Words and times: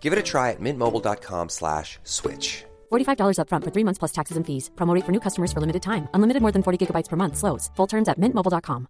Give 0.00 0.14
it 0.14 0.18
a 0.18 0.22
try 0.22 0.52
at 0.52 0.60
mintmobile.com 0.60 1.50
slash 1.50 1.98
switch. 2.04 2.64
$45 2.90 3.36
upfront 3.40 3.64
for 3.64 3.70
three 3.70 3.84
months 3.84 3.98
plus 3.98 4.12
taxes 4.12 4.38
and 4.38 4.46
fees. 4.46 4.70
Promo 4.76 4.94
rate 4.94 5.04
for 5.04 5.12
new 5.12 5.20
customers 5.20 5.52
for 5.52 5.60
limited 5.60 5.82
time. 5.82 6.08
Unlimited 6.14 6.40
more 6.40 6.52
than 6.52 6.62
40 6.62 6.86
gigabytes 6.86 7.08
per 7.08 7.16
month. 7.16 7.36
Slows. 7.36 7.70
Full 7.76 7.86
terms 7.86 8.08
at 8.08 8.18
mintmobile.com. 8.18 8.88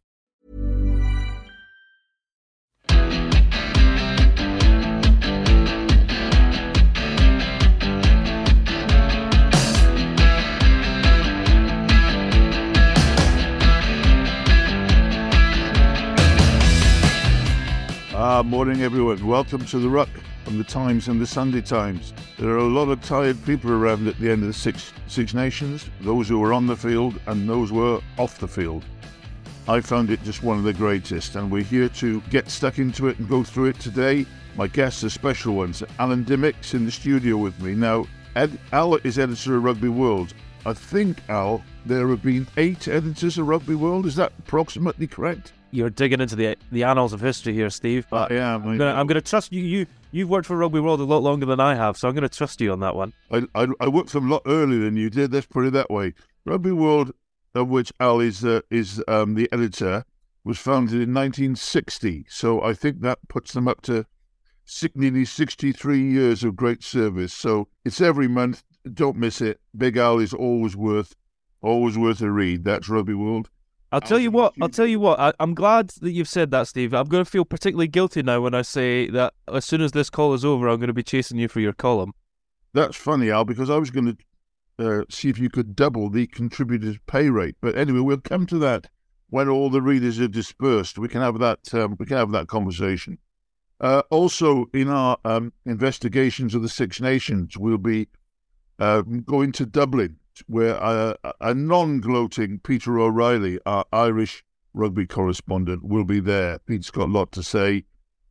Ah, 18.21 18.43
morning 18.45 18.83
everyone. 18.83 19.25
Welcome 19.25 19.65
to 19.67 19.79
the 19.79 19.89
Ruck 19.89 20.09
from 20.49 20.57
the 20.57 20.65
Times 20.65 21.09
and 21.09 21.21
the 21.21 21.27
Sunday 21.27 21.61
Times. 21.61 22.15
There 22.39 22.49
are 22.49 22.57
a 22.57 22.65
lot 22.65 22.89
of 22.89 23.03
tired 23.03 23.37
people 23.45 23.71
around 23.71 24.09
at 24.09 24.19
the 24.19 24.31
end 24.31 24.41
of 24.41 24.49
the 24.49 24.55
Six, 24.55 24.95
Six 25.07 25.35
Nations, 25.35 25.91
those 26.01 26.27
who 26.27 26.39
were 26.39 26.55
on 26.55 26.67
the 26.67 26.75
field 26.75 27.21
and 27.27 27.47
those 27.47 27.69
who 27.69 27.77
were 27.77 28.01
off 28.17 28.39
the 28.39 28.49
field. 28.49 28.83
I 29.69 29.83
found 29.83 30.09
it 30.09 30.23
just 30.23 30.43
one 30.43 30.57
of 30.57 30.65
the 30.65 30.73
greatest, 30.73 31.37
and 31.37 31.51
we're 31.51 31.63
here 31.63 31.91
to 31.91 32.23
get 32.31 32.49
stuck 32.49 32.79
into 32.79 33.09
it 33.09 33.19
and 33.19 33.29
go 33.29 33.45
through 33.45 33.67
it 33.67 33.79
today. 33.79 34.25
My 34.57 34.69
guests 34.69 35.05
are 35.05 35.11
special 35.11 35.55
ones. 35.55 35.83
Alan 35.99 36.25
Dymock's 36.25 36.73
in 36.73 36.87
the 36.87 36.93
studio 36.93 37.37
with 37.37 37.61
me. 37.61 37.75
Now, 37.75 38.07
Ed, 38.35 38.59
Al 38.73 38.95
is 38.95 39.19
editor 39.19 39.57
of 39.57 39.65
Rugby 39.65 39.91
World. 39.91 40.33
I 40.65 40.73
think, 40.73 41.19
Al, 41.29 41.63
there 41.85 42.09
have 42.09 42.23
been 42.23 42.49
eight 42.57 42.89
editors 42.89 43.37
of 43.37 43.47
Rugby 43.47 43.75
World. 43.75 44.07
Is 44.07 44.17
that 44.17 44.33
approximately 44.39 45.07
correct? 45.07 45.53
You're 45.71 45.91
digging 45.91 46.23
into 46.23 46.35
the 46.35 46.57
the 46.73 46.85
annals 46.85 47.13
of 47.13 47.21
history 47.21 47.53
here, 47.53 47.69
Steve. 47.69 48.07
But 48.09 48.33
I 48.33 48.37
am. 48.37 48.67
I'm 48.67 48.79
gonna, 48.79 48.99
I'm 48.99 49.07
gonna 49.07 49.21
trust 49.21 49.53
you. 49.53 49.63
You 49.63 49.87
you've 50.11 50.29
worked 50.29 50.47
for 50.47 50.57
Rugby 50.57 50.81
World 50.81 51.01
a 51.01 51.05
lot 51.05 51.23
longer 51.23 51.47
than 51.47 51.61
I 51.61 51.75
have, 51.75 51.97
so 51.97 52.09
I'm 52.09 52.15
gonna 52.15 52.29
trust 52.29 52.61
you 52.61 52.73
on 52.73 52.81
that 52.81 52.95
one. 52.95 53.13
I, 53.31 53.47
I, 53.55 53.67
I 53.81 53.89
worked 53.89 54.11
for 54.11 54.21
them 54.21 54.31
a 54.31 54.35
lot 54.35 54.43
earlier 54.47 54.81
than 54.81 54.97
you 54.97 55.11
did. 55.11 55.33
Let's 55.33 55.47
put 55.47 55.67
it 55.67 55.73
that 55.73 55.91
way. 55.91 56.15
Rugby 56.45 56.73
World, 56.73 57.13
of 57.55 57.69
which 57.69 57.93
Al 58.01 58.21
is 58.21 58.45
uh, 58.45 58.61
is 58.71 59.03
um, 59.09 59.35
the 59.35 59.49
editor, 59.53 60.05
was 60.45 60.59
founded 60.59 60.95
in 60.95 61.15
1960. 61.15 62.27
So 62.29 62.63
I 62.63 62.75
think 62.75 63.01
that 63.01 63.19
puts 63.29 63.53
them 63.53 63.69
up 63.69 63.83
to 63.83 64.07
nearly 64.95 65.25
63 65.25 66.01
years 66.01 66.45
of 66.45 66.57
great 66.57 66.83
service. 66.83 67.33
So 67.33 67.69
it's 67.85 68.01
every 68.01 68.29
month. 68.29 68.63
Don't 68.93 69.17
miss 69.17 69.41
it. 69.41 69.61
Big 69.77 69.97
Al 69.97 70.19
is 70.19 70.33
always 70.33 70.77
worth 70.77 71.15
always 71.61 71.99
worth 71.99 72.21
a 72.21 72.31
read. 72.31 72.65
That's 72.65 72.89
Rugby 72.89 73.15
World. 73.15 73.51
I'll 73.91 74.01
tell 74.01 74.19
you 74.19 74.31
what. 74.31 74.53
I'll 74.61 74.69
tell 74.69 74.87
you 74.87 75.01
what. 75.01 75.19
I, 75.19 75.33
I'm 75.41 75.55
glad 75.55 75.91
that 76.01 76.11
you've 76.11 76.29
said 76.29 76.51
that, 76.51 76.69
Steve. 76.69 76.93
I'm 76.93 77.07
going 77.07 77.25
to 77.25 77.31
feel 77.31 77.45
particularly 77.45 77.89
guilty 77.89 78.23
now 78.23 78.41
when 78.41 78.55
I 78.55 78.63
say 78.63 79.09
that 79.11 79.35
as 79.53 79.65
soon 79.65 79.81
as 79.81 79.93
this 79.93 80.11
call 80.11 80.35
is 80.35 80.45
over, 80.45 80.69
I'm 80.69 80.79
going 80.79 80.89
to 80.89 80.95
be 80.95 81.03
chasing 81.03 81.39
you 81.39 81.49
for 81.49 81.61
your 81.61 81.73
column. 81.73 82.13
That's 82.75 82.97
funny, 82.97 83.31
Al, 83.31 83.45
because 83.45 83.71
I 83.71 83.79
was 83.79 83.91
going 83.91 84.17
to 84.17 84.17
uh, 84.79 85.05
see 85.09 85.31
if 85.31 85.39
you 85.39 85.49
could 85.49 85.75
double 85.75 86.11
the 86.11 86.27
contributors' 86.27 86.99
pay 87.07 87.31
rate. 87.31 87.57
But 87.61 87.77
anyway, 87.77 88.01
we'll 88.01 88.19
come 88.19 88.47
to 88.47 88.59
that 88.59 88.89
when 89.31 89.49
all 89.49 89.71
the 89.71 89.83
readers 89.83 90.21
are 90.21 90.29
dispersed. 90.29 90.99
We 90.99 91.09
can 91.09 91.23
have 91.23 91.39
that. 91.39 91.73
Um, 91.73 91.97
we 91.99 92.07
can 92.07 92.19
have 92.19 92.33
that 92.33 92.49
conversation. 92.49 93.19
Uh, 93.81 94.03
also, 94.11 94.67
in 94.75 94.89
our 94.89 95.17
um, 95.25 95.53
investigations 95.65 96.55
of 96.55 96.63
the 96.63 96.69
Six 96.69 97.01
Nations, 97.01 97.57
we'll 97.57 97.79
be 97.79 98.09
uh, 98.79 99.03
going 99.03 99.53
to 99.53 99.65
Dublin 99.67 100.17
where 100.47 100.83
uh, 100.83 101.15
a 101.41 101.55
non-gloating 101.55 102.61
Peter 102.61 102.99
O'Reilly, 102.99 103.59
our 103.67 103.85
Irish 103.93 104.45
rugby 104.75 105.07
correspondent, 105.07 105.85
will 105.85 106.05
be 106.05 106.21
there. 106.21 106.59
Pete's 106.61 106.91
got 106.91 107.09
a 107.09 107.13
lot 107.13 107.33
to 107.33 107.43
say, 107.43 107.85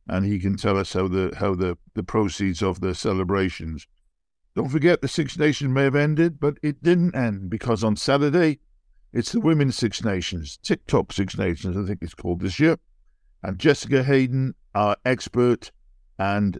and 0.08 0.24
he 0.24 0.38
can 0.38 0.56
tell 0.56 0.78
us 0.78 0.92
how 0.92 1.08
the 1.08 1.34
how 1.38 1.54
the, 1.54 1.76
the 1.94 2.02
proceeds 2.02 2.62
of 2.62 2.80
the 2.80 2.94
celebrations. 2.94 3.86
Don't 4.54 4.70
forget 4.70 5.02
the 5.02 5.08
Six 5.08 5.38
Nations 5.38 5.72
may 5.72 5.84
have 5.84 5.94
ended, 5.94 6.40
but 6.40 6.58
it 6.62 6.82
didn't 6.82 7.14
end 7.14 7.50
because 7.50 7.84
on 7.84 7.96
Saturday 7.96 8.58
it's 9.12 9.32
the 9.32 9.40
Women's 9.40 9.76
Six 9.76 10.04
Nations, 10.04 10.58
TikTok 10.62 11.12
Six 11.12 11.38
Nations, 11.38 11.76
I 11.76 11.86
think 11.86 12.00
it's 12.02 12.14
called 12.14 12.40
this 12.40 12.58
year. 12.58 12.76
And 13.42 13.58
Jessica 13.58 14.02
Hayden, 14.02 14.54
our 14.74 14.96
expert, 15.04 15.70
and 16.18 16.58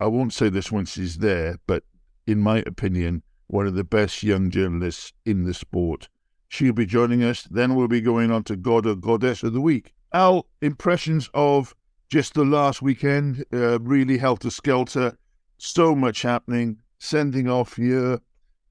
I 0.00 0.06
won't 0.06 0.32
say 0.32 0.48
this 0.48 0.72
once 0.72 0.92
she's 0.92 1.18
there, 1.18 1.58
but 1.66 1.84
in 2.26 2.40
my 2.40 2.58
opinion, 2.66 3.22
one 3.52 3.66
of 3.66 3.74
the 3.74 3.84
best 3.84 4.22
young 4.22 4.48
journalists 4.48 5.12
in 5.26 5.44
the 5.44 5.52
sport. 5.52 6.08
She'll 6.48 6.72
be 6.72 6.86
joining 6.86 7.22
us. 7.22 7.42
Then 7.50 7.74
we'll 7.74 7.86
be 7.86 8.00
going 8.00 8.30
on 8.30 8.44
to 8.44 8.56
God 8.56 8.86
or 8.86 8.96
Goddess 8.96 9.42
of 9.42 9.52
the 9.52 9.60
Week. 9.60 9.92
Al, 10.14 10.46
impressions 10.62 11.28
of 11.34 11.74
just 12.08 12.32
the 12.32 12.46
last 12.46 12.80
weekend, 12.80 13.44
uh, 13.52 13.78
really 13.80 14.16
helter 14.16 14.48
skelter. 14.48 15.18
So 15.58 15.94
much 15.94 16.22
happening. 16.22 16.78
Sending 16.98 17.46
off 17.46 17.76
here. 17.76 18.20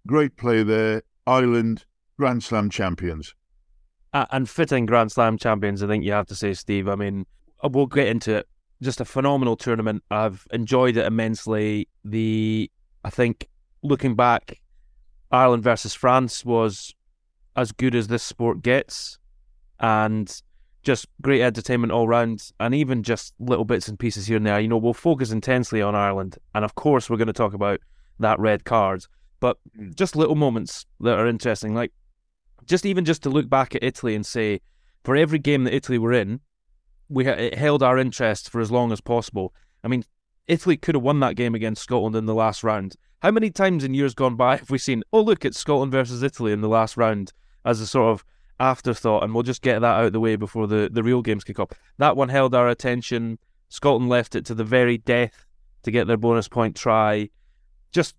Great 0.08 0.36
play 0.36 0.64
there. 0.64 1.03
Ireland, 1.28 1.86
Grand 2.18 2.44
Slam 2.44 2.72
champions. 2.72 3.36
Uh, 4.14 4.25
and 4.31 4.50
fitting 4.50 4.88
Grand 4.88 5.12
Slam 5.12 5.38
champions, 5.38 5.84
I 5.84 5.88
think 5.88 6.03
you 6.03 6.12
have 6.12 6.28
to 6.28 6.36
say, 6.36 6.56
Steve. 6.56 6.90
I 6.90 6.96
mean, 6.96 7.28
we'll 7.64 7.86
get 7.86 8.08
into 8.08 8.38
it. 8.38 8.47
Just 8.81 9.00
a 9.00 9.06
phenomenal 9.06 9.56
tournament. 9.56 10.03
I've 10.09 10.47
enjoyed 10.52 10.97
it 10.97 11.06
immensely. 11.06 11.88
The, 12.03 12.72
I 13.06 13.12
think, 13.12 13.47
looking 13.84 14.16
back, 14.16 14.58
Ireland 15.31 15.64
versus 15.64 15.94
France 15.94 16.46
was 16.46 16.94
as 17.56 17.72
good 17.72 17.96
as 17.96 18.08
this 18.08 18.24
sport 18.24 18.62
gets, 18.62 19.18
and 19.80 20.42
just 20.84 21.08
great 21.22 21.42
entertainment 21.42 21.92
all 21.92 22.08
round, 22.08 22.52
and 22.59 22.74
even 22.74 23.03
just 23.03 23.34
little 23.40 23.66
bits 23.66 23.88
and 23.88 24.00
pieces 24.00 24.28
here 24.28 24.38
and 24.38 24.46
there. 24.46 24.59
You 24.59 24.68
know, 24.68 24.78
we'll 24.78 24.94
focus 24.94 25.31
intensely 25.31 25.81
on 25.81 25.96
Ireland, 25.96 26.38
and 26.56 26.66
of 26.66 26.75
course, 26.75 27.09
we're 27.09 27.18
going 27.18 27.28
to 27.28 27.34
talk 27.34 27.53
about 27.53 27.80
that 28.20 28.40
red 28.40 28.66
card, 28.66 29.06
but 29.40 29.58
Mm. 29.78 29.96
just 29.96 30.16
little 30.16 30.36
moments 30.36 30.86
that 31.00 31.18
are 31.18 31.28
interesting, 31.28 31.74
like 31.74 31.91
just 32.66 32.86
even 32.86 33.06
just 33.06 33.24
to 33.24 33.30
look 33.30 33.50
back 33.50 33.75
at 33.75 33.84
Italy 33.84 34.16
and 34.16 34.25
say, 34.25 34.62
for 35.03 35.16
every 35.16 35.40
game 35.40 35.64
that 35.64 35.74
Italy 35.74 35.97
were 35.97 36.14
in, 36.14 36.41
we 37.09 37.28
it 37.28 37.56
held 37.56 37.84
our 37.84 37.97
interest 37.97 38.50
for 38.50 38.62
as 38.62 38.72
long 38.72 38.91
as 38.91 39.02
possible. 39.02 39.53
I 39.84 39.88
mean, 39.88 40.03
Italy 40.47 40.78
could 40.78 40.96
have 40.96 41.03
won 41.03 41.20
that 41.22 41.36
game 41.36 41.56
against 41.56 41.81
Scotland 41.81 42.16
in 42.16 42.25
the 42.25 42.36
last 42.36 42.64
round. 42.64 42.96
How 43.22 43.29
many 43.29 43.52
times 43.52 43.84
in 43.84 43.94
years 43.94 44.16
gone 44.16 44.35
by 44.35 44.58
have 44.58 44.70
we 44.70 44.78
seen, 44.78 45.03
oh, 45.14 45.22
look, 45.22 45.46
it's 45.46 45.59
Scotland 45.59 45.91
versus 45.91 46.23
Italy 46.23 46.52
in 46.52 46.62
the 46.62 46.70
last 46.70 46.97
round 46.97 47.32
as 47.64 47.79
a 47.79 47.88
sort 47.88 48.12
of 48.12 48.26
afterthought, 48.59 49.23
and 49.23 49.34
we'll 49.34 49.44
just 49.44 49.62
get 49.62 49.79
that 49.79 49.96
out 49.96 50.06
of 50.06 50.14
the 50.14 50.20
way 50.20 50.35
before 50.35 50.68
the, 50.68 50.90
the 50.91 51.03
real 51.03 51.22
games 51.22 51.44
kick 51.44 51.59
off? 51.59 51.70
That 51.97 52.18
one 52.18 52.29
held 52.29 52.56
our 52.56 52.68
attention. 52.68 53.38
Scotland 53.70 54.09
left 54.09 54.35
it 54.35 54.46
to 54.46 54.56
the 54.56 54.64
very 54.64 54.97
death 54.97 55.46
to 55.84 55.91
get 55.91 56.08
their 56.08 56.18
bonus 56.18 56.47
point 56.47 56.76
try. 56.76 57.29
Just 57.91 58.16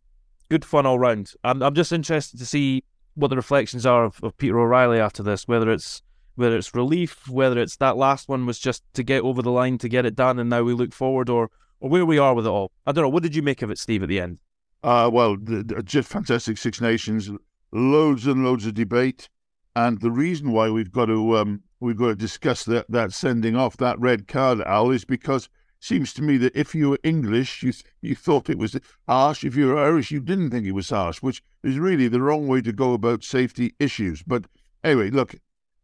good 0.49 0.65
fun 0.65 0.87
all 0.87 0.99
round. 0.99 1.33
I'm, 1.43 1.63
I'm 1.63 1.75
just 1.75 1.93
interested 1.93 2.39
to 2.39 2.47
see 2.47 2.85
what 3.15 3.29
the 3.29 3.37
reflections 3.37 3.85
are 3.85 4.05
of, 4.05 4.23
of 4.23 4.37
Peter 4.39 4.59
O'Reilly 4.59 4.99
after 4.99 5.23
this, 5.23 5.47
whether 5.47 5.71
it's 5.71 6.03
whether 6.35 6.57
it's 6.57 6.75
relief, 6.75 7.29
whether 7.29 7.59
it's 7.59 7.77
that 7.77 7.99
last 7.99 8.27
one 8.27 8.47
was 8.47 8.59
just 8.59 8.83
to 8.95 9.03
get 9.03 9.23
over 9.23 9.43
the 9.43 9.51
line 9.51 9.77
to 9.79 9.89
get 9.89 10.07
it 10.07 10.17
done, 10.17 10.39
and 10.39 10.49
now 10.49 10.63
we 10.63 10.73
look 10.73 10.95
forward, 10.95 11.29
or 11.29 11.51
or 11.81 11.91
where 11.91 12.07
we 12.07 12.19
are 12.19 12.35
with 12.35 12.47
it 12.47 12.51
all. 12.51 12.71
I 12.87 12.93
don't 12.93 13.03
know. 13.03 13.09
What 13.11 13.23
did 13.23 13.35
you 13.35 13.43
make 13.43 13.61
of 13.61 13.71
it, 13.71 13.79
Steve, 13.79 14.03
at 14.03 14.09
the 14.09 14.21
end? 14.21 14.39
Uh, 14.83 15.09
well, 15.13 15.37
the, 15.37 15.63
the, 15.63 15.83
just 15.83 16.09
fantastic 16.09 16.59
Six 16.59 16.81
Nations, 16.81 17.31
loads 17.71 18.27
and 18.27 18.45
loads 18.45 18.67
of 18.67 18.75
debate, 18.75 19.29
and 19.77 20.01
the 20.01 20.11
reason 20.11 20.51
why 20.51 20.71
we've 20.71 20.91
got 20.91 21.07
to 21.07 21.37
um, 21.37 21.63
we've 21.81 21.97
got 21.97 22.09
to 22.09 22.15
discuss 22.17 22.65
that 22.65 22.91
that 22.91 23.13
sending 23.13 23.57
off 23.57 23.77
that 23.77 23.99
red 24.01 24.27
card, 24.27 24.61
Al, 24.63 24.91
is 24.91 25.05
because 25.05 25.45
it 25.45 25.51
seems 25.85 26.13
to 26.15 26.23
me 26.23 26.37
that 26.39 26.57
if 26.57 26.75
you 26.75 26.91
were 26.91 26.99
English, 27.05 27.63
you 27.63 27.73
you 28.01 28.17
thought 28.17 28.51
it 28.51 28.59
was 28.59 28.77
harsh. 29.07 29.45
If 29.45 29.55
you 29.55 29.69
were 29.69 29.79
Irish, 29.79 30.11
you 30.11 30.21
didn't 30.21 30.51
think 30.51 30.67
it 30.67 30.73
was 30.73 30.91
harsh, 30.91 31.23
which 31.23 31.43
is 31.63 31.79
really 31.79 32.09
the 32.09 32.21
wrong 32.21 32.49
way 32.49 32.61
to 32.63 32.73
go 32.73 32.93
about 32.93 33.23
safety 33.23 33.75
issues. 33.79 34.23
But 34.23 34.47
anyway, 34.83 35.11
look, 35.11 35.37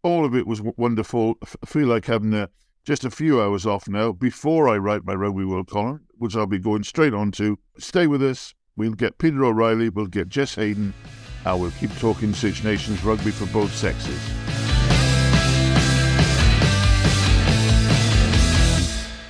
all 0.03 0.25
of 0.25 0.35
it 0.35 0.47
was 0.47 0.61
wonderful. 0.61 1.39
I 1.62 1.67
feel 1.67 1.87
like 1.87 2.06
having 2.06 2.35
a, 2.35 2.49
just 2.85 3.05
a 3.05 3.11
few 3.11 3.41
hours 3.41 3.65
off 3.67 3.89
now 3.89 4.12
before 4.12 4.69
I 4.69 4.77
write 4.79 5.05
my 5.05 5.15
Rugby 5.15 5.44
World 5.44 5.69
column, 5.69 6.01
which 6.17 6.35
I'll 6.37 6.47
be 6.47 6.59
going 6.59 6.83
straight 6.83 7.15
on 7.15 7.31
to. 7.33 7.59
Stay 7.79 8.06
with 8.06 8.23
us. 8.23 8.55
We'll 8.79 8.93
get 8.93 9.19
Peter 9.19 9.45
O'Reilly, 9.45 9.89
we'll 9.89 10.07
get 10.07 10.29
Jess 10.29 10.55
Hayden, 10.55 10.95
and 11.45 11.61
we'll 11.61 11.73
keep 11.73 11.91
talking 11.99 12.33
Six 12.33 12.63
Nations 12.63 13.03
rugby 13.03 13.33
for 13.33 13.47
both 13.47 13.75
sexes. 13.75 14.21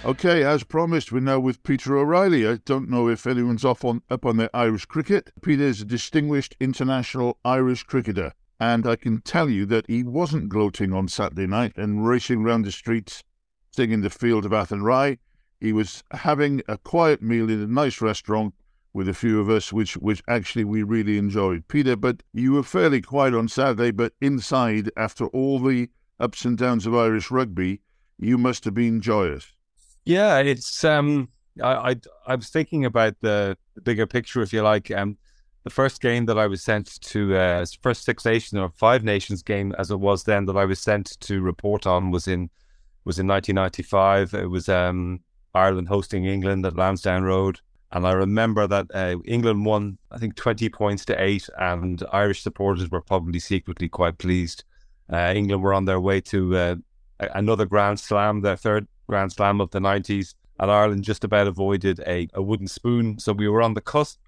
Okay, 0.05 0.45
as 0.45 0.65
promised, 0.65 1.13
we're 1.13 1.21
now 1.21 1.41
with 1.41 1.63
Peter 1.63 1.97
O'Reilly. 1.97 2.47
I 2.47 2.57
don't 2.67 2.91
know 2.91 3.09
if 3.09 3.27
anyone's 3.27 3.65
off 3.65 3.87
on 3.87 4.03
up 4.11 4.27
on 4.27 4.37
their 4.37 4.55
Irish 4.55 4.85
cricket. 4.85 5.31
Peter 5.41 5.65
is 5.65 5.81
a 5.81 5.87
distinguished 5.87 6.55
international 6.61 7.39
Irish 7.43 7.85
cricketer, 7.85 8.35
and 8.61 8.87
I 8.87 8.97
can 8.97 9.23
tell 9.23 9.49
you 9.49 9.65
that 9.65 9.87
he 9.87 10.03
wasn't 10.03 10.51
gloating 10.51 10.93
on 10.93 11.09
Saturday 11.09 11.47
night 11.47 11.73
and 11.77 12.07
racing 12.07 12.43
round 12.43 12.67
the 12.67 12.73
streets, 12.73 13.25
singing 13.71 14.03
the 14.03 14.11
field 14.11 14.45
of 14.45 14.53
Athenry. 14.53 15.21
He 15.59 15.73
was 15.73 16.05
having 16.11 16.61
a 16.69 16.77
quiet 16.77 17.23
meal 17.23 17.49
in 17.49 17.63
a 17.63 17.67
nice 17.67 18.03
restaurant 18.03 18.53
with 18.93 19.09
a 19.09 19.15
few 19.15 19.41
of 19.41 19.49
us, 19.49 19.73
which 19.73 19.97
which 19.97 20.23
actually 20.29 20.65
we 20.65 20.83
really 20.83 21.19
enjoyed. 21.19 21.67
Peter, 21.69 21.97
but 21.97 22.23
you 22.33 22.53
were 22.53 22.63
fairly 22.63 23.01
quiet 23.01 23.35
on 23.35 23.49
Saturday, 23.49 23.91
but 23.91 24.13
inside, 24.21 24.91
after 24.97 25.27
all 25.29 25.59
the 25.59 25.89
ups 26.21 26.45
and 26.45 26.59
downs 26.59 26.87
of 26.87 26.95
Irish 26.95 27.31
rugby, 27.31 27.81
you 28.19 28.39
must 28.39 28.65
have 28.65 28.75
been 28.75 29.01
joyous. 29.01 29.53
Yeah, 30.05 30.39
it's 30.39 30.85
um, 30.85 31.29
I, 31.63 31.91
I 31.91 31.97
I 32.27 32.35
was 32.35 32.49
thinking 32.49 32.85
about 32.85 33.15
the, 33.21 33.57
bigger 33.85 34.07
picture, 34.07 34.43
if 34.43 34.53
you 34.53 34.63
like. 34.63 34.91
Um, 34.91 35.19
the 35.65 35.71
first 35.71 36.01
game 36.01 36.27
that 36.27 36.39
I 36.39 36.47
was 36.47 36.63
sent 36.63 37.01
to, 37.01 37.37
uh, 37.37 37.67
first 37.83 38.05
Six 38.05 38.25
Nations 38.25 38.59
or 38.59 38.71
Five 38.71 39.05
Nations 39.05 39.43
game, 39.43 39.75
as 39.79 39.91
it 39.91 40.01
was 40.01 40.25
then, 40.25 40.47
that 40.47 40.57
I 40.57 40.65
was 40.65 40.81
sent 40.81 41.19
to 41.21 41.41
report 41.41 41.87
on 41.87 42.11
was 42.11 42.27
in 42.27 42.51
was 43.05 43.19
in 43.19 43.27
1995. 43.27 44.35
It 44.35 44.51
was 44.51 44.69
um, 44.69 45.21
Ireland 45.55 45.89
hosting 45.89 46.25
England 46.25 46.67
at 46.67 46.77
Lansdowne 46.77 47.23
Road, 47.23 47.61
and 47.91 48.07
I 48.07 48.13
remember 48.13 48.67
that 48.67 48.87
uh, 48.93 49.17
England 49.25 49.65
won, 49.65 49.99
I 50.11 50.19
think, 50.19 50.37
20 50.37 50.69
points 50.69 51.05
to 51.07 51.23
eight, 51.23 51.49
and 51.59 52.03
Irish 52.13 52.43
supporters 52.43 52.91
were 52.91 53.01
probably 53.01 53.39
secretly 53.39 53.89
quite 53.89 54.19
pleased. 54.19 54.65
Uh, 55.11 55.33
England 55.35 55.63
were 55.63 55.73
on 55.73 55.87
their 55.87 56.01
way 56.01 56.21
to 56.21 56.57
uh, 56.57 56.77
another 57.21 57.65
Grand 57.65 57.99
Slam, 57.99 58.43
their 58.43 58.57
third 58.57 58.87
Grand 59.09 59.33
Slam 59.33 59.61
of 59.61 59.71
the 59.71 59.79
90s, 59.79 60.35
and 60.61 60.71
Ireland 60.71 61.05
just 61.05 61.25
about 61.25 61.47
avoided 61.47 62.01
a, 62.07 62.29
a 62.35 62.43
wooden 62.43 62.69
spoon. 62.69 63.19
So 63.19 63.33
we 63.33 63.49
were 63.49 63.63
on 63.63 63.73
the 63.75 63.81
cusp 63.81 64.19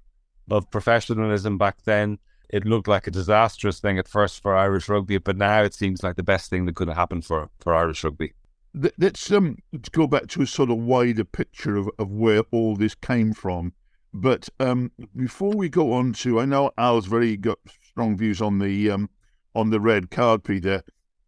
of 0.50 0.70
professionalism 0.70 1.58
back 1.58 1.82
then. 1.84 2.18
It 2.48 2.64
looked 2.64 2.88
like 2.88 3.06
a 3.06 3.12
disastrous 3.12 3.78
thing 3.78 3.98
at 3.98 4.08
first 4.08 4.42
for 4.42 4.56
Irish 4.56 4.88
rugby, 4.88 5.18
but 5.18 5.36
now 5.36 5.62
it 5.62 5.74
seems 5.74 6.02
like 6.02 6.16
the 6.16 6.22
best 6.22 6.48
thing 6.50 6.64
that 6.64 6.76
could 6.76 6.88
have 6.88 6.96
happened 6.96 7.24
for, 7.24 7.50
for 7.60 7.74
Irish 7.74 8.02
rugby. 8.02 8.32
Let's 8.72 9.30
um, 9.32 9.58
go 9.92 10.06
back 10.06 10.28
to 10.28 10.42
a 10.42 10.46
sort 10.46 10.70
of 10.70 10.78
wider 10.78 11.24
picture 11.24 11.76
of, 11.76 11.90
of 11.98 12.10
where 12.10 12.42
all 12.52 12.76
this 12.76 12.94
came 12.94 13.32
from. 13.32 13.72
But 14.12 14.48
um, 14.58 14.92
before 15.16 15.52
we 15.52 15.68
go 15.68 15.92
on 15.92 16.12
to, 16.14 16.40
I 16.40 16.44
know 16.44 16.70
Al's 16.78 17.06
very 17.06 17.36
got 17.36 17.58
strong 17.82 18.16
views 18.16 18.40
on 18.40 18.58
the 18.58 18.90
um, 18.90 19.10
on 19.54 19.70
the 19.70 19.80
red 19.80 20.10
card, 20.10 20.44
Peter. 20.44 20.82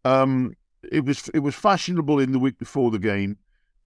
Um, 0.05 0.53
it 0.91 1.05
was 1.05 1.29
it 1.29 1.39
was 1.39 1.55
fashionable 1.55 2.19
in 2.19 2.31
the 2.31 2.39
week 2.39 2.57
before 2.57 2.91
the 2.91 2.99
game 2.99 3.37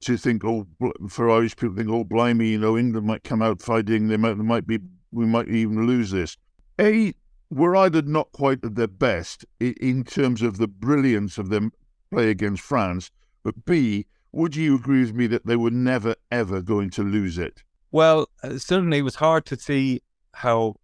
to 0.02 0.18
think, 0.18 0.44
oh, 0.46 0.68
for 1.10 1.30
Irish 1.30 1.56
people, 1.56 1.76
think, 1.76 1.90
oh, 1.90 2.04
blimey, 2.04 2.50
you 2.50 2.60
know, 2.60 2.78
England 2.78 3.08
might 3.08 3.24
come 3.24 3.42
out 3.42 3.62
fighting. 3.62 4.08
They 4.08 4.18
might, 4.18 4.36
they 4.36 4.44
might 4.44 4.68
be, 4.68 4.80
we 5.12 5.26
might 5.26 5.48
even 5.48 5.88
lose 5.88 6.12
this. 6.12 6.38
A, 6.80 7.14
were 7.50 7.76
either 7.76 8.02
not 8.02 8.32
quite 8.32 8.64
at 8.64 8.76
their 8.76 8.88
best 8.88 9.46
in 9.60 10.04
terms 10.04 10.42
of 10.42 10.58
the 10.58 10.68
brilliance 10.68 11.38
of 11.38 11.50
them 11.50 11.72
play 12.12 12.30
against 12.30 12.62
France, 12.62 13.10
but 13.48 13.64
B, 13.64 14.08
would 14.34 14.58
you 14.58 14.76
agree 14.76 15.00
with 15.00 15.14
me 15.14 15.26
that 15.28 15.46
they 15.46 15.56
were 15.56 15.72
never 15.72 16.16
ever 16.30 16.62
going 16.62 16.90
to 16.90 17.02
lose 17.02 17.38
it? 17.38 17.64
Well, 17.94 18.28
uh, 18.44 18.58
certainly 18.58 18.98
it 18.98 19.04
was 19.04 19.16
hard 19.16 19.46
to 19.46 19.58
see 19.58 20.02
how 20.34 20.76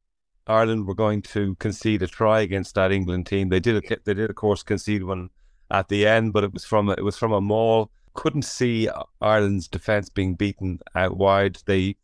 Ireland 0.47 0.87
were 0.87 0.95
going 0.95 1.23
to 1.23 1.55
concede 1.55 2.01
a 2.03 2.07
try 2.07 2.39
against 2.39 2.75
that 2.75 2.93
England 2.93 3.25
team. 3.25 3.49
They 3.49 3.59
did, 3.59 3.83
they 4.05 4.13
did, 4.13 4.29
of 4.29 4.37
course, 4.37 4.63
concede 4.63 5.03
one 5.03 5.29
at 5.69 5.89
the 5.89 6.07
end, 6.07 6.31
but 6.31 6.45
it 6.45 6.53
was 6.53 6.63
from 6.63 6.87
a, 6.87 6.93
it 6.93 7.03
was 7.03 7.17
from 7.17 7.33
a 7.33 7.41
maul 7.41 7.91
couldn't 8.13 8.43
see 8.43 8.87
Ireland's 9.19 9.67
defence 9.67 10.07
being 10.07 10.35
beaten 10.35 10.79
out 10.95 11.17
wide. 11.17 11.57
They 11.65 11.97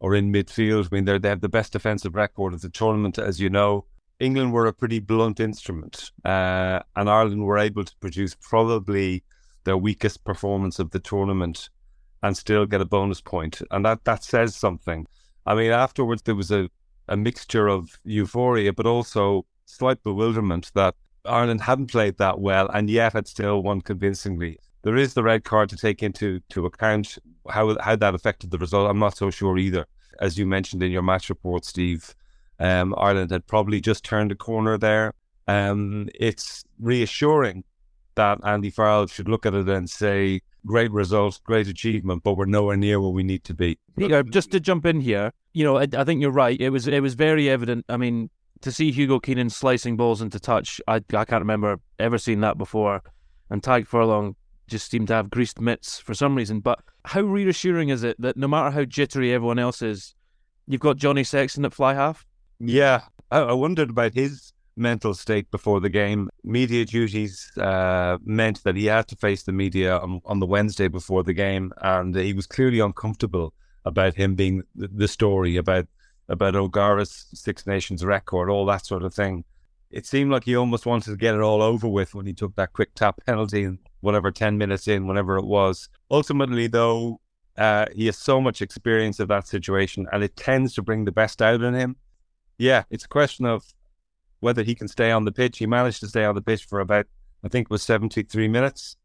are 0.00 0.14
in 0.14 0.32
midfield. 0.32 0.86
I 0.86 0.94
mean, 0.94 1.04
they 1.04 1.18
they 1.18 1.30
have 1.30 1.40
the 1.40 1.48
best 1.48 1.72
defensive 1.72 2.14
record 2.14 2.54
of 2.54 2.60
the 2.60 2.68
tournament, 2.68 3.18
as 3.18 3.40
you 3.40 3.50
know. 3.50 3.86
England 4.20 4.52
were 4.52 4.66
a 4.66 4.72
pretty 4.72 5.00
blunt 5.00 5.40
instrument, 5.40 6.12
uh, 6.24 6.80
and 6.94 7.10
Ireland 7.10 7.44
were 7.44 7.58
able 7.58 7.84
to 7.84 7.96
produce 7.96 8.36
probably 8.40 9.24
their 9.66 9.76
weakest 9.76 10.24
performance 10.24 10.78
of 10.78 10.90
the 10.92 10.98
tournament 10.98 11.68
and 12.22 12.34
still 12.34 12.64
get 12.64 12.80
a 12.80 12.86
bonus 12.86 13.20
point. 13.20 13.60
And 13.70 13.84
that, 13.84 14.04
that 14.04 14.24
says 14.24 14.56
something. 14.56 15.06
I 15.44 15.54
mean, 15.54 15.72
afterwards, 15.72 16.22
there 16.22 16.34
was 16.34 16.50
a, 16.50 16.70
a 17.08 17.16
mixture 17.16 17.68
of 17.68 17.98
euphoria, 18.04 18.72
but 18.72 18.86
also 18.86 19.44
slight 19.66 20.02
bewilderment 20.02 20.72
that 20.74 20.94
Ireland 21.26 21.60
hadn't 21.60 21.90
played 21.90 22.16
that 22.18 22.40
well 22.40 22.68
and 22.72 22.88
yet 22.88 23.12
had 23.12 23.28
still 23.28 23.62
won 23.62 23.82
convincingly. 23.82 24.58
There 24.82 24.96
is 24.96 25.14
the 25.14 25.22
red 25.22 25.44
card 25.44 25.68
to 25.70 25.76
take 25.76 26.02
into 26.02 26.40
to 26.50 26.64
account 26.66 27.18
how 27.50 27.76
how 27.80 27.96
that 27.96 28.14
affected 28.14 28.50
the 28.50 28.58
result. 28.58 28.88
I'm 28.88 29.00
not 29.00 29.16
so 29.16 29.30
sure 29.30 29.58
either. 29.58 29.84
As 30.20 30.38
you 30.38 30.46
mentioned 30.46 30.82
in 30.82 30.92
your 30.92 31.02
match 31.02 31.28
report, 31.28 31.64
Steve, 31.64 32.14
um, 32.60 32.94
Ireland 32.96 33.32
had 33.32 33.46
probably 33.46 33.80
just 33.80 34.04
turned 34.04 34.30
a 34.32 34.36
corner 34.36 34.78
there. 34.78 35.12
Um, 35.48 36.08
it's 36.14 36.64
reassuring 36.78 37.64
that 38.16 38.38
Andy 38.44 38.70
Farrell 38.70 39.06
should 39.06 39.28
look 39.28 39.46
at 39.46 39.54
it 39.54 39.68
and 39.68 39.88
say, 39.88 40.40
"Great 40.66 40.90
results, 40.90 41.40
great 41.44 41.68
achievement, 41.68 42.22
but 42.24 42.34
we're 42.36 42.46
nowhere 42.46 42.76
near 42.76 43.00
where 43.00 43.10
we 43.10 43.22
need 43.22 43.44
to 43.44 43.54
be." 43.54 43.78
Peter, 43.96 44.22
just 44.22 44.50
to 44.50 44.60
jump 44.60 44.84
in 44.84 45.00
here, 45.00 45.32
you 45.54 45.64
know, 45.64 45.78
I, 45.78 45.86
I 45.96 46.04
think 46.04 46.20
you're 46.20 46.30
right. 46.30 46.60
It 46.60 46.70
was 46.70 46.86
it 46.88 47.00
was 47.00 47.14
very 47.14 47.48
evident. 47.48 47.84
I 47.88 47.96
mean, 47.96 48.30
to 48.62 48.72
see 48.72 48.90
Hugo 48.90 49.20
Keenan 49.20 49.50
slicing 49.50 49.96
balls 49.96 50.20
into 50.20 50.40
touch, 50.40 50.80
I 50.88 50.96
I 50.96 51.24
can't 51.24 51.42
remember 51.42 51.80
ever 51.98 52.18
seeing 52.18 52.40
that 52.40 52.58
before. 52.58 53.02
And 53.48 53.62
Tadhg 53.62 53.86
Furlong 53.86 54.34
just 54.66 54.90
seemed 54.90 55.08
to 55.08 55.14
have 55.14 55.30
greased 55.30 55.60
mitts 55.60 55.98
for 55.98 56.14
some 56.14 56.34
reason. 56.34 56.60
But 56.60 56.80
how 57.04 57.20
reassuring 57.20 57.90
is 57.90 58.02
it 58.02 58.20
that 58.20 58.36
no 58.36 58.48
matter 58.48 58.70
how 58.70 58.84
jittery 58.84 59.32
everyone 59.32 59.58
else 59.58 59.82
is, 59.82 60.14
you've 60.66 60.80
got 60.80 60.96
Johnny 60.96 61.24
Sexton 61.24 61.64
at 61.64 61.72
fly 61.72 61.94
half? 61.94 62.26
Yeah, 62.58 63.02
I, 63.30 63.38
I 63.38 63.52
wondered 63.52 63.90
about 63.90 64.14
his 64.14 64.52
mental 64.76 65.14
state 65.14 65.50
before 65.50 65.80
the 65.80 65.88
game. 65.88 66.28
Media 66.44 66.84
duties 66.84 67.50
uh, 67.58 68.18
meant 68.24 68.62
that 68.64 68.76
he 68.76 68.86
had 68.86 69.08
to 69.08 69.16
face 69.16 69.42
the 69.42 69.52
media 69.52 69.96
on, 69.98 70.20
on 70.24 70.40
the 70.40 70.46
Wednesday 70.46 70.88
before 70.88 71.22
the 71.22 71.32
game, 71.32 71.72
and 71.82 72.14
he 72.14 72.32
was 72.32 72.46
clearly 72.46 72.80
uncomfortable 72.80 73.54
about 73.84 74.14
him 74.14 74.34
being 74.34 74.62
the, 74.74 75.08
story 75.08 75.56
about 75.56 75.86
about 76.28 76.56
O'Gara's 76.56 77.26
Six 77.32 77.66
Nations 77.66 78.04
record, 78.04 78.50
all 78.50 78.66
that 78.66 78.84
sort 78.84 79.04
of 79.04 79.14
thing. 79.14 79.44
It 79.92 80.06
seemed 80.06 80.32
like 80.32 80.42
he 80.42 80.56
almost 80.56 80.84
wanted 80.84 81.10
to 81.12 81.16
get 81.16 81.36
it 81.36 81.40
all 81.40 81.62
over 81.62 81.86
with 81.86 82.12
when 82.12 82.26
he 82.26 82.32
took 82.32 82.56
that 82.56 82.72
quick 82.72 82.94
tap 82.96 83.20
penalty 83.24 83.62
and 83.62 83.78
whatever 84.00 84.32
10 84.32 84.58
minutes 84.58 84.88
in, 84.88 85.06
whatever 85.06 85.36
it 85.36 85.44
was. 85.44 85.88
Ultimately, 86.10 86.66
though, 86.66 87.20
uh, 87.56 87.86
he 87.94 88.06
has 88.06 88.18
so 88.18 88.40
much 88.40 88.60
experience 88.60 89.20
of 89.20 89.28
that 89.28 89.46
situation 89.46 90.06
and 90.12 90.24
it 90.24 90.36
tends 90.36 90.74
to 90.74 90.82
bring 90.82 91.04
the 91.04 91.12
best 91.12 91.40
out 91.40 91.62
in 91.62 91.74
him. 91.74 91.94
Yeah, 92.58 92.82
it's 92.90 93.04
a 93.04 93.08
question 93.08 93.46
of 93.46 93.64
whether 94.40 94.62
he 94.62 94.74
can 94.74 94.88
stay 94.88 95.10
on 95.10 95.24
the 95.24 95.32
pitch. 95.32 95.58
He 95.58 95.66
managed 95.66 96.00
to 96.00 96.08
stay 96.08 96.24
on 96.24 96.34
the 96.34 96.42
pitch 96.42 96.64
for 96.64 96.80
about, 96.80 97.06
I 97.44 97.48
think 97.48 97.66
it 97.66 97.70
was 97.70 97.82
73 97.82 98.48
minutes. 98.48 98.96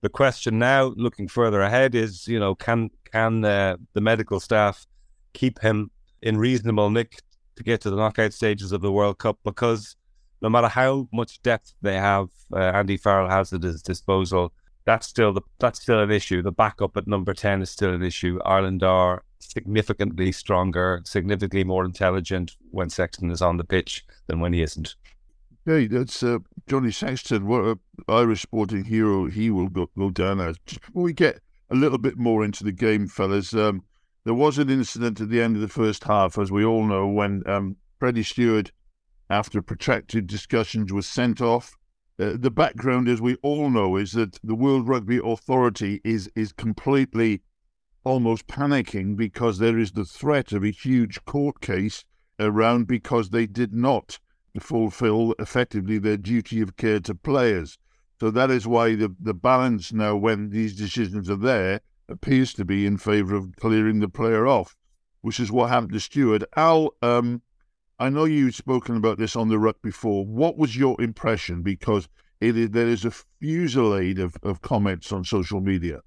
The 0.00 0.08
question 0.08 0.58
now, 0.58 0.92
looking 0.96 1.28
further 1.28 1.60
ahead, 1.60 1.94
is, 1.94 2.26
you 2.26 2.40
know, 2.40 2.54
can 2.54 2.90
can 3.12 3.44
uh, 3.44 3.76
the 3.92 4.00
medical 4.00 4.40
staff 4.40 4.86
keep 5.32 5.60
him 5.60 5.90
in 6.22 6.38
reasonable 6.38 6.90
nick 6.90 7.20
to 7.56 7.62
get 7.62 7.80
to 7.82 7.90
the 7.90 7.96
knockout 7.96 8.32
stages 8.32 8.72
of 8.72 8.80
the 8.80 8.90
World 8.90 9.18
Cup? 9.18 9.38
Because 9.44 9.96
no 10.40 10.48
matter 10.48 10.66
how 10.66 11.08
much 11.12 11.40
depth 11.42 11.74
they 11.82 11.94
have, 11.94 12.28
uh, 12.52 12.58
Andy 12.58 12.96
Farrell 12.96 13.28
has 13.28 13.52
at 13.52 13.62
his 13.62 13.80
disposal. 13.80 14.52
That's 14.84 15.06
still 15.06 15.32
the 15.32 15.42
that's 15.60 15.80
still 15.80 16.00
an 16.00 16.10
issue. 16.10 16.42
The 16.42 16.50
backup 16.50 16.96
at 16.96 17.06
number 17.06 17.32
ten 17.32 17.62
is 17.62 17.70
still 17.70 17.94
an 17.94 18.02
issue. 18.02 18.40
Ireland 18.44 18.82
are 18.82 19.22
significantly 19.42 20.32
stronger, 20.32 21.02
significantly 21.04 21.64
more 21.64 21.84
intelligent 21.84 22.56
when 22.70 22.90
Sexton 22.90 23.30
is 23.30 23.42
on 23.42 23.56
the 23.56 23.64
pitch 23.64 24.04
than 24.26 24.40
when 24.40 24.52
he 24.52 24.62
isn't. 24.62 24.94
Hey, 25.64 25.86
that's 25.86 26.22
uh, 26.22 26.38
Johnny 26.66 26.90
Sexton. 26.90 27.46
What 27.46 27.64
an 27.64 27.80
Irish 28.08 28.42
sporting 28.42 28.84
hero 28.84 29.26
he 29.26 29.50
will 29.50 29.68
go, 29.68 29.88
go 29.96 30.10
down 30.10 30.40
as. 30.40 30.58
Before 30.58 31.02
we 31.02 31.12
get 31.12 31.40
a 31.70 31.76
little 31.76 31.98
bit 31.98 32.18
more 32.18 32.44
into 32.44 32.64
the 32.64 32.72
game, 32.72 33.06
fellas, 33.06 33.54
um, 33.54 33.84
there 34.24 34.34
was 34.34 34.58
an 34.58 34.70
incident 34.70 35.20
at 35.20 35.28
the 35.28 35.40
end 35.40 35.56
of 35.56 35.62
the 35.62 35.68
first 35.68 36.04
half, 36.04 36.36
as 36.38 36.50
we 36.50 36.64
all 36.64 36.84
know, 36.84 37.06
when 37.06 37.42
um, 37.48 37.76
Freddie 37.98 38.24
Steward, 38.24 38.72
after 39.30 39.62
protracted 39.62 40.26
discussions, 40.26 40.92
was 40.92 41.06
sent 41.06 41.40
off. 41.40 41.76
Uh, 42.18 42.32
the 42.36 42.50
background, 42.50 43.08
as 43.08 43.20
we 43.20 43.36
all 43.36 43.70
know, 43.70 43.96
is 43.96 44.12
that 44.12 44.38
the 44.44 44.54
World 44.54 44.88
Rugby 44.88 45.20
Authority 45.24 46.00
is 46.04 46.28
is 46.34 46.52
completely 46.52 47.40
almost 48.04 48.46
panicking 48.46 49.16
because 49.16 49.58
there 49.58 49.78
is 49.78 49.92
the 49.92 50.04
threat 50.04 50.52
of 50.52 50.64
a 50.64 50.70
huge 50.70 51.24
court 51.24 51.60
case 51.60 52.04
around 52.38 52.86
because 52.86 53.30
they 53.30 53.46
did 53.46 53.72
not 53.72 54.18
fulfill 54.60 55.34
effectively 55.38 55.98
their 55.98 56.16
duty 56.16 56.60
of 56.60 56.76
care 56.76 57.00
to 57.00 57.14
players. 57.14 57.78
So 58.20 58.30
that 58.30 58.50
is 58.50 58.66
why 58.66 58.94
the, 58.94 59.14
the 59.18 59.34
balance 59.34 59.92
now, 59.92 60.16
when 60.16 60.50
these 60.50 60.76
decisions 60.76 61.30
are 61.30 61.36
there, 61.36 61.80
appears 62.08 62.52
to 62.54 62.64
be 62.64 62.86
in 62.86 62.98
favour 62.98 63.34
of 63.34 63.54
clearing 63.56 64.00
the 64.00 64.08
player 64.08 64.46
off, 64.46 64.76
which 65.22 65.40
is 65.40 65.50
what 65.50 65.70
happened 65.70 65.92
to 65.92 66.00
Steward. 66.00 66.44
Al, 66.56 66.94
um, 67.02 67.42
I 67.98 68.08
know 68.10 68.24
you've 68.24 68.54
spoken 68.54 68.96
about 68.96 69.18
this 69.18 69.36
on 69.36 69.48
the 69.48 69.58
ruck 69.58 69.80
before. 69.82 70.26
What 70.26 70.58
was 70.58 70.76
your 70.76 71.00
impression? 71.00 71.62
Because 71.62 72.08
it 72.40 72.56
is, 72.56 72.70
there 72.70 72.88
is 72.88 73.04
a 73.04 73.10
fusillade 73.10 74.18
of, 74.18 74.36
of 74.42 74.60
comments 74.60 75.12
on 75.12 75.24
social 75.24 75.60
media. 75.60 76.00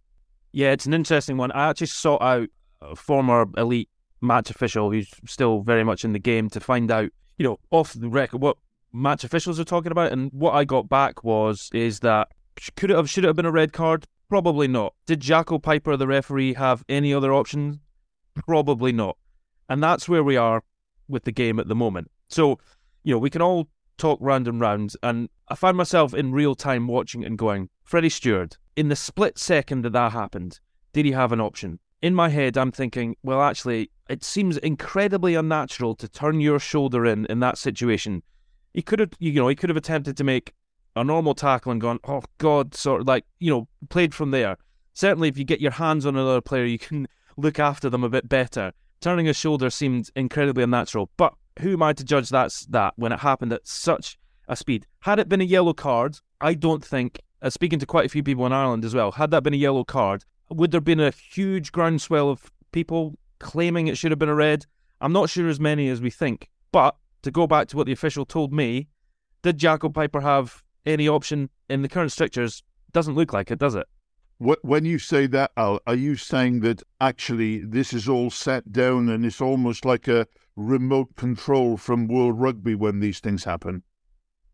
Yeah, 0.56 0.72
it's 0.72 0.86
an 0.86 0.94
interesting 0.94 1.36
one. 1.36 1.52
I 1.52 1.70
actually 1.70 1.88
sought 1.88 2.22
out 2.22 2.48
a 2.82 2.96
former 2.96 3.46
elite 3.58 3.90
match 4.22 4.50
official 4.50 4.90
who's 4.90 5.10
still 5.26 5.60
very 5.60 5.84
much 5.84 6.06
in 6.06 6.14
the 6.14 6.20
game 6.20 6.50
to 6.52 6.62
find 6.62 6.90
out, 6.90 7.10
you 7.38 7.44
know, 7.44 7.60
off 7.72 7.92
the 7.92 8.08
record 8.08 8.42
what 8.42 8.56
match 8.94 9.26
officials 9.26 9.60
are 9.60 9.66
talking 9.66 9.92
about. 9.92 10.14
And 10.14 10.32
what 10.32 10.54
I 10.54 10.64
got 10.64 10.88
back 10.88 11.26
was 11.26 11.70
is 11.74 12.00
that 12.00 12.30
could 12.78 12.90
it 12.90 12.96
have 12.96 13.10
should 13.10 13.26
it 13.26 13.28
have 13.28 13.36
been 13.36 13.46
a 13.46 13.52
red 13.52 13.74
card? 13.74 14.08
Probably 14.30 14.70
not. 14.70 14.94
Did 15.06 15.20
Jaco 15.20 15.62
Peyper, 15.62 16.00
the 16.00 16.08
referee, 16.08 16.54
have 16.54 16.86
any 16.88 17.14
other 17.14 17.34
options? 17.34 17.78
Probably 18.34 18.94
not. 18.94 19.18
And 19.68 19.84
that's 19.84 20.08
where 20.08 20.24
we 20.24 20.38
are 20.38 20.64
with 21.10 21.26
the 21.26 21.34
game 21.34 21.60
at 21.60 21.68
the 21.68 21.76
moment. 21.76 22.10
So, 22.30 22.60
you 23.04 23.14
know, 23.14 23.20
we 23.20 23.30
can 23.30 23.42
all 23.42 23.68
talk 23.98 24.20
round 24.22 24.48
and 24.48 24.62
round, 24.62 24.94
and 25.04 25.28
I 25.50 25.56
find 25.56 25.76
myself 25.76 26.14
in 26.14 26.32
real 26.32 26.56
time 26.56 26.88
watching 26.88 27.26
and 27.26 27.38
going, 27.38 27.68
Freddie 27.84 28.08
Steward, 28.08 28.56
in 28.76 28.90
the 28.90 28.96
split 28.96 29.38
second 29.38 29.84
that 29.84 29.94
that 29.94 30.12
happened, 30.12 30.60
did 30.94 31.06
he 31.06 31.12
have 31.12 31.32
an 31.32 31.42
option? 31.42 31.80
In 32.02 32.14
my 32.14 32.30
head, 32.30 32.58
I'm 32.58 32.72
thinking, 32.72 33.16
well, 33.24 33.42
actually, 33.42 33.90
it 34.10 34.24
seems 34.24 34.58
incredibly 34.58 35.36
unnatural 35.36 35.96
to 35.96 36.08
turn 36.08 36.40
your 36.40 36.60
shoulder 36.60 37.06
in 37.06 37.26
in 37.28 37.40
that 37.40 37.58
situation. 37.58 38.22
He 38.74 38.82
could 38.82 39.00
have, 39.00 39.12
you 39.20 39.34
know, 39.34 39.48
he 39.48 39.56
could 39.56 39.70
have 39.70 39.78
attempted 39.78 40.18
to 40.18 40.24
make 40.24 40.54
a 40.96 41.04
normal 41.04 41.34
tackle 41.34 41.72
and 41.72 41.82
gone, 41.82 42.00
oh 42.08 42.24
God, 42.38 42.76
sort 42.76 43.02
of 43.02 43.08
like, 43.08 43.26
you 43.40 43.52
know, 43.52 43.68
played 43.90 44.14
from 44.14 44.32
there. 44.32 44.58
Certainly, 44.94 45.30
if 45.30 45.38
you 45.38 45.44
get 45.44 45.62
your 45.62 45.72
hands 45.72 46.06
on 46.06 46.16
another 46.16 46.42
player, 46.42 46.66
you 46.66 46.80
can 46.80 47.08
look 47.38 47.60
after 47.60 47.90
them 47.90 48.04
a 48.04 48.10
bit 48.10 48.30
better. 48.30 48.72
Turning 49.02 49.28
a 49.28 49.34
shoulder 49.34 49.70
seemed 49.70 50.10
incredibly 50.16 50.64
unnatural, 50.64 51.10
but 51.18 51.34
who 51.60 51.74
am 51.74 51.84
I 51.84 51.94
to 51.94 52.04
judge 52.04 52.30
that's 52.30 52.66
that 52.68 52.94
when 52.98 53.12
it 53.12 53.20
happened 53.20 53.54
at 53.54 53.68
such 53.68 54.18
a 54.48 54.56
speed? 54.56 54.86
Had 55.02 55.20
it 55.20 55.30
been 55.30 55.42
a 55.42 55.46
yellow 55.46 55.74
card, 55.74 56.20
I 56.42 56.54
don't 56.54 56.84
think 56.84 57.22
uh, 57.46 57.50
speaking 57.52 57.78
to 57.78 57.86
quite 57.86 58.06
a 58.06 58.10
few 58.10 58.24
people 58.24 58.46
in 58.46 58.52
Ireland 58.52 58.84
as 58.84 58.96
well, 58.96 59.12
had 59.12 59.30
that 59.32 59.44
been 59.44 59.54
a 59.54 59.58
yellow 59.58 59.84
card, 59.84 60.26
would 60.50 60.72
there 60.72 60.82
been 60.82 61.00
a 61.00 61.12
huge 61.12 61.72
groundswell 61.72 62.30
of 62.30 62.52
people 62.72 63.20
claiming 63.40 63.88
it 63.88 63.98
should 63.98 64.12
have 64.12 64.20
been 64.20 64.30
a 64.30 64.36
red? 64.36 64.66
I'm 65.00 65.14
not 65.14 65.30
sure 65.30 65.48
as 65.48 65.60
many 65.60 65.88
as 65.90 66.02
we 66.02 66.10
think. 66.10 66.50
But 66.72 66.96
to 67.22 67.30
go 67.30 67.46
back 67.46 67.68
to 67.68 67.78
what 67.78 67.86
the 67.86 67.92
official 67.92 68.26
told 68.26 68.52
me, 68.52 68.88
did 69.44 69.60
Jaco 69.60 69.94
Peyper 69.94 70.24
have 70.24 70.64
any 70.88 71.08
option 71.08 71.50
in 71.70 71.84
the 71.84 71.88
current 71.88 72.12
strictures? 72.12 72.64
Doesn't 72.92 73.14
look 73.14 73.32
like 73.32 73.52
it, 73.52 73.60
does 73.60 73.76
it? 73.76 73.86
When 74.40 74.84
you 74.84 75.00
say 75.00 75.28
that, 75.28 75.52
Al, 75.56 75.80
are 75.88 75.96
you 75.96 76.16
saying 76.16 76.60
that 76.62 76.82
actually 77.00 77.60
this 77.60 77.94
is 77.94 78.10
all 78.10 78.30
set 78.30 78.72
down 78.72 79.08
and 79.08 79.24
it's 79.24 79.40
almost 79.40 79.86
like 79.86 80.08
a 80.08 80.28
remote 80.56 81.16
control 81.16 81.78
from 81.78 82.08
World 82.08 82.40
Rugby 82.40 82.76
when 82.76 83.00
these 83.00 83.20
things 83.20 83.44
happen? 83.44 83.84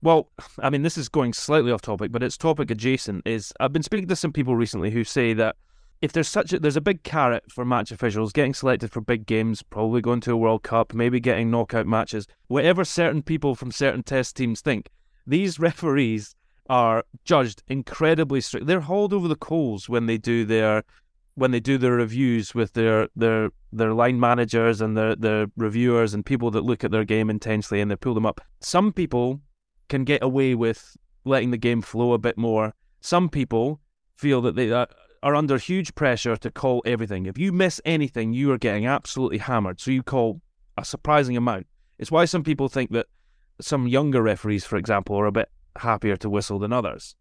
Well, 0.01 0.29
I 0.59 0.69
mean, 0.69 0.81
this 0.81 0.97
is 0.97 1.09
going 1.09 1.33
slightly 1.33 1.71
off 1.71 1.81
topic, 1.81 2.11
but 2.11 2.23
it's 2.23 2.37
topic 2.37 2.71
adjacent. 2.71 3.27
Is 3.27 3.53
I've 3.59 3.73
been 3.73 3.83
speaking 3.83 4.07
to 4.07 4.15
some 4.15 4.33
people 4.33 4.55
recently 4.55 4.91
who 4.91 5.03
say 5.03 5.33
that 5.33 5.55
if 6.01 6.11
there's 6.11 6.27
such 6.27 6.51
a, 6.53 6.59
there's 6.59 6.75
a 6.75 6.81
big 6.81 7.03
carrot 7.03 7.43
for 7.51 7.63
match 7.63 7.91
officials 7.91 8.33
getting 8.33 8.55
selected 8.55 8.91
for 8.91 9.01
big 9.01 9.27
games, 9.27 9.61
probably 9.61 10.01
going 10.01 10.21
to 10.21 10.31
a 10.31 10.37
World 10.37 10.63
Cup, 10.63 10.93
maybe 10.93 11.19
getting 11.19 11.51
knockout 11.51 11.85
matches, 11.85 12.27
whatever 12.47 12.83
certain 12.83 13.21
people 13.21 13.53
from 13.53 13.71
certain 13.71 14.01
test 14.01 14.35
teams 14.35 14.61
think, 14.61 14.89
these 15.27 15.59
referees 15.59 16.35
are 16.69 17.03
judged 17.23 17.61
incredibly 17.67 18.41
strict. 18.41 18.65
They're 18.65 18.81
hauled 18.81 19.13
over 19.13 19.27
the 19.27 19.35
coals 19.35 19.87
when 19.87 20.07
they 20.07 20.17
do 20.17 20.45
their 20.45 20.83
when 21.35 21.51
they 21.51 21.59
do 21.59 21.77
their 21.77 21.93
reviews 21.93 22.53
with 22.55 22.73
their 22.73 23.07
their 23.15 23.51
their 23.71 23.93
line 23.93 24.19
managers 24.19 24.81
and 24.81 24.97
their 24.97 25.15
their 25.15 25.47
reviewers 25.55 26.13
and 26.13 26.25
people 26.25 26.49
that 26.51 26.65
look 26.65 26.83
at 26.83 26.91
their 26.91 27.05
game 27.05 27.29
intensely 27.29 27.79
and 27.79 27.91
they 27.91 27.95
pull 27.95 28.15
them 28.15 28.25
up. 28.25 28.41
Some 28.59 28.91
people 28.91 29.41
can 29.91 30.05
get 30.05 30.23
away 30.23 30.55
with 30.55 30.95
letting 31.25 31.51
the 31.51 31.57
game 31.57 31.81
flow 31.81 32.13
a 32.13 32.17
bit 32.17 32.37
more. 32.37 32.73
Some 33.01 33.27
people 33.27 33.81
feel 34.15 34.41
that 34.41 34.55
they 34.55 34.71
are 34.71 35.35
under 35.35 35.57
huge 35.57 35.93
pressure 35.95 36.37
to 36.37 36.49
call 36.49 36.81
everything. 36.85 37.25
If 37.25 37.37
you 37.37 37.51
miss 37.51 37.81
anything, 37.83 38.31
you 38.31 38.51
are 38.53 38.57
getting 38.57 38.87
absolutely 38.87 39.39
hammered. 39.39 39.81
So 39.81 39.91
you 39.91 40.01
call 40.01 40.41
a 40.77 40.85
surprising 40.85 41.35
amount. 41.35 41.67
It's 41.99 42.09
why 42.09 42.23
some 42.25 42.41
people 42.41 42.69
think 42.69 42.91
that 42.91 43.07
some 43.59 43.85
younger 43.85 44.21
referees, 44.23 44.63
for 44.63 44.77
example, 44.77 45.17
are 45.17 45.25
a 45.25 45.31
bit 45.31 45.49
happier 45.75 46.15
to 46.17 46.29
whistle 46.29 46.57
than 46.57 46.71
others. 46.71 47.15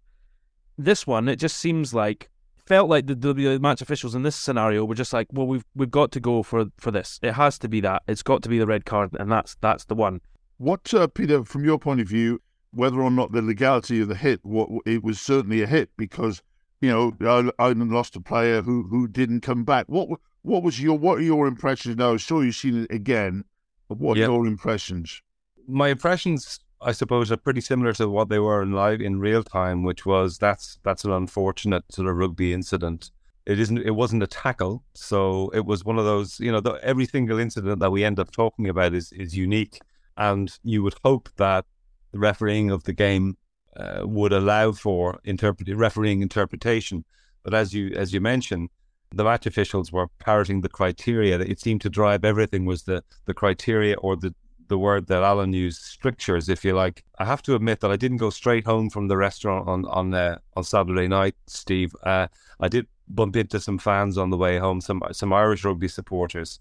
This 0.79 1.07
one, 1.07 1.29
it 1.29 1.37
just 1.37 1.57
seems 1.57 1.93
like 1.93 2.31
felt 2.67 2.89
like 2.89 3.09
the, 3.09 3.17
the 3.17 3.59
match 3.59 3.83
officials 3.83 4.15
in 4.15 4.23
this 4.23 4.37
scenario 4.37 4.85
were 4.85 4.95
just 4.95 5.13
like, 5.13 5.27
well, 5.33 5.47
we've 5.47 5.65
we've 5.75 5.91
got 5.91 6.13
to 6.13 6.21
go 6.21 6.43
for 6.45 6.67
for 6.79 6.93
this. 6.93 7.19
It 7.21 7.33
has 7.33 7.59
to 7.59 7.69
be 7.69 7.81
that. 7.81 8.03
It's 8.07 8.23
got 8.23 8.43
to 8.45 8.49
be 8.49 8.59
the 8.59 8.67
red 8.67 8.85
card, 8.85 9.11
and 9.19 9.31
that's 9.31 9.57
that's 9.61 9.85
the 9.87 9.97
one. 9.97 10.21
What, 10.59 10.95
uh, 10.95 11.09
Peter, 11.09 11.43
from 11.45 11.65
your 11.65 11.79
point 11.79 12.01
of 12.01 12.09
view, 12.09 12.41
whether 12.73 13.01
or 13.01 13.11
not 13.11 13.33
the 13.33 13.43
legality 13.43 14.01
of 14.01 14.09
the 14.09 14.15
hit, 14.15 14.41
what 14.43 14.69
it 14.87 15.03
was 15.03 15.21
certainly 15.21 15.63
a 15.63 15.67
hit 15.67 15.91
because 15.97 16.43
you 16.81 16.89
know 16.89 17.53
I, 17.59 17.65
I 17.65 17.73
lost 17.73 18.17
a 18.17 18.21
player 18.21 18.63
who 18.63 18.85
who 18.85 19.09
didn't 19.09 19.41
come 19.41 19.65
back. 19.65 19.87
What 19.89 20.09
what 20.43 20.63
was 20.63 20.81
your 20.81 20.99
what 20.99 21.19
are 21.19 21.23
your 21.23 21.47
impressions 21.47 21.97
now? 21.97 22.15
I 22.15 22.17
saw 22.17 22.41
you've 22.41 22.55
seen 22.55 22.85
it 22.85 22.95
again. 22.95 23.45
But 23.89 23.99
What 23.99 24.17
yep. 24.17 24.29
your 24.29 24.47
impressions? 24.47 25.21
My 25.67 25.89
impressions, 25.89 26.61
I 26.81 26.93
suppose, 26.93 27.33
are 27.33 27.37
pretty 27.37 27.61
similar 27.61 27.93
to 27.95 28.09
what 28.09 28.29
they 28.29 28.39
were 28.39 28.63
in 28.63 28.73
live 28.73 29.01
in 29.01 29.19
real 29.19 29.43
time, 29.43 29.83
which 29.83 30.07
was 30.07 30.39
that's 30.39 30.79
that's 30.85 31.05
an 31.05 31.11
unfortunate 31.11 31.85
sort 31.91 32.09
of 32.09 32.17
rugby 32.17 32.53
incident. 32.53 33.11
It 33.47 33.59
isn't. 33.59 33.79
It 33.79 33.93
wasn't 33.93 34.23
a 34.23 34.29
tackle, 34.29 34.85
so 34.95 35.51
it 35.53 35.67
was 35.67 35.85
one 35.85 35.99
of 35.99 36.05
those. 36.05 36.39
You 36.39 36.53
know, 36.53 36.61
the, 36.61 36.75
every 36.85 37.07
single 37.07 37.39
incident 37.39 37.81
that 37.81 37.91
we 37.91 38.05
end 38.05 38.21
up 38.21 38.31
talking 38.31 38.69
about 38.69 38.95
is 38.95 39.11
is 39.13 39.37
unique, 39.37 39.81
and 40.17 40.57
you 40.63 40.85
would 40.85 40.95
hope 41.05 41.29
that 41.37 41.65
the 42.13 42.19
refereeing 42.19 42.71
of 42.71 42.85
the 42.85 42.93
game 42.93 43.37
uh, 43.77 44.03
would 44.05 44.33
allow 44.33 44.73
for 44.73 45.21
interpret- 45.25 45.77
refereeing 45.77 46.23
interpretation. 46.23 47.05
But 47.43 47.55
as 47.55 47.73
you 47.73 47.93
as 47.97 48.13
you 48.13 48.21
mentioned, 48.21 48.69
the 49.13 49.25
match 49.25 49.47
officials 49.47 49.91
were 49.91 50.09
parroting 50.19 50.61
the 50.61 50.69
criteria. 50.69 51.39
It 51.39 51.61
seemed 51.61 51.81
to 51.83 51.91
drive 51.91 52.25
everything 52.25 52.65
was 52.65 52.83
the 52.83 53.03
the 53.27 53.35
criteria 53.35 53.97
or 53.99 54.17
the 54.17 54.35
the 54.69 54.79
word 54.79 55.09
that 55.09 55.25
Alan 55.25 55.53
used, 55.53 55.83
strictures, 55.83 56.49
if 56.49 56.65
you 56.65 56.73
like. 56.73 57.05
I 57.19 57.25
have 57.25 57.43
to 57.43 57.57
admit 57.57 57.81
that 57.81 57.91
I 57.91 57.97
didn't 57.97 58.19
go 58.19 58.31
straight 58.31 58.65
home 58.65 58.89
from 58.89 59.09
the 59.09 59.17
restaurant 59.17 59.69
on 59.69 59.85
on 59.87 60.15
uh, 60.15 60.39
on 60.57 60.65
Saturday 60.65 61.09
night, 61.09 61.35
Steve. 61.47 61.95
Uh, 62.03 62.29
I 62.61 62.69
did 62.69 62.87
bump 63.09 63.37
into 63.37 63.59
some 63.61 63.79
fans 63.79 64.17
on 64.17 64.31
the 64.31 64.37
way 64.37 64.59
home, 64.59 64.81
some 64.81 65.03
some 65.13 65.33
Irish 65.33 65.65
rugby 65.65 65.89
supporters, 65.89 66.61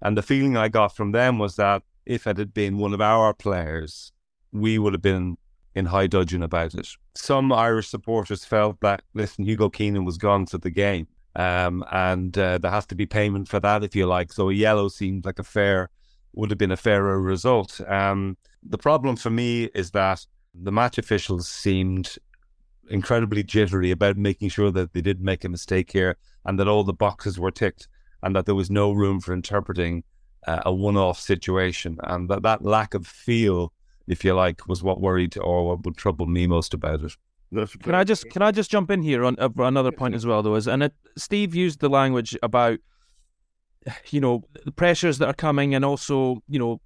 and 0.00 0.16
the 0.16 0.22
feeling 0.22 0.56
I 0.56 0.68
got 0.68 0.96
from 0.96 1.12
them 1.12 1.38
was 1.38 1.56
that 1.56 1.82
if 2.06 2.26
it 2.26 2.38
had 2.38 2.54
been 2.54 2.78
one 2.78 2.94
of 2.94 3.00
our 3.00 3.34
players 3.34 4.12
we 4.52 4.78
would 4.78 4.92
have 4.92 5.02
been 5.02 5.36
in 5.74 5.86
high 5.86 6.06
dudgeon 6.06 6.42
about 6.42 6.74
it. 6.74 6.88
Some 7.14 7.52
Irish 7.52 7.88
supporters 7.88 8.44
felt 8.44 8.80
that, 8.80 9.02
listen, 9.14 9.44
Hugo 9.44 9.68
Keenan 9.68 10.04
was 10.04 10.18
gone 10.18 10.46
to 10.46 10.58
the 10.58 10.70
game. 10.70 11.06
Um, 11.36 11.84
and 11.92 12.36
uh, 12.36 12.58
there 12.58 12.70
has 12.70 12.86
to 12.86 12.96
be 12.96 13.06
payment 13.06 13.48
for 13.48 13.60
that, 13.60 13.84
if 13.84 13.94
you 13.94 14.06
like. 14.06 14.32
So 14.32 14.50
a 14.50 14.52
yellow 14.52 14.88
seemed 14.88 15.24
like 15.24 15.38
a 15.38 15.44
fair, 15.44 15.90
would 16.32 16.50
have 16.50 16.58
been 16.58 16.72
a 16.72 16.76
fairer 16.76 17.20
result. 17.20 17.80
Um, 17.88 18.36
the 18.62 18.78
problem 18.78 19.16
for 19.16 19.30
me 19.30 19.64
is 19.74 19.92
that 19.92 20.26
the 20.54 20.72
match 20.72 20.98
officials 20.98 21.48
seemed 21.48 22.16
incredibly 22.88 23.44
jittery 23.44 23.90
about 23.90 24.16
making 24.16 24.48
sure 24.48 24.70
that 24.72 24.92
they 24.92 25.00
didn't 25.00 25.24
make 25.24 25.44
a 25.44 25.48
mistake 25.48 25.92
here 25.92 26.16
and 26.44 26.58
that 26.58 26.68
all 26.68 26.82
the 26.82 26.92
boxes 26.92 27.38
were 27.38 27.50
ticked 27.50 27.88
and 28.22 28.34
that 28.34 28.46
there 28.46 28.54
was 28.54 28.70
no 28.70 28.90
room 28.92 29.20
for 29.20 29.32
interpreting 29.32 30.02
uh, 30.46 30.62
a 30.66 30.72
one-off 30.72 31.18
situation 31.20 31.98
and 32.04 32.28
that 32.28 32.42
that 32.42 32.64
lack 32.64 32.94
of 32.94 33.06
feel 33.06 33.72
if 34.06 34.24
you 34.24 34.34
like, 34.34 34.66
was 34.66 34.82
what 34.82 35.00
worried 35.00 35.36
or 35.38 35.68
what 35.68 35.84
would 35.84 35.96
trouble 35.96 36.26
me 36.26 36.46
most 36.46 36.74
about 36.74 37.02
it. 37.02 37.12
Can 37.82 37.94
I 37.94 38.04
just 38.04 38.30
can 38.30 38.42
I 38.42 38.52
just 38.52 38.70
jump 38.70 38.90
in 38.90 39.02
here 39.02 39.24
on 39.24 39.36
uh, 39.38 39.48
another 39.58 39.90
point 39.90 40.14
as 40.14 40.24
well, 40.24 40.42
though? 40.42 40.54
Is 40.54 40.68
and 40.68 40.84
it, 40.84 40.94
Steve 41.16 41.54
used 41.54 41.80
the 41.80 41.88
language 41.88 42.36
about 42.42 42.78
you 44.10 44.20
know 44.20 44.44
the 44.64 44.70
pressures 44.70 45.18
that 45.18 45.26
are 45.26 45.34
coming, 45.34 45.74
and 45.74 45.84
also 45.84 46.42
you 46.48 46.58
know 46.60 46.80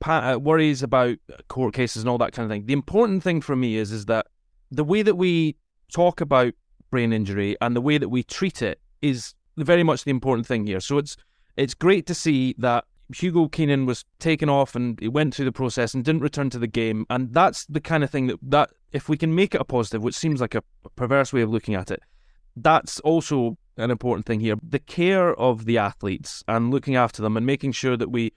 pa- 0.00 0.32
uh, 0.32 0.38
worries 0.38 0.82
about 0.82 1.18
court 1.48 1.74
cases 1.74 2.02
and 2.02 2.08
all 2.08 2.18
that 2.18 2.32
kind 2.32 2.44
of 2.44 2.50
thing. 2.50 2.64
The 2.66 2.72
important 2.72 3.22
thing 3.22 3.42
for 3.42 3.54
me 3.54 3.76
is 3.76 3.92
is 3.92 4.06
that 4.06 4.26
the 4.70 4.84
way 4.84 5.02
that 5.02 5.16
we 5.16 5.56
talk 5.92 6.20
about 6.20 6.54
brain 6.90 7.12
injury 7.12 7.56
and 7.60 7.76
the 7.76 7.80
way 7.80 7.98
that 7.98 8.08
we 8.08 8.22
treat 8.22 8.62
it 8.62 8.80
is 9.02 9.34
very 9.56 9.82
much 9.82 10.04
the 10.04 10.10
important 10.10 10.46
thing 10.46 10.66
here. 10.66 10.80
So 10.80 10.98
it's 10.98 11.16
it's 11.56 11.74
great 11.74 12.06
to 12.06 12.14
see 12.14 12.54
that 12.58 12.84
Hugo 13.14 13.48
Keenan 13.48 13.86
was 13.86 14.04
taken 14.18 14.48
off 14.48 14.74
and 14.74 14.98
he 15.00 15.08
went 15.08 15.34
through 15.34 15.46
the 15.46 15.52
process 15.52 15.94
and 15.94 16.04
didn't 16.04 16.20
return 16.20 16.50
to 16.50 16.58
the 16.58 16.66
game. 16.66 17.06
And 17.08 17.32
that's 17.32 17.64
the 17.66 17.80
kind 17.80 18.04
of 18.04 18.10
thing 18.10 18.26
that, 18.26 18.38
that 18.42 18.70
if 18.92 19.08
we 19.08 19.16
can 19.16 19.34
make 19.34 19.54
it 19.54 19.60
a 19.60 19.64
positive, 19.64 20.02
which 20.02 20.14
seems 20.14 20.40
like 20.40 20.54
a 20.54 20.62
perverse 20.96 21.32
way 21.32 21.40
of 21.40 21.50
looking 21.50 21.74
at 21.74 21.90
it, 21.90 22.02
that's 22.56 23.00
also 23.00 23.56
an 23.76 23.90
important 23.90 24.26
thing 24.26 24.40
here. 24.40 24.56
The 24.62 24.78
care 24.78 25.34
of 25.34 25.64
the 25.64 25.78
athletes 25.78 26.42
and 26.48 26.70
looking 26.70 26.96
after 26.96 27.22
them 27.22 27.36
and 27.36 27.46
making 27.46 27.72
sure 27.72 27.96
that 27.96 28.10
we 28.10 28.32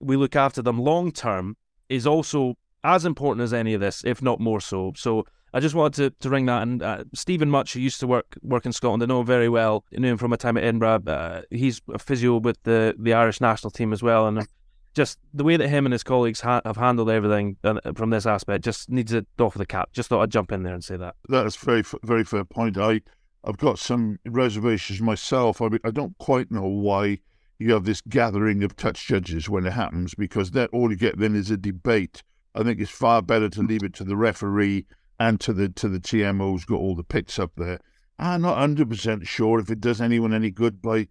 we 0.00 0.16
look 0.16 0.34
after 0.34 0.62
them 0.62 0.78
long 0.78 1.12
term 1.12 1.56
is 1.88 2.06
also 2.06 2.56
as 2.82 3.04
important 3.04 3.44
as 3.44 3.52
any 3.52 3.74
of 3.74 3.80
this, 3.80 4.02
if 4.04 4.22
not 4.22 4.40
more 4.40 4.60
so. 4.60 4.92
So 4.96 5.26
I 5.52 5.60
just 5.60 5.74
wanted 5.74 5.94
to, 5.96 6.20
to 6.20 6.30
ring 6.30 6.46
that. 6.46 6.62
And 6.62 6.82
uh, 6.82 7.04
Stephen 7.14 7.50
Much, 7.50 7.74
who 7.74 7.80
used 7.80 8.00
to 8.00 8.06
work 8.06 8.36
work 8.42 8.66
in 8.66 8.72
Scotland, 8.72 9.02
I 9.02 9.06
know 9.06 9.22
very 9.22 9.48
well. 9.48 9.84
I 9.94 10.00
knew 10.00 10.12
him 10.12 10.18
from 10.18 10.32
a 10.32 10.36
time 10.36 10.56
at 10.56 10.64
Edinburgh. 10.64 11.02
Uh, 11.06 11.42
he's 11.50 11.80
a 11.92 11.98
physio 11.98 12.38
with 12.38 12.62
the, 12.62 12.94
the 12.98 13.14
Irish 13.14 13.40
national 13.40 13.70
team 13.70 13.92
as 13.92 14.02
well. 14.02 14.26
And 14.26 14.46
just 14.94 15.18
the 15.32 15.44
way 15.44 15.56
that 15.56 15.68
him 15.68 15.86
and 15.86 15.92
his 15.92 16.02
colleagues 16.02 16.40
ha- 16.40 16.62
have 16.64 16.76
handled 16.76 17.10
everything 17.10 17.56
uh, 17.64 17.80
from 17.94 18.10
this 18.10 18.26
aspect 18.26 18.64
just 18.64 18.90
needs 18.90 19.12
to 19.12 19.24
off 19.38 19.54
the 19.54 19.66
cap. 19.66 19.90
Just 19.92 20.08
thought 20.08 20.22
I'd 20.22 20.30
jump 20.30 20.52
in 20.52 20.62
there 20.62 20.74
and 20.74 20.84
say 20.84 20.96
that. 20.96 21.16
That's 21.28 21.56
very 21.56 21.84
very 22.02 22.24
fair 22.24 22.44
point. 22.44 22.78
I 22.78 23.00
I've 23.44 23.58
got 23.58 23.78
some 23.78 24.18
reservations 24.26 25.00
myself. 25.00 25.62
I 25.62 25.68
mean, 25.68 25.80
I 25.84 25.90
don't 25.90 26.16
quite 26.18 26.50
know 26.50 26.66
why 26.66 27.18
you 27.58 27.72
have 27.72 27.84
this 27.84 28.00
gathering 28.02 28.62
of 28.64 28.76
touch 28.76 29.06
judges 29.06 29.48
when 29.48 29.66
it 29.66 29.72
happens 29.72 30.14
because 30.14 30.50
that 30.52 30.70
all 30.72 30.90
you 30.90 30.96
get 30.96 31.18
then 31.18 31.34
is 31.34 31.50
a 31.50 31.56
debate. 31.56 32.22
I 32.54 32.62
think 32.62 32.80
it's 32.80 32.90
far 32.90 33.22
better 33.22 33.48
to 33.50 33.62
leave 33.62 33.82
it 33.82 33.94
to 33.94 34.04
the 34.04 34.16
referee 34.16 34.86
and 35.20 35.38
to 35.38 35.52
the 35.52 35.68
to 35.68 35.88
the 35.88 36.00
TMO's 36.00 36.64
got 36.64 36.80
all 36.80 36.96
the 36.96 37.04
picks 37.04 37.38
up 37.38 37.52
there. 37.56 37.78
I'm 38.18 38.40
not 38.40 38.58
hundred 38.58 38.88
percent 38.88 39.26
sure 39.26 39.60
if 39.60 39.70
it 39.70 39.80
does 39.80 40.00
anyone 40.00 40.32
any 40.32 40.50
good 40.50 40.80
by 40.82 41.08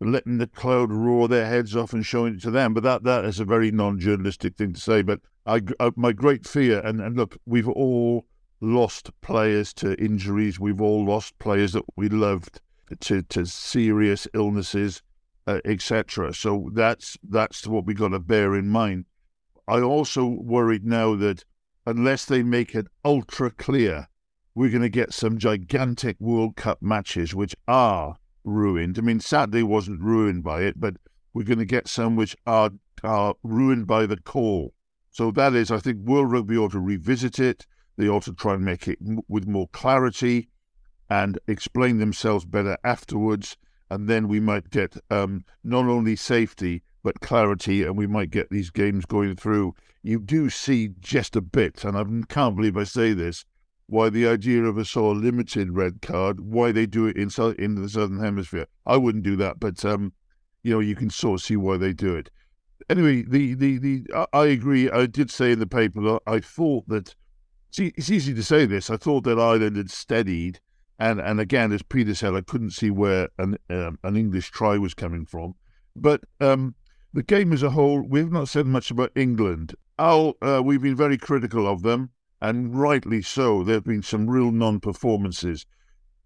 letting 0.00 0.38
the 0.38 0.46
crowd 0.48 0.90
roar 0.90 1.28
their 1.28 1.46
heads 1.46 1.76
off 1.76 1.92
and 1.92 2.04
showing 2.04 2.34
it 2.34 2.42
to 2.42 2.50
them. 2.50 2.72
But 2.74 2.82
that 2.82 3.04
that 3.04 3.26
is 3.26 3.38
a 3.38 3.44
very 3.44 3.70
non-journalistic 3.70 4.56
thing 4.56 4.72
to 4.72 4.80
say. 4.80 5.02
But 5.02 5.20
I, 5.46 5.60
I 5.78 5.92
my 5.96 6.12
great 6.12 6.46
fear, 6.48 6.80
and, 6.80 7.00
and 7.00 7.14
look, 7.16 7.36
we've 7.44 7.68
all 7.68 8.26
lost 8.62 9.10
players 9.20 9.74
to 9.74 10.02
injuries. 10.02 10.58
We've 10.58 10.80
all 10.80 11.04
lost 11.04 11.38
players 11.38 11.74
that 11.74 11.84
we 11.94 12.08
loved 12.08 12.58
to 13.00 13.22
to 13.22 13.44
serious 13.44 14.26
illnesses, 14.32 15.02
uh, 15.46 15.60
etc. 15.66 16.32
So 16.32 16.70
that's 16.72 17.18
that's 17.22 17.66
what 17.66 17.84
we 17.84 17.92
got 17.92 18.08
to 18.08 18.18
bear 18.18 18.56
in 18.56 18.68
mind. 18.68 19.04
I 19.68 19.80
also 19.82 20.26
worried 20.26 20.86
now 20.86 21.16
that 21.16 21.44
unless 21.86 22.24
they 22.24 22.42
make 22.42 22.74
it 22.74 22.86
ultra 23.04 23.50
clear, 23.50 24.08
we're 24.54 24.70
going 24.70 24.82
to 24.82 24.88
get 24.88 25.12
some 25.12 25.38
gigantic 25.38 26.16
World 26.20 26.56
Cup 26.56 26.82
matches 26.82 27.34
which 27.34 27.56
are 27.66 28.16
ruined. 28.44 28.98
I 28.98 29.02
mean, 29.02 29.20
Saturday 29.20 29.62
wasn't 29.62 30.00
ruined 30.00 30.44
by 30.44 30.62
it, 30.62 30.78
but 30.78 30.96
we're 31.32 31.44
going 31.44 31.58
to 31.58 31.64
get 31.64 31.88
some 31.88 32.16
which 32.16 32.36
are 32.46 32.70
are 33.02 33.34
ruined 33.42 33.86
by 33.86 34.06
the 34.06 34.16
call. 34.16 34.72
So 35.10 35.30
that 35.32 35.54
is, 35.54 35.70
I 35.70 35.78
think, 35.78 36.06
World 36.06 36.30
Rugby 36.30 36.56
ought 36.56 36.72
to 36.72 36.80
revisit 36.80 37.38
it. 37.38 37.66
They 37.96 38.08
ought 38.08 38.22
to 38.24 38.32
try 38.32 38.54
and 38.54 38.64
make 38.64 38.86
it 38.88 38.98
with 39.28 39.46
more 39.46 39.68
clarity 39.68 40.48
and 41.10 41.38
explain 41.46 41.98
themselves 41.98 42.44
better 42.44 42.78
afterwards. 42.84 43.56
And 43.90 44.08
then 44.08 44.28
we 44.28 44.40
might 44.40 44.70
get 44.70 44.96
um, 45.10 45.44
not 45.64 45.86
only 45.86 46.16
safety, 46.16 46.82
but 47.02 47.20
clarity, 47.20 47.82
and 47.82 47.96
we 47.96 48.06
might 48.06 48.30
get 48.30 48.48
these 48.50 48.70
games 48.70 49.04
going 49.04 49.36
through. 49.36 49.74
You 50.02 50.18
do 50.18 50.50
see 50.50 50.90
just 51.00 51.36
a 51.36 51.40
bit, 51.40 51.84
and 51.84 51.96
I 51.96 52.04
can't 52.32 52.56
believe 52.56 52.76
I 52.76 52.84
say 52.84 53.12
this, 53.12 53.44
why 53.86 54.08
the 54.08 54.26
idea 54.26 54.64
of 54.64 54.78
a 54.78 54.84
sort 54.84 55.16
of 55.16 55.22
limited 55.22 55.70
red 55.70 56.02
card, 56.02 56.40
why 56.40 56.72
they 56.72 56.86
do 56.86 57.06
it 57.06 57.16
in, 57.16 57.30
in 57.58 57.74
the 57.76 57.88
Southern 57.88 58.20
Hemisphere. 58.20 58.66
I 58.86 58.96
wouldn't 58.96 59.24
do 59.24 59.36
that, 59.36 59.60
but, 59.60 59.84
um, 59.84 60.12
you 60.62 60.72
know, 60.72 60.80
you 60.80 60.96
can 60.96 61.10
sort 61.10 61.40
of 61.40 61.44
see 61.44 61.56
why 61.56 61.76
they 61.76 61.92
do 61.92 62.16
it. 62.16 62.30
Anyway, 62.90 63.22
the, 63.22 63.54
the, 63.54 63.78
the 63.78 64.26
I 64.32 64.46
agree. 64.46 64.90
I 64.90 65.06
did 65.06 65.30
say 65.30 65.52
in 65.52 65.60
the 65.60 65.66
paper 65.66 66.00
that 66.02 66.20
I 66.26 66.40
thought 66.40 66.88
that, 66.88 67.14
see, 67.70 67.92
it's 67.96 68.10
easy 68.10 68.34
to 68.34 68.42
say 68.42 68.66
this, 68.66 68.90
I 68.90 68.96
thought 68.96 69.24
that 69.24 69.38
Ireland 69.38 69.76
had 69.76 69.90
steadied, 69.90 70.58
and, 70.98 71.20
and 71.20 71.38
again, 71.38 71.70
as 71.70 71.82
Peter 71.82 72.14
said, 72.14 72.34
I 72.34 72.40
couldn't 72.40 72.70
see 72.70 72.90
where 72.90 73.28
an, 73.38 73.56
um, 73.70 73.98
an 74.02 74.16
English 74.16 74.50
try 74.50 74.78
was 74.78 74.94
coming 74.94 75.26
from. 75.26 75.54
But 75.94 76.22
um, 76.40 76.74
the 77.12 77.22
game 77.22 77.52
as 77.52 77.62
a 77.62 77.70
whole, 77.70 78.00
we've 78.00 78.32
not 78.32 78.48
said 78.48 78.66
much 78.66 78.90
about 78.90 79.12
England. 79.14 79.74
Al, 80.02 80.34
uh, 80.42 80.60
we've 80.64 80.82
been 80.82 80.96
very 80.96 81.16
critical 81.16 81.64
of 81.64 81.82
them, 81.82 82.10
and 82.40 82.74
rightly 82.74 83.22
so. 83.22 83.62
There 83.62 83.76
have 83.76 83.84
been 83.84 84.02
some 84.02 84.28
real 84.28 84.50
non 84.50 84.80
performances. 84.80 85.64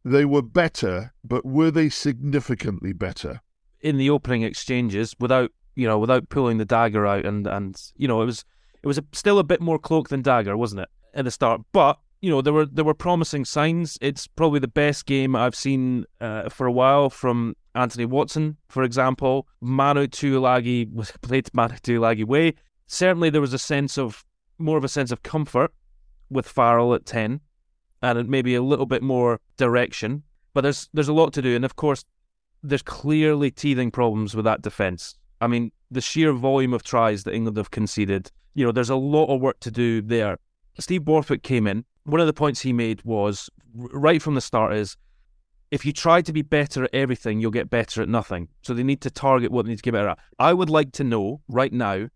They 0.03 0.25
were 0.25 0.41
better, 0.41 1.12
but 1.23 1.45
were 1.45 1.71
they 1.71 1.91
significantly 1.91 2.95
better? 2.95 3.43
In 3.81 3.99
the 3.99 4.09
opening 4.09 4.45
exchanges, 4.45 5.15
without 5.21 5.53
you 5.75 5.87
know, 5.87 5.99
without 5.99 6.31
pulling 6.31 6.57
the 6.57 6.65
dagger 6.65 7.07
out, 7.07 7.27
and 7.27 7.47
and 7.47 7.77
you 7.97 8.09
know, 8.09 8.23
it 8.23 8.25
was 8.25 8.47
it 8.83 8.87
was 8.87 8.97
a, 8.97 9.05
still 9.12 9.39
a 9.39 9.45
bit 9.45 9.61
more 9.61 9.79
cloak 9.79 10.09
than 10.09 10.23
dagger, 10.23 10.57
wasn't 10.57 10.81
it, 10.81 10.89
at 11.12 11.27
the 11.27 11.31
start? 11.31 11.61
But 11.73 11.99
you 12.23 12.31
know, 12.31 12.41
there 12.41 12.55
were 12.55 12.65
there 12.65 12.83
were 12.83 12.95
promising 12.95 13.45
signs. 13.45 13.99
It's 14.01 14.27
probably 14.27 14.61
the 14.61 14.69
best 14.69 15.05
game 15.05 15.37
I've 15.37 15.55
seen 15.55 16.07
uh, 16.19 16.49
for 16.49 16.67
a 16.67 16.73
while 16.73 17.11
from 17.11 17.57
Anthony 17.75 18.07
Watson, 18.07 18.57
for 18.71 18.85
example, 18.85 19.47
Manu 19.61 20.07
Tuilagi 20.07 20.91
was 20.91 21.11
played 21.21 21.51
Manu 21.53 21.75
Tuilagi 21.75 22.25
way. 22.25 22.55
Certainly, 22.87 23.31
there 23.31 23.40
was 23.40 23.53
a 23.53 23.59
sense 23.59 23.99
of 23.99 24.25
more 24.59 24.79
of 24.79 24.85
a 24.85 24.88
sense 24.88 25.11
of 25.11 25.22
comfort 25.22 25.72
with 26.31 26.49
Farrell 26.49 26.94
at 26.94 27.07
ten, 27.07 27.40
and 28.03 28.29
maybe 28.29 28.55
a 28.55 28.62
little 28.62 28.87
bit 28.87 29.03
more 29.03 29.40
direction. 29.57 30.22
But 30.55 30.62
there's 30.62 30.88
there's 30.92 31.09
a 31.09 31.12
lot 31.12 31.33
to 31.35 31.42
do, 31.42 31.57
and 31.57 31.64
of 31.64 31.77
course, 31.77 32.05
there's 32.62 32.83
clearly 32.83 33.51
teething 33.51 33.90
problems 33.90 34.35
with 34.35 34.44
that 34.44 34.62
defence. 34.62 35.16
I 35.40 35.46
mean, 35.46 35.72
the 35.90 36.01
sheer 36.01 36.33
volume 36.33 36.72
of 36.72 36.83
tries 36.83 37.25
that 37.25 37.35
England 37.35 37.57
have 37.57 37.70
conceded. 37.70 38.31
You 38.55 38.64
know, 38.64 38.72
there's 38.72 38.90
a 38.90 38.96
lot 38.96 39.27
of 39.27 39.40
work 39.40 39.61
to 39.61 39.70
do 39.70 40.01
there. 40.01 40.38
Steve 40.79 41.05
Borthwick 41.05 41.42
came 41.42 41.66
in. 41.66 41.85
One 42.05 42.20
of 42.20 42.27
the 42.27 42.33
points 42.33 42.61
he 42.61 42.72
made 42.72 43.03
was 43.05 43.51
right 43.75 44.22
from 44.22 44.35
the 44.35 44.40
start 44.40 44.75
is 44.75 44.96
if 45.70 45.85
you 45.85 45.92
try 45.92 46.22
to 46.22 46.33
be 46.33 46.42
better 46.42 46.85
at 46.85 46.94
everything, 46.94 47.40
you'll 47.40 47.51
get 47.51 47.68
better 47.68 48.01
at 48.01 48.09
nothing. 48.09 48.49
So 48.62 48.72
they 48.72 48.83
need 48.83 49.01
to 49.03 49.11
target 49.11 49.51
what 49.51 49.64
they 49.64 49.70
need 49.70 49.79
to 49.79 49.83
get 49.83 49.92
better 49.92 50.11
at. 50.11 50.18
I 50.38 50.53
would 50.53 50.70
like 50.70 50.92
to 50.92 51.05
know 51.05 51.40
right 51.49 51.72
now 51.72 52.09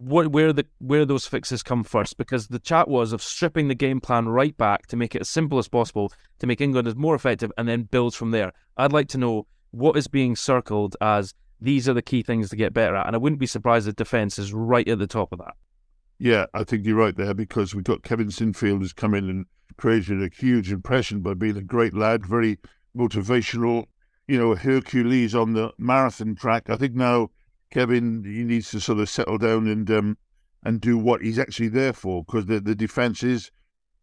what, 0.00 0.28
where 0.28 0.52
the 0.52 0.66
where 0.78 1.04
those 1.04 1.26
fixes 1.26 1.62
come 1.62 1.84
first, 1.84 2.16
because 2.16 2.48
the 2.48 2.58
chat 2.58 2.88
was 2.88 3.12
of 3.12 3.22
stripping 3.22 3.68
the 3.68 3.74
game 3.74 4.00
plan 4.00 4.28
right 4.28 4.56
back 4.56 4.86
to 4.88 4.96
make 4.96 5.14
it 5.14 5.20
as 5.20 5.28
simple 5.28 5.58
as 5.58 5.68
possible 5.68 6.12
to 6.38 6.46
make 6.46 6.60
England 6.60 6.88
as 6.88 6.96
more 6.96 7.14
effective, 7.14 7.52
and 7.58 7.68
then 7.68 7.82
build 7.82 8.14
from 8.14 8.30
there. 8.30 8.52
I'd 8.76 8.92
like 8.92 9.08
to 9.08 9.18
know 9.18 9.46
what 9.72 9.96
is 9.96 10.08
being 10.08 10.36
circled 10.36 10.96
as 11.00 11.34
these 11.60 11.88
are 11.88 11.94
the 11.94 12.02
key 12.02 12.22
things 12.22 12.48
to 12.50 12.56
get 12.56 12.72
better 12.72 12.96
at, 12.96 13.06
and 13.06 13.14
I 13.14 13.18
wouldn't 13.18 13.40
be 13.40 13.46
surprised 13.46 13.86
if 13.86 13.96
defence 13.96 14.38
is 14.38 14.52
right 14.54 14.88
at 14.88 14.98
the 14.98 15.06
top 15.06 15.32
of 15.32 15.38
that. 15.38 15.54
Yeah, 16.18 16.46
I 16.54 16.64
think 16.64 16.84
you're 16.84 16.96
right 16.96 17.16
there 17.16 17.34
because 17.34 17.74
we've 17.74 17.84
got 17.84 18.02
Kevin 18.02 18.28
Sinfield 18.28 18.80
who's 18.80 18.92
come 18.92 19.14
in 19.14 19.28
and 19.28 19.46
created 19.76 20.22
a 20.22 20.34
huge 20.34 20.72
impression 20.72 21.20
by 21.20 21.34
being 21.34 21.56
a 21.56 21.62
great 21.62 21.94
lad, 21.94 22.26
very 22.26 22.58
motivational, 22.96 23.86
you 24.28 24.38
know, 24.38 24.54
Hercules 24.54 25.34
on 25.34 25.52
the 25.52 25.72
marathon 25.78 26.34
track. 26.34 26.68
I 26.68 26.76
think 26.76 26.94
now 26.94 27.30
Kevin 27.70 28.24
he 28.24 28.44
needs 28.44 28.70
to 28.70 28.80
sort 28.80 28.98
of 28.98 29.08
settle 29.08 29.38
down 29.38 29.66
and 29.66 29.90
um, 29.90 30.18
and 30.62 30.80
do 30.80 30.98
what 30.98 31.22
he's 31.22 31.38
actually 31.38 31.68
there 31.68 31.92
for 31.92 32.24
because 32.24 32.46
the 32.46 32.60
the 32.60 32.74
defense 32.74 33.22
is 33.22 33.50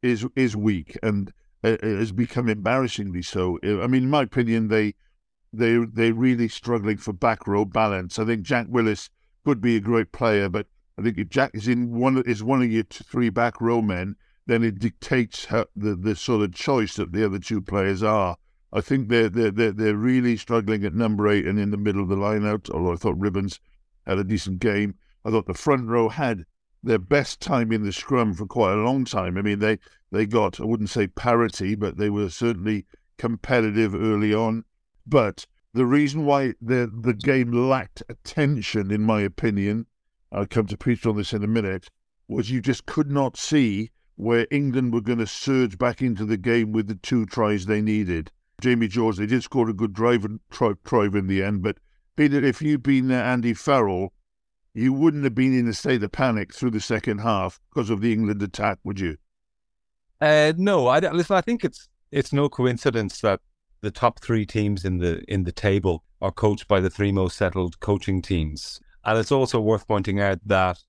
is 0.01 0.25
is 0.35 0.55
weak 0.55 0.97
and 1.03 1.33
uh, 1.63 1.77
has 1.81 2.11
become 2.11 2.49
embarrassingly 2.49 3.21
so. 3.21 3.59
I 3.63 3.87
mean, 3.87 4.03
in 4.03 4.09
my 4.09 4.23
opinion, 4.23 4.67
they 4.67 4.95
they 5.51 5.77
they're 5.77 6.13
really 6.13 6.47
struggling 6.47 6.97
for 6.97 7.13
back 7.13 7.47
row 7.47 7.65
balance. 7.65 8.19
I 8.19 8.25
think 8.25 8.43
Jack 8.43 8.67
Willis 8.69 9.09
could 9.43 9.61
be 9.61 9.75
a 9.75 9.81
great 9.81 10.11
player, 10.11 10.49
but 10.49 10.67
I 10.97 11.03
think 11.03 11.17
if 11.17 11.29
Jack 11.29 11.51
is 11.53 11.67
in 11.67 11.91
one 11.91 12.21
is 12.25 12.43
one 12.43 12.61
of 12.61 12.71
your 12.71 12.83
three 12.83 13.29
back 13.29 13.59
row 13.61 13.81
men, 13.81 14.15
then 14.45 14.63
it 14.63 14.79
dictates 14.79 15.45
how, 15.45 15.65
the 15.75 15.95
the 15.95 16.15
sort 16.15 16.43
of 16.43 16.53
choice 16.53 16.95
that 16.95 17.11
the 17.11 17.25
other 17.25 17.39
two 17.39 17.61
players 17.61 18.03
are. 18.03 18.37
I 18.73 18.81
think 18.81 19.07
they're, 19.07 19.29
they're, 19.29 19.51
they're, 19.51 19.71
they're 19.71 19.95
really 19.95 20.35
struggling 20.35 20.83
at 20.83 20.93
number 20.93 21.27
eight 21.29 21.45
and 21.45 21.57
in 21.57 21.71
the 21.71 21.77
middle 21.77 22.01
of 22.01 22.09
the 22.09 22.15
line 22.15 22.45
out, 22.45 22.69
although 22.69 22.93
I 22.93 22.97
thought 22.97 23.19
Ribbans 23.19 23.59
had 24.05 24.17
a 24.17 24.23
decent 24.23 24.59
game. 24.59 24.95
I 25.23 25.31
thought 25.31 25.47
the 25.47 25.53
front 25.53 25.87
row 25.87 26.09
had 26.09 26.45
their 26.83 26.99
best 26.99 27.39
time 27.39 27.71
in 27.71 27.83
the 27.83 27.91
scrum 27.91 28.33
for 28.33 28.45
quite 28.45 28.73
a 28.73 28.83
long 28.83 29.05
time. 29.05 29.37
I 29.37 29.41
mean, 29.41 29.59
they, 29.59 29.79
they 30.11 30.25
got, 30.25 30.59
I 30.59 30.65
wouldn't 30.65 30.89
say 30.89 31.07
parity, 31.07 31.75
but 31.75 31.97
they 31.97 32.09
were 32.09 32.29
certainly 32.29 32.85
competitive 33.17 33.95
early 33.95 34.33
on. 34.33 34.63
But 35.05 35.45
the 35.73 35.85
reason 35.85 36.25
why 36.25 36.53
the, 36.61 36.91
the 36.93 37.13
game 37.13 37.51
lacked 37.51 38.03
attention, 38.09 38.91
in 38.91 39.01
my 39.01 39.21
opinion, 39.21 39.85
I'll 40.31 40.45
come 40.45 40.67
to 40.67 40.77
Peter 40.77 41.09
on 41.09 41.17
this 41.17 41.33
in 41.33 41.43
a 41.43 41.47
minute, 41.47 41.89
was 42.27 42.51
you 42.51 42.61
just 42.61 42.85
could 42.85 43.09
not 43.09 43.37
see 43.37 43.91
where 44.15 44.47
England 44.51 44.93
were 44.93 45.01
going 45.01 45.19
to 45.19 45.27
surge 45.27 45.77
back 45.77 46.01
into 46.01 46.25
the 46.25 46.37
game 46.37 46.71
with 46.71 46.87
the 46.87 46.95
two 46.95 47.25
tries 47.25 47.65
they 47.65 47.81
needed. 47.81 48.31
Jamie 48.61 48.87
George. 48.87 49.17
They 49.17 49.27
did 49.27 49.43
score 49.43 49.69
a 49.69 49.73
good 49.73 49.93
drive 49.93 50.25
and 50.25 50.39
in 51.15 51.27
the 51.27 51.43
end, 51.43 51.61
but 51.61 51.77
Peter, 52.15 52.43
if 52.43 52.61
you'd 52.61 52.81
been 52.81 53.11
Andy 53.11 53.53
Farrell, 53.53 54.13
you 54.73 54.93
wouldn't 54.93 55.23
have 55.23 55.35
been 55.35 55.57
in 55.57 55.67
a 55.67 55.73
state 55.73 56.03
of 56.03 56.11
panic 56.11 56.53
through 56.53 56.71
the 56.71 56.79
second 56.79 57.19
half 57.19 57.59
because 57.69 57.89
of 57.89 58.01
the 58.01 58.11
England 58.11 58.41
attack, 58.41 58.79
would 58.83 58.99
you? 58.99 59.17
Uh, 60.19 60.53
no, 60.57 60.87
I 60.87 60.99
listen. 60.99 61.35
I 61.35 61.41
think 61.41 61.63
it's 61.63 61.87
it's 62.11 62.33
no 62.33 62.49
coincidence 62.49 63.21
that 63.21 63.41
the 63.81 63.91
top 63.91 64.19
three 64.19 64.45
teams 64.45 64.83
in 64.83 64.97
the 64.97 65.23
in 65.31 65.43
the 65.43 65.51
table 65.51 66.03
are 66.21 66.31
coached 66.31 66.67
by 66.67 66.79
the 66.79 66.89
three 66.89 67.11
most 67.11 67.37
settled 67.37 67.79
coaching 67.79 68.21
teams, 68.23 68.79
and 69.05 69.19
it's 69.19 69.31
also 69.31 69.59
worth 69.59 69.87
pointing 69.87 70.19
out 70.19 70.39
that 70.45 70.79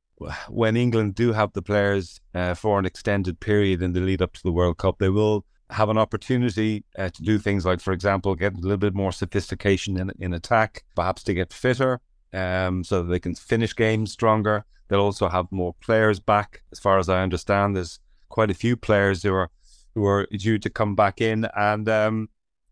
when 0.48 0.76
England 0.76 1.14
do 1.14 1.32
have 1.32 1.52
the 1.52 1.62
players 1.62 2.20
uh, 2.34 2.54
for 2.54 2.78
an 2.78 2.86
extended 2.86 3.38
period 3.40 3.82
in 3.82 3.92
the 3.92 4.00
lead 4.00 4.22
up 4.22 4.32
to 4.32 4.42
the 4.42 4.52
World 4.52 4.78
Cup, 4.78 4.98
they 4.98 5.10
will 5.10 5.44
have 5.70 5.88
an 5.88 5.98
opportunity 5.98 6.84
uh, 6.98 7.10
to 7.10 7.22
do 7.22 7.38
things 7.38 7.64
like, 7.64 7.80
for 7.80 7.92
example, 7.92 8.34
get 8.34 8.54
a 8.54 8.60
little 8.60 8.78
bit 8.78 8.94
more 8.94 9.12
sophistication 9.12 9.98
in, 9.98 10.10
in 10.18 10.32
attack, 10.32 10.84
perhaps 10.94 11.22
to 11.24 11.34
get 11.34 11.52
fitter 11.52 12.00
um, 12.32 12.84
so 12.84 13.02
that 13.02 13.08
they 13.08 13.20
can 13.20 13.34
finish 13.34 13.74
games 13.74 14.12
stronger. 14.12 14.64
They'll 14.88 15.00
also 15.00 15.28
have 15.28 15.52
more 15.52 15.74
players 15.80 16.20
back. 16.20 16.62
As 16.72 16.78
far 16.78 16.98
as 16.98 17.08
I 17.08 17.22
understand, 17.22 17.76
there's 17.76 18.00
quite 18.28 18.50
a 18.50 18.54
few 18.54 18.76
players 18.76 19.22
who 19.22 19.34
are 19.34 19.50
who 19.94 20.04
are 20.06 20.26
due 20.26 20.58
to 20.58 20.70
come 20.70 20.94
back 20.94 21.20
in, 21.20 21.46
and 21.56 21.88
um, 21.88 22.28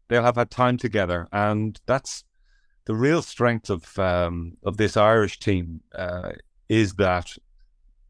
they'll 0.08 0.22
have 0.22 0.36
had 0.36 0.50
time 0.50 0.76
together. 0.76 1.26
And 1.32 1.78
that's 1.86 2.24
the 2.86 2.94
real 2.94 3.20
strength 3.20 3.68
of 3.68 3.98
um, 3.98 4.56
of 4.64 4.76
this 4.78 4.96
Irish 4.96 5.38
team 5.38 5.80
uh, 5.94 6.32
is 6.68 6.94
that. 6.94 7.36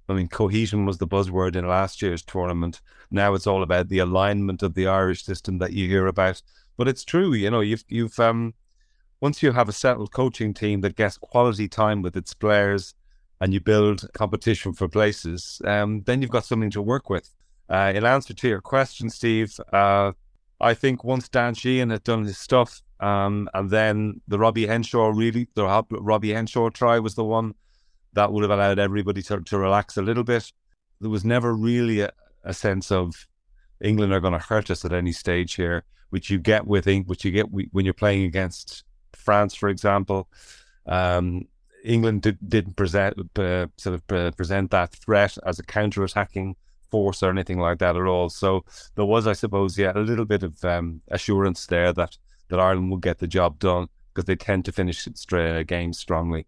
I 0.08 0.14
mean, 0.14 0.28
cohesion 0.28 0.86
was 0.86 0.98
the 0.98 1.06
buzzword 1.06 1.56
in 1.56 1.66
last 1.66 2.00
year's 2.00 2.22
tournament. 2.22 2.80
Now 3.10 3.34
it's 3.34 3.46
all 3.46 3.62
about 3.62 3.88
the 3.88 3.98
alignment 3.98 4.62
of 4.62 4.74
the 4.74 4.86
Irish 4.86 5.24
system 5.24 5.58
that 5.58 5.72
you 5.72 5.88
hear 5.88 6.06
about. 6.06 6.42
But 6.76 6.88
it's 6.88 7.04
true, 7.04 7.32
you 7.32 7.50
know, 7.50 7.60
you've 7.60 7.84
you've 7.88 8.18
um, 8.20 8.54
once 9.20 9.42
you 9.42 9.52
have 9.52 9.68
a 9.68 9.72
settled 9.72 10.12
coaching 10.12 10.52
team 10.52 10.82
that 10.82 10.96
gets 10.96 11.16
quality 11.16 11.68
time 11.68 12.02
with 12.02 12.16
its 12.16 12.34
players 12.34 12.94
and 13.40 13.52
you 13.52 13.60
build 13.60 14.08
competition 14.12 14.72
for 14.72 14.88
places, 14.88 15.60
um, 15.64 16.02
then 16.06 16.20
you've 16.20 16.30
got 16.30 16.44
something 16.44 16.70
to 16.70 16.82
work 16.82 17.10
with. 17.10 17.30
Uh, 17.68 17.92
in 17.94 18.04
answer 18.04 18.32
to 18.32 18.48
your 18.48 18.60
question, 18.60 19.10
Steve, 19.10 19.58
uh, 19.72 20.12
I 20.60 20.74
think 20.74 21.04
once 21.04 21.28
Dan 21.28 21.54
Sheehan 21.54 21.90
had 21.90 22.04
done 22.04 22.24
his 22.24 22.38
stuff, 22.38 22.82
um, 23.00 23.48
and 23.52 23.68
then 23.68 24.20
the 24.28 24.38
Robbie 24.38 24.66
Henshaw 24.66 25.08
really, 25.08 25.48
the 25.54 25.84
Robbie 25.90 26.32
Henshaw 26.32 26.70
try 26.70 26.98
was 26.98 27.14
the 27.14 27.24
one 27.24 27.54
that 28.16 28.32
would 28.32 28.42
have 28.42 28.50
allowed 28.50 28.78
everybody 28.78 29.22
to, 29.22 29.40
to 29.40 29.58
relax 29.58 29.96
a 29.96 30.02
little 30.02 30.24
bit. 30.24 30.52
There 31.00 31.10
was 31.10 31.24
never 31.24 31.54
really 31.54 32.00
a, 32.00 32.10
a 32.42 32.52
sense 32.52 32.90
of 32.90 33.26
England 33.80 34.12
are 34.12 34.20
going 34.20 34.32
to 34.32 34.38
hurt 34.38 34.70
us 34.70 34.84
at 34.84 34.92
any 34.92 35.12
stage 35.12 35.54
here, 35.54 35.84
which 36.10 36.30
you 36.30 36.38
get 36.38 36.66
with 36.66 36.86
which 37.06 37.24
you 37.24 37.30
get 37.30 37.46
when 37.50 37.84
you're 37.84 37.94
playing 37.94 38.24
against 38.24 38.84
France, 39.12 39.54
for 39.54 39.68
example. 39.68 40.28
Um, 40.86 41.46
England 41.84 42.22
did, 42.22 42.38
didn't 42.48 42.74
present 42.74 43.16
uh, 43.38 43.66
sort 43.76 43.94
of 43.94 44.36
present 44.36 44.70
that 44.72 44.92
threat 44.92 45.36
as 45.46 45.58
a 45.58 45.62
counter-attacking 45.62 46.56
force 46.90 47.22
or 47.22 47.30
anything 47.30 47.60
like 47.60 47.78
that 47.78 47.96
at 47.96 48.02
all. 48.02 48.28
So 48.30 48.64
there 48.94 49.04
was, 49.04 49.26
I 49.26 49.34
suppose, 49.34 49.78
yeah, 49.78 49.92
a 49.94 50.00
little 50.00 50.24
bit 50.24 50.42
of 50.42 50.64
um, 50.64 51.00
assurance 51.08 51.66
there 51.66 51.92
that 51.92 52.16
that 52.48 52.60
Ireland 52.60 52.90
would 52.92 53.02
get 53.02 53.18
the 53.18 53.26
job 53.26 53.58
done 53.58 53.88
because 54.14 54.26
they 54.26 54.36
tend 54.36 54.64
to 54.64 54.72
finish 54.72 55.06
games 55.66 55.98
strongly. 55.98 56.46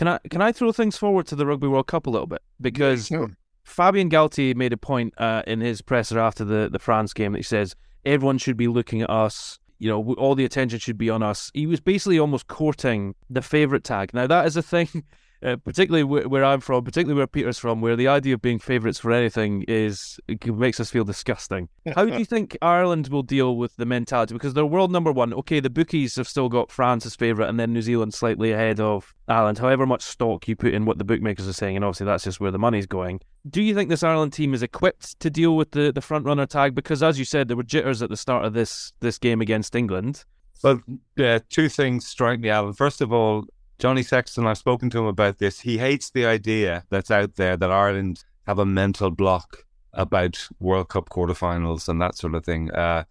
Can 0.00 0.08
I 0.08 0.18
can 0.30 0.40
I 0.40 0.50
throw 0.50 0.72
things 0.72 0.96
forward 0.96 1.26
to 1.26 1.36
the 1.36 1.44
Rugby 1.44 1.68
World 1.68 1.86
Cup 1.86 2.06
a 2.06 2.10
little 2.10 2.26
bit 2.26 2.40
because 2.58 3.10
yeah, 3.10 3.26
Fabien 3.64 4.08
Galthié 4.08 4.56
made 4.56 4.72
a 4.72 4.78
point 4.78 5.12
uh, 5.18 5.42
in 5.46 5.60
his 5.60 5.82
presser 5.82 6.18
after 6.18 6.42
the 6.42 6.70
the 6.72 6.78
France 6.78 7.12
game 7.12 7.32
that 7.32 7.38
he 7.40 7.42
says 7.42 7.76
everyone 8.06 8.38
should 8.38 8.56
be 8.56 8.66
looking 8.66 9.02
at 9.02 9.10
us 9.10 9.58
you 9.78 9.90
know, 9.90 10.14
all 10.14 10.34
the 10.34 10.44
attention 10.46 10.78
should 10.78 10.96
be 10.96 11.10
on 11.10 11.22
us. 11.22 11.50
He 11.52 11.66
was 11.66 11.80
basically 11.80 12.18
almost 12.18 12.46
courting 12.46 13.14
the 13.28 13.42
favourite 13.42 13.82
tag. 13.82 14.14
Now, 14.14 14.26
that 14.26 14.46
is 14.46 14.56
a 14.56 14.62
thing, 14.62 15.04
uh, 15.42 15.56
particularly 15.56 16.04
where, 16.04 16.28
where, 16.28 16.44
I'm 16.44 16.60
from, 16.60 16.84
particularly 16.84 17.16
where 17.16 17.26
Peter's 17.26 17.58
from, 17.58 17.80
where 17.80 17.96
the 17.96 18.08
idea 18.08 18.34
of 18.34 18.42
being 18.42 18.58
favourites 18.58 18.98
for 18.98 19.12
anything 19.12 19.64
is 19.68 20.18
makes 20.46 20.80
us 20.80 20.90
feel 20.90 21.04
disgusting. 21.04 21.68
How 21.94 22.04
do 22.04 22.18
you 22.18 22.24
think 22.24 22.56
Ireland 22.60 23.08
will 23.08 23.22
deal 23.22 23.56
with 23.56 23.76
the 23.76 23.86
mentality? 23.86 24.34
Because 24.34 24.54
they're 24.54 24.66
world 24.66 24.92
number 24.92 25.12
one. 25.12 25.32
Okay, 25.32 25.60
the 25.60 25.70
bookies 25.70 26.16
have 26.16 26.28
still 26.28 26.48
got 26.48 26.70
France 26.70 27.06
as 27.06 27.16
favourite 27.16 27.48
and 27.48 27.58
then 27.58 27.72
New 27.72 27.82
Zealand 27.82 28.12
slightly 28.12 28.52
ahead 28.52 28.80
of 28.80 29.14
Ireland, 29.28 29.58
however 29.58 29.86
much 29.86 30.02
stock 30.02 30.46
you 30.48 30.56
put 30.56 30.74
in 30.74 30.84
what 30.84 30.98
the 30.98 31.04
bookmakers 31.04 31.48
are 31.48 31.52
saying, 31.52 31.76
and 31.76 31.84
obviously 31.84 32.06
that's 32.06 32.24
just 32.24 32.40
where 32.40 32.50
the 32.50 32.58
money's 32.58 32.86
going. 32.86 33.20
Do 33.48 33.62
you 33.62 33.74
think 33.74 33.88
this 33.88 34.02
Ireland 34.02 34.32
team 34.32 34.52
is 34.52 34.62
equipped 34.62 35.18
to 35.20 35.30
deal 35.30 35.56
with 35.56 35.70
the, 35.70 35.92
the 35.92 36.02
front 36.02 36.26
runner 36.26 36.46
tag? 36.46 36.74
Because 36.74 37.02
as 37.02 37.18
you 37.18 37.24
said, 37.24 37.48
there 37.48 37.56
were 37.56 37.62
jitters 37.62 38.02
at 38.02 38.10
the 38.10 38.16
start 38.16 38.44
of 38.44 38.52
this 38.52 38.92
this 39.00 39.18
game 39.18 39.40
against 39.40 39.74
England. 39.74 40.24
Well, 40.62 40.82
uh, 41.18 41.40
two 41.48 41.70
things 41.70 42.06
strike 42.06 42.40
me, 42.40 42.50
Alan. 42.50 42.74
First 42.74 43.00
of 43.00 43.12
all, 43.12 43.46
Johnny 43.80 44.02
Sexton, 44.02 44.46
I've 44.46 44.58
spoken 44.58 44.90
to 44.90 44.98
him 44.98 45.06
about 45.06 45.38
this. 45.38 45.60
He 45.60 45.78
hates 45.78 46.10
the 46.10 46.26
idea 46.26 46.84
that's 46.90 47.10
out 47.10 47.36
there 47.36 47.56
that 47.56 47.70
Ireland 47.70 48.24
have 48.46 48.58
a 48.58 48.66
mental 48.66 49.10
block 49.10 49.64
about 49.94 50.48
World 50.60 50.90
Cup 50.90 51.08
quarterfinals 51.08 51.88
and 51.88 51.98
that 51.98 52.14
sort 52.14 52.34
of 52.34 52.44
thing. 52.44 52.70
Uh, 52.72 53.04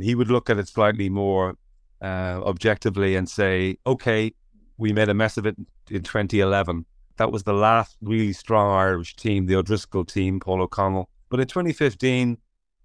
he 0.00 0.14
would 0.14 0.30
look 0.30 0.48
at 0.48 0.56
it 0.56 0.68
slightly 0.68 1.08
more 1.08 1.56
uh, 2.00 2.40
objectively 2.44 3.16
and 3.16 3.28
say, 3.28 3.76
okay, 3.88 4.32
we 4.78 4.92
made 4.92 5.08
a 5.08 5.14
mess 5.14 5.36
of 5.36 5.46
it 5.46 5.56
in 5.90 6.04
2011. 6.04 6.86
That 7.16 7.32
was 7.32 7.42
the 7.42 7.52
last 7.52 7.96
really 8.00 8.32
strong 8.32 8.72
Irish 8.72 9.16
team, 9.16 9.46
the 9.46 9.56
O'Driscoll 9.56 10.04
team, 10.04 10.38
Paul 10.38 10.62
O'Connell. 10.62 11.08
But 11.28 11.40
in 11.40 11.48
2015, 11.48 12.38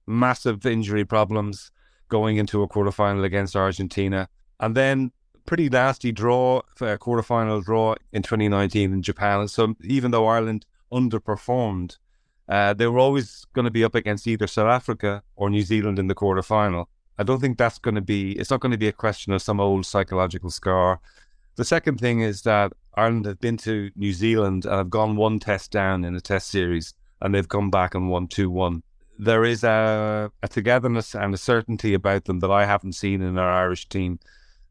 massive 0.08 0.66
injury 0.66 1.06
problems 1.06 1.70
going 2.08 2.38
into 2.38 2.64
a 2.64 2.68
quarterfinal 2.68 3.24
against 3.24 3.56
Argentina. 3.56 4.28
And 4.60 4.76
then 4.76 5.12
pretty 5.50 5.68
nasty 5.68 6.12
draw, 6.12 6.60
a 6.80 6.96
quarterfinal 7.00 7.66
draw 7.66 7.96
in 8.14 8.22
2019 8.22 8.94
in 8.94 9.02
Japan. 9.02 9.48
So 9.48 9.74
even 9.84 10.12
though 10.12 10.28
Ireland 10.28 10.68
underperformed, 10.94 11.98
uh, 12.48 12.76
they 12.76 12.86
were 12.86 13.00
always 13.00 13.48
going 13.54 13.66
to 13.66 13.72
be 13.72 13.84
up 13.84 13.96
against 13.96 14.28
either 14.28 14.46
South 14.46 14.68
Africa 14.68 15.24
or 15.36 15.50
New 15.50 15.64
Zealand 15.64 15.98
in 15.98 16.06
the 16.06 16.14
quarterfinal. 16.14 16.86
I 17.18 17.24
don't 17.24 17.42
think 17.42 17.58
that's 17.58 17.80
going 17.80 17.96
to 17.96 18.02
be, 18.02 18.34
it's 18.34 18.52
not 18.52 18.60
going 18.60 18.74
to 18.74 18.78
be 18.78 18.90
a 18.90 18.92
question 18.92 19.34
of 19.34 19.42
some 19.42 19.60
old 19.60 19.88
psychological 19.88 20.52
scar. 20.52 21.00
The 21.56 21.66
second 21.66 22.00
thing 22.00 22.20
is 22.20 22.44
that 22.44 22.74
Ireland 22.94 23.26
have 23.26 23.40
been 23.40 23.58
to 23.58 23.90
New 23.96 24.14
Zealand 24.14 24.66
and 24.66 24.76
have 24.76 24.92
gone 24.92 25.16
one 25.16 25.40
test 25.40 25.72
down 25.72 26.06
in 26.06 26.16
a 26.16 26.22
test 26.22 26.50
series, 26.50 26.94
and 27.22 27.34
they've 27.34 27.50
come 27.50 27.72
back 27.72 27.96
and 27.96 28.08
won 28.08 28.28
2 28.28 28.52
1. 28.52 28.84
There 29.18 29.46
is 29.46 29.64
a, 29.64 30.32
a 30.44 30.48
togetherness 30.48 31.16
and 31.16 31.34
a 31.34 31.38
certainty 31.38 31.96
about 31.96 32.26
them 32.26 32.40
that 32.42 32.52
I 32.52 32.68
haven't 32.68 32.94
seen 32.94 33.24
in 33.24 33.40
our 33.40 33.52
Irish 33.52 33.90
team. 33.90 34.20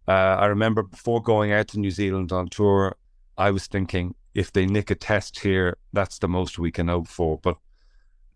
Uh, 0.09 0.37
I 0.41 0.47
remember 0.47 0.83
before 0.83 1.21
going 1.21 1.53
out 1.53 1.69
to 1.69 1.79
New 1.79 1.91
Zealand 1.91 2.33
on 2.33 2.49
tour, 2.49 2.97
I 3.37 3.51
was 3.51 3.67
thinking 3.67 4.15
if 4.35 4.53
they 4.53 4.65
nick 4.65 4.91
a 4.91 4.95
test 4.95 5.41
here, 5.41 5.77
that's 5.93 6.19
the 6.19 6.29
most 6.29 6.59
we 6.59 6.73
can 6.73 6.89
hope 6.89 7.09
for. 7.09 7.39
But 7.39 7.57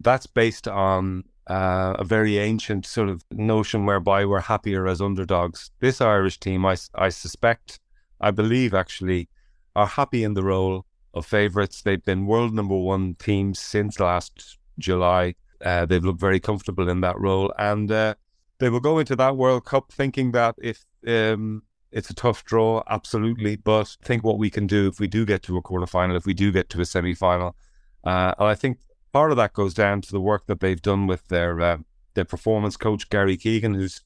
that's 0.01 0.27
based 0.27 0.69
on 0.69 1.25
uh, 1.49 1.95
a 1.99 2.05
very 2.05 2.39
ancient 2.39 2.85
sort 2.85 3.09
of 3.09 3.25
notion 3.31 3.87
whereby 3.87 4.25
we're 4.27 4.41
happier 4.41 4.87
as 4.87 5.01
underdogs. 5.01 5.71
This 5.81 6.01
Irish 6.01 6.39
team, 6.39 6.67
I, 6.67 6.77
I 6.95 7.09
suspect, 7.09 7.81
I 8.21 8.31
believe 8.31 8.75
actually, 8.75 9.29
are 9.75 9.87
happy 9.87 10.25
in 10.25 10.35
the 10.35 10.43
role 10.43 10.85
of 11.15 11.25
favourites. 11.25 11.83
They've 11.83 12.05
been 12.05 12.27
world 12.27 12.53
number 12.53 12.77
one 12.77 13.15
teams 13.15 13.59
since 13.59 13.99
last 13.99 14.59
July. 14.79 15.35
Uh, 15.65 15.87
they've 15.87 16.05
looked 16.05 16.21
very 16.21 16.41
comfortable 16.41 16.89
in 16.89 17.01
that 17.01 17.19
role, 17.19 17.53
and 17.59 17.91
uh, 17.91 18.15
they 18.63 18.71
will 18.71 18.79
go 18.79 19.01
into 19.01 19.17
that 19.17 19.37
World 19.37 19.65
Cup 19.65 19.91
thinking 19.91 20.31
that 20.31 20.55
if 20.63 20.85
um, 21.05 21.65
it's 21.91 22.11
a 22.11 22.15
tough 22.15 22.45
draw, 22.45 22.85
absolutely, 22.89 23.57
but 23.57 23.97
think 24.05 24.23
what 24.23 24.39
we 24.39 24.51
can 24.51 24.69
do 24.69 24.87
if 24.87 25.01
we 25.01 25.09
do 25.09 25.27
get 25.27 25.43
to 25.43 25.57
a 25.57 25.63
quarterfinal, 25.63 26.17
if 26.17 26.27
we 26.27 26.33
do 26.33 26.53
get 26.53 26.71
to 26.71 26.81
a 26.81 26.85
semi 26.85 27.13
final. 27.13 27.57
Uh, 28.05 28.33
and 28.39 28.47
I 28.47 28.55
think 28.55 28.79
part 29.13 29.33
of 29.33 29.37
that 29.39 29.53
goes 29.53 29.75
down 29.75 30.01
to 30.03 30.13
the 30.13 30.21
work 30.21 30.47
that 30.47 30.61
they've 30.61 30.81
done 30.81 31.09
with 31.09 31.27
their 31.27 31.61
uh, 31.61 31.79
their 32.15 32.25
performance 32.25 32.77
coach 32.77 33.11
Gary 33.11 33.37
Keegan, 33.37 33.75
who's 33.75 34.01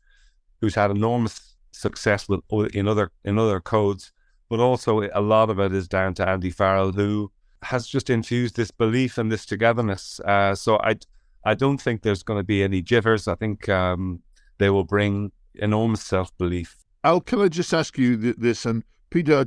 who's 0.63 0.75
had 0.75 0.91
enormous 0.91 1.55
success 1.73 2.27
with 2.27 2.41
in 2.75 2.89
other 2.89 3.11
in 3.27 3.39
other 3.39 3.61
codes, 3.61 4.11
but 4.49 4.59
also 4.59 5.03
a 5.13 5.21
lot 5.21 5.51
of 5.51 5.61
it 5.61 5.75
is 5.75 5.87
down 5.87 6.15
to 6.15 6.27
Andy 6.27 6.51
Farrell, 6.51 6.93
who 6.93 7.31
has 7.61 7.87
just 7.87 8.09
infused 8.09 8.57
this 8.57 8.71
belief 8.71 9.19
and 9.19 9.31
this 9.31 9.45
togetherness. 9.45 10.19
Uh, 10.21 10.55
so 10.55 10.79
I 10.79 10.97
I 11.45 11.53
don't 11.53 11.79
think 11.79 12.01
there's 12.01 12.23
going 12.23 12.41
to 12.41 12.45
be 12.45 12.63
any 12.63 12.81
jitters. 12.81 13.29
I 13.29 13.35
think 13.35 13.69
um, 13.69 14.23
they 14.59 14.71
will 14.71 14.85
bring 14.85 15.33
enormous 15.55 16.03
self 16.03 16.37
belief. 16.39 16.77
Al, 17.05 17.21
can 17.21 17.41
I 17.41 17.49
just 17.49 17.73
ask 17.73 17.99
you 17.99 18.17
this 18.17 18.67
and. 18.67 18.83
Peter, 19.09 19.47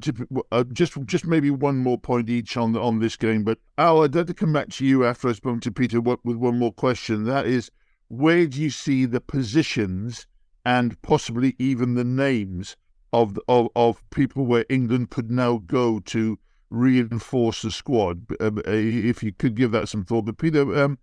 uh, 0.54 0.64
just 0.72 0.98
just 1.06 1.28
maybe 1.28 1.52
one 1.52 1.78
more 1.78 1.98
point 1.98 2.30
each 2.30 2.56
on 2.56 2.76
on 2.78 3.00
this 3.00 3.18
game. 3.18 3.44
But 3.44 3.60
Al, 3.78 4.04
I'd 4.04 4.16
like 4.16 4.28
to 4.28 4.34
come 4.34 4.54
back 4.54 4.70
to 4.70 4.86
you 4.86 5.06
after 5.06 5.28
I've 5.28 5.36
spoken 5.36 5.60
to 5.60 5.72
Peter 5.72 6.00
with 6.00 6.20
one 6.24 6.58
more 6.58 6.72
question. 6.72 7.26
That 7.26 7.46
is, 7.46 7.70
where 8.08 8.48
do 8.48 8.60
you 8.60 8.70
see 8.70 9.06
the 9.06 9.20
positions 9.20 10.26
and 10.66 11.00
possibly 11.02 11.56
even 11.60 11.96
the 11.96 12.04
names 12.06 12.78
of 13.12 13.38
of, 13.48 13.68
of 13.76 14.02
people 14.12 14.46
where 14.46 14.66
England 14.70 15.10
could 15.10 15.30
now 15.30 15.58
go 15.66 16.00
to 16.00 16.40
reinforce 16.70 17.64
the 17.64 17.72
squad. 17.72 18.26
Um, 18.40 18.62
if 18.66 19.24
you 19.24 19.34
could 19.34 19.56
give 19.56 19.72
that 19.72 19.90
some 19.90 20.06
thought. 20.06 20.26
But 20.26 20.38
Peter, 20.38 20.62
um, 20.84 21.00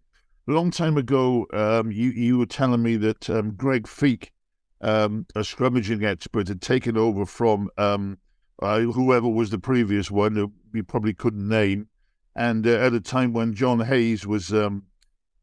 a 0.48 0.52
long 0.52 0.70
time 0.70 0.96
ago, 0.96 1.46
um, 1.52 1.90
you 1.90 2.10
you 2.10 2.38
were 2.38 2.46
telling 2.46 2.82
me 2.82 2.96
that 2.96 3.28
um, 3.30 3.52
Greg 3.52 3.84
Feek, 3.84 4.30
um, 4.80 5.26
a 5.34 5.40
scrummaging 5.40 6.04
expert, 6.04 6.48
had 6.48 6.62
taken 6.62 6.96
over 6.96 7.26
from 7.26 7.70
um, 7.78 8.18
uh, 8.62 8.80
whoever 8.80 9.28
was 9.28 9.50
the 9.50 9.58
previous 9.58 10.10
one, 10.10 10.36
who 10.36 10.52
we 10.72 10.82
probably 10.82 11.14
couldn't 11.14 11.48
name, 11.48 11.88
and 12.34 12.66
uh, 12.66 12.70
at 12.70 12.94
a 12.94 13.00
time 13.00 13.32
when 13.32 13.54
John 13.54 13.80
Hayes 13.80 14.26
was 14.26 14.52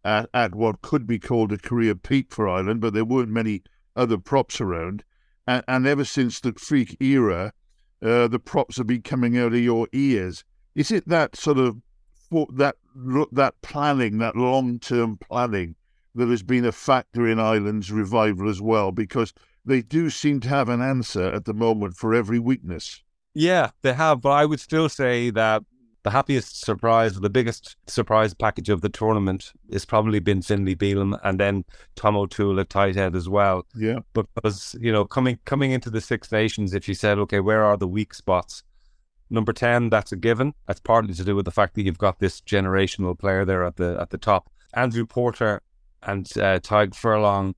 at, 0.06 0.30
at 0.34 0.56
what 0.56 0.82
could 0.82 1.08
be 1.08 1.20
called 1.20 1.52
a 1.52 1.58
career 1.58 1.96
peak 1.96 2.32
for 2.32 2.48
Ireland, 2.48 2.82
but 2.82 2.94
there 2.94 3.06
weren't 3.06 3.30
many 3.30 3.64
other 3.96 4.18
props 4.18 4.60
around. 4.60 5.04
And, 5.48 5.64
and 5.68 5.88
ever 5.88 6.06
since 6.06 6.40
the 6.40 6.54
Feek 6.54 7.02
era, 7.02 7.54
uh, 8.02 8.28
the 8.28 8.40
props 8.40 8.78
have 8.78 8.88
been 8.88 9.02
coming 9.02 9.38
out 9.38 9.54
of 9.54 9.60
your 9.60 9.88
ears. 9.94 10.44
Is 10.76 10.92
it 10.92 11.08
that 11.08 11.36
sort 11.36 11.58
of 11.58 11.78
that 12.56 12.76
that 12.96 13.54
planning, 13.62 14.20
that 14.20 14.36
long 14.36 14.80
term 14.80 15.18
planning, 15.18 15.76
that 16.16 16.30
has 16.30 16.44
been 16.44 16.66
a 16.66 16.72
factor 16.72 17.28
in 17.28 17.40
Ireland's 17.40 17.92
revival 17.92 18.50
as 18.50 18.62
well, 18.62 18.92
because 18.92 19.34
they 19.66 19.82
do 19.82 20.10
seem 20.10 20.40
to 20.42 20.50
have 20.50 20.70
an 20.70 20.82
answer 20.82 21.24
at 21.24 21.46
the 21.46 21.54
moment 21.54 21.96
for 21.96 22.14
every 22.14 22.40
weakness. 22.40 23.02
Yeah, 23.34 23.72
they 23.82 23.94
have, 23.94 24.22
but 24.22 24.32
I 24.32 24.46
would 24.46 24.60
still 24.60 24.90
say 24.90 25.30
that 25.32 25.64
the 26.04 26.12
happiest 26.12 26.64
surprise, 26.64 27.16
the 27.16 27.30
biggest 27.30 27.78
surprise 27.88 28.34
package 28.34 28.70
of 28.70 28.82
the 28.82 28.90
tournament 28.90 29.54
has 29.72 29.86
probably 29.86 30.20
been 30.20 30.42
Finlay 30.42 30.76
Bealham 30.76 31.18
and 31.24 31.40
then 31.40 31.64
Tom 31.96 32.18
O'Toole 32.18 32.60
at 32.60 32.70
tight 32.70 32.96
head 32.96 33.16
as 33.16 33.30
well. 33.30 33.66
Yeah. 33.74 34.00
Because, 34.14 34.76
you 34.80 34.92
know, 34.92 35.06
coming 35.06 35.40
coming 35.46 35.72
into 35.72 35.90
the 35.90 36.02
Six 36.02 36.32
Nations, 36.32 36.74
if 36.74 36.88
you 36.88 36.94
said, 36.94 37.18
okay, 37.20 37.40
where 37.40 37.64
are 37.64 37.78
the 37.78 37.88
weak 37.88 38.14
spots? 38.14 38.64
Number 39.34 39.52
ten, 39.52 39.90
that's 39.90 40.12
a 40.12 40.16
given. 40.16 40.54
That's 40.68 40.80
partly 40.80 41.16
to 41.16 41.24
do 41.24 41.36
with 41.36 41.46
the 41.46 41.52
fact 41.52 41.74
that 41.74 41.82
you've 41.82 41.98
got 41.98 42.20
this 42.20 42.40
generational 42.40 43.18
player 43.18 43.46
there 43.46 43.64
at 43.64 43.78
the 43.78 43.98
at 44.00 44.12
the 44.12 44.20
top. 44.20 44.48
Andrew 44.76 45.08
Porter 45.08 45.64
and 46.04 46.28
uh, 46.38 46.60
Tadhg 46.60 46.94
Furlong 46.94 47.56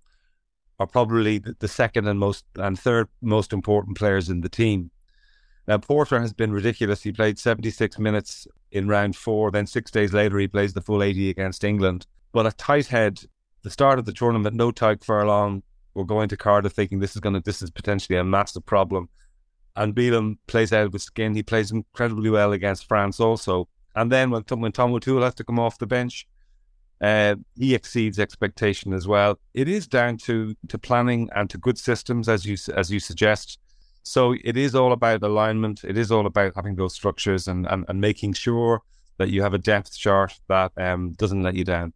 are 0.80 0.88
probably 0.88 1.40
the 1.40 1.68
second 1.68 2.08
and 2.08 2.18
most 2.18 2.46
and 2.56 2.80
third 2.80 3.10
most 3.22 3.52
important 3.52 3.98
players 3.98 4.30
in 4.30 4.40
the 4.40 4.48
team. 4.48 4.90
Now, 5.68 5.78
Porter 5.78 6.22
has 6.22 6.32
been 6.32 6.54
ridiculous. 6.54 7.04
He 7.04 7.12
played 7.12 7.38
76 7.38 8.00
minutes 8.00 8.48
in 8.72 8.88
round 8.88 9.18
four. 9.18 9.52
Then 9.52 9.68
six 9.68 9.92
days 9.92 10.14
later, 10.14 10.38
he 10.38 10.48
plays 10.48 10.72
the 10.72 10.82
full 10.82 11.04
80 11.04 11.30
against 11.30 11.66
England. 11.66 12.08
But 12.32 12.46
at 12.46 12.58
tight 12.58 12.88
head, 12.88 13.20
the 13.64 13.70
start 13.70 14.00
of 14.00 14.06
the 14.06 14.14
tournament, 14.14 14.56
no 14.56 14.72
Tadhg 14.72 15.04
Furlong. 15.04 15.62
We're 15.94 16.06
going 16.06 16.30
to 16.30 16.38
Cardiff 16.38 16.72
thinking 16.72 17.00
this 17.00 17.16
is 17.16 17.22
going 17.22 17.36
to, 17.36 17.42
this 17.42 17.62
is 17.62 17.70
potentially 17.70 18.18
a 18.18 18.24
massive 18.24 18.66
problem. 18.66 19.10
And 19.76 19.96
Bealham 19.96 20.38
plays 20.48 20.72
out 20.72 20.92
with 20.94 21.02
skin. 21.02 21.36
He 21.36 21.44
plays 21.44 21.72
incredibly 21.72 22.30
well 22.30 22.54
against 22.54 22.88
France 22.88 23.20
also. 23.20 23.68
And 23.96 24.12
then 24.12 24.32
when, 24.32 24.44
when 24.44 24.72
Tom 24.72 24.94
O'Toole 24.94 25.24
has 25.24 25.36
to 25.36 25.44
come 25.44 25.60
off 25.60 25.78
the 25.78 25.88
bench, 25.88 26.28
uh, 27.02 27.36
he 27.58 27.76
exceeds 27.76 28.20
expectation 28.20 28.94
as 28.94 29.08
well. 29.08 29.38
It 29.54 29.68
is 29.68 29.88
down 29.88 30.18
to 30.20 30.56
to 30.70 30.78
planning 30.78 31.30
and 31.36 31.50
to 31.50 31.58
good 31.58 31.78
systems, 31.78 32.30
as 32.30 32.46
you 32.46 32.58
as 32.76 32.90
you 32.90 33.00
suggest. 33.00 33.60
So 34.04 34.36
it 34.44 34.56
is 34.56 34.76
all 34.76 34.92
about 34.92 35.24
alignment. 35.24 35.84
It 35.84 35.98
is 35.98 36.12
all 36.12 36.26
about 36.26 36.54
having 36.56 36.76
those 36.76 36.94
structures 36.94 37.48
and, 37.48 37.66
and, 37.66 37.86
and 37.88 38.00
making 38.00 38.34
sure 38.34 38.82
that 39.18 39.30
you 39.30 39.42
have 39.42 39.54
a 39.54 39.58
depth 39.58 39.98
chart 39.98 40.40
that 40.48 40.72
um, 40.78 41.14
doesn't 41.14 41.42
let 41.42 41.56
you 41.56 41.64
down. 41.64 41.92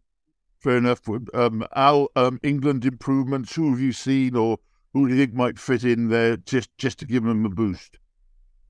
Fair 0.58 0.76
enough. 0.76 1.00
Um, 1.32 1.66
Al, 1.74 2.08
um, 2.16 2.40
England 2.42 2.84
improvements. 2.84 3.54
Who 3.54 3.70
have 3.70 3.80
you 3.80 3.92
seen, 3.92 4.36
or 4.36 4.58
who 4.92 5.06
do 5.08 5.14
you 5.14 5.20
think 5.20 5.34
might 5.34 5.58
fit 5.58 5.84
in 5.84 6.08
there 6.08 6.36
just 6.36 6.70
just 6.78 6.98
to 7.00 7.06
give 7.06 7.22
them 7.24 7.44
a 7.44 7.48
boost? 7.48 7.98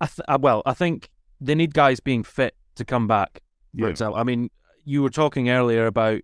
I 0.00 0.06
th- 0.06 0.20
uh, 0.28 0.38
well, 0.40 0.62
I 0.66 0.74
think 0.74 1.11
they 1.40 1.54
need 1.54 1.74
guys 1.74 2.00
being 2.00 2.22
fit 2.22 2.54
to 2.76 2.85
come 2.85 3.06
back. 3.06 3.42
For 3.74 3.83
Yeah. 3.85 3.88
example, 3.88 4.18
I 4.18 4.22
mean, 4.24 4.50
you 4.85 5.02
were 5.02 5.11
talking 5.11 5.48
earlier 5.50 5.87
about 5.87 6.20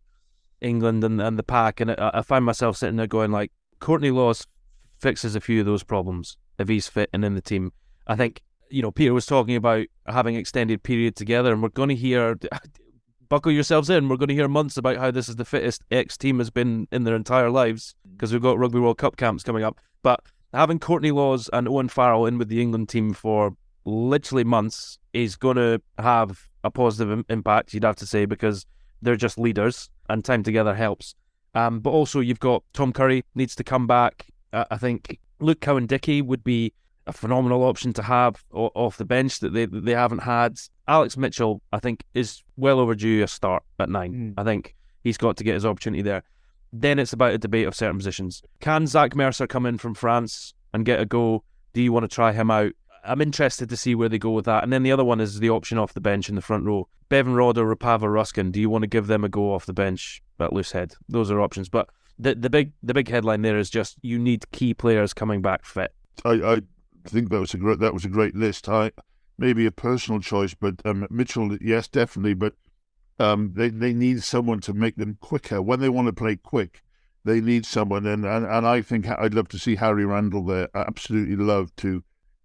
England 0.60 1.04
and, 1.04 1.20
and 1.20 1.38
the 1.38 1.42
pack, 1.42 1.80
and 1.80 1.90
I, 1.92 2.10
I 2.14 2.22
find 2.22 2.44
myself 2.44 2.76
sitting 2.76 2.96
there 2.96 3.06
going 3.06 3.30
like, 3.30 3.52
Courtney 3.80 4.10
Lawes 4.10 4.46
fixes 4.98 5.34
a 5.36 5.40
few 5.40 5.60
of 5.60 5.66
those 5.66 5.82
problems 5.84 6.36
if 6.58 6.68
he's 6.68 6.88
fit 6.88 7.10
and 7.12 7.24
in 7.24 7.34
the 7.34 7.42
team. 7.42 7.72
I 8.06 8.16
think 8.16 8.42
you 8.70 8.82
know 8.82 8.90
Peter 8.90 9.12
was 9.14 9.26
talking 9.26 9.54
about 9.56 9.86
having 10.06 10.34
extended 10.36 10.82
period 10.82 11.16
together, 11.16 11.52
and 11.52 11.62
we're 11.62 11.68
going 11.68 11.90
to 11.90 11.94
hear. 11.94 12.36
Buckle 13.28 13.52
yourselves 13.52 13.90
in. 13.90 14.08
We're 14.08 14.16
going 14.16 14.28
to 14.28 14.34
hear 14.34 14.48
months 14.48 14.76
about 14.76 14.96
how 14.96 15.10
this 15.10 15.28
is 15.28 15.36
the 15.36 15.44
fittest 15.44 15.84
X 15.90 16.16
team 16.16 16.38
has 16.38 16.50
been 16.50 16.88
in 16.92 17.04
their 17.04 17.16
entire 17.16 17.50
lives 17.50 17.94
because 18.12 18.32
we've 18.32 18.42
got 18.42 18.58
Rugby 18.58 18.78
World 18.78 18.98
Cup 18.98 19.16
camps 19.16 19.42
coming 19.42 19.64
up. 19.64 19.80
But 20.02 20.20
having 20.52 20.78
Courtney 20.78 21.10
Lawes 21.10 21.50
and 21.52 21.68
Owen 21.68 21.88
Farrell 21.88 22.26
in 22.26 22.38
with 22.38 22.48
the 22.48 22.60
England 22.60 22.88
team 22.88 23.12
for 23.12 23.56
literally 23.84 24.44
months 24.44 24.98
is 25.12 25.36
going 25.36 25.56
to 25.56 25.80
have 25.98 26.48
a 26.64 26.70
positive 26.70 27.12
Im- 27.12 27.26
impact, 27.28 27.74
you'd 27.74 27.84
have 27.84 27.96
to 27.96 28.06
say, 28.06 28.24
because 28.24 28.66
they're 29.02 29.16
just 29.16 29.38
leaders 29.38 29.90
and 30.08 30.24
time 30.24 30.42
together 30.42 30.74
helps. 30.74 31.14
Um, 31.54 31.80
but 31.80 31.90
also, 31.90 32.20
you've 32.20 32.40
got 32.40 32.62
Tom 32.72 32.92
Curry 32.92 33.24
needs 33.34 33.54
to 33.56 33.64
come 33.64 33.86
back. 33.86 34.26
Uh, 34.52 34.64
I 34.70 34.76
think 34.76 35.18
Luke 35.40 35.60
Cowan-Dickie 35.60 36.22
would 36.22 36.44
be 36.44 36.72
a 37.06 37.12
phenomenal 37.12 37.62
option 37.62 37.92
to 37.94 38.02
have 38.02 38.42
off 38.52 38.96
the 38.96 39.04
bench 39.04 39.40
that 39.40 39.52
they 39.52 39.66
they 39.66 39.92
haven't 39.92 40.20
had. 40.20 40.58
Alex 40.88 41.16
Mitchell, 41.16 41.60
I 41.72 41.78
think, 41.78 42.04
is 42.14 42.42
well 42.56 42.80
overdue 42.80 43.22
a 43.22 43.28
start 43.28 43.62
at 43.78 43.88
nine. 43.88 44.12
Hmm. 44.12 44.40
I 44.40 44.44
think 44.44 44.74
he's 45.04 45.18
got 45.18 45.36
to 45.36 45.44
get 45.44 45.54
his 45.54 45.66
opportunity 45.66 46.02
there. 46.02 46.22
Then 46.72 46.98
it's 46.98 47.12
about 47.12 47.32
a 47.32 47.38
debate 47.38 47.66
of 47.66 47.74
certain 47.74 47.96
positions. 47.96 48.42
Can 48.60 48.86
Zach 48.86 49.14
Mercer 49.14 49.46
come 49.46 49.66
in 49.66 49.78
from 49.78 49.94
France 49.94 50.52
and 50.72 50.84
get 50.84 51.00
a 51.00 51.06
go? 51.06 51.44
Do 51.72 51.82
you 51.82 51.92
want 51.92 52.04
to 52.04 52.14
try 52.14 52.32
him 52.32 52.50
out? 52.50 52.72
I'm 53.04 53.20
interested 53.20 53.68
to 53.68 53.76
see 53.76 53.94
where 53.94 54.08
they 54.08 54.18
go 54.18 54.32
with 54.32 54.46
that. 54.46 54.64
And 54.64 54.72
then 54.72 54.82
the 54.82 54.90
other 54.90 55.04
one 55.04 55.20
is 55.20 55.38
the 55.38 55.50
option 55.50 55.78
off 55.78 55.94
the 55.94 56.00
bench 56.00 56.28
in 56.28 56.34
the 56.34 56.42
front 56.42 56.64
row. 56.64 56.88
Bevan 57.08 57.34
Rodd 57.34 57.56
or 57.56 57.72
Rapava 57.72 58.12
Ruskin. 58.12 58.50
Do 58.50 58.60
you 58.60 58.68
want 58.68 58.82
to 58.82 58.88
give 58.88 59.06
them 59.06 59.22
a 59.22 59.28
go 59.28 59.54
off 59.54 59.66
the 59.66 59.72
bench 59.72 60.22
at 60.40 60.52
loose 60.52 60.72
head? 60.72 60.94
Those 61.08 61.30
are 61.30 61.40
options. 61.40 61.68
But 61.68 61.88
the 62.18 62.34
the 62.34 62.50
big 62.50 62.72
the 62.82 62.94
big 62.94 63.08
headline 63.08 63.42
there 63.42 63.58
is 63.58 63.70
just 63.70 63.96
you 64.02 64.18
need 64.18 64.50
key 64.50 64.74
players 64.74 65.14
coming 65.14 65.40
back 65.40 65.64
fit. 65.64 65.92
I, 66.24 66.30
I 66.30 66.60
think 67.08 67.30
that 67.30 67.40
was 67.40 67.54
a 67.54 67.58
great 67.58 67.78
that 67.80 67.94
was 67.94 68.04
a 68.04 68.10
great 68.10 68.34
list. 68.34 68.68
I 68.68 68.92
maybe 69.38 69.66
a 69.66 69.70
personal 69.70 70.20
choice, 70.20 70.54
but 70.54 70.74
um, 70.84 71.06
Mitchell, 71.10 71.56
yes, 71.60 71.88
definitely. 71.88 72.34
But 72.34 72.54
um, 73.18 73.52
they 73.54 73.68
they 73.68 73.92
need 73.92 74.22
someone 74.22 74.60
to 74.60 74.74
make 74.74 74.96
them 74.96 75.18
quicker 75.20 75.62
when 75.62 75.80
they 75.80 75.88
want 75.88 76.06
to 76.08 76.12
play 76.12 76.36
quick. 76.36 76.82
They 77.24 77.40
need 77.40 77.66
someone, 77.66 78.06
and, 78.06 78.24
and, 78.24 78.46
and 78.46 78.66
I 78.66 78.82
think 78.82 79.08
I'd 79.08 79.34
love 79.34 79.48
to 79.48 79.58
see 79.58 79.74
Harry 79.74 80.04
Randall 80.04 80.44
there. 80.44 80.68
I 80.74 80.82
absolutely 80.82 81.34
love 81.34 81.74
to. 81.76 82.04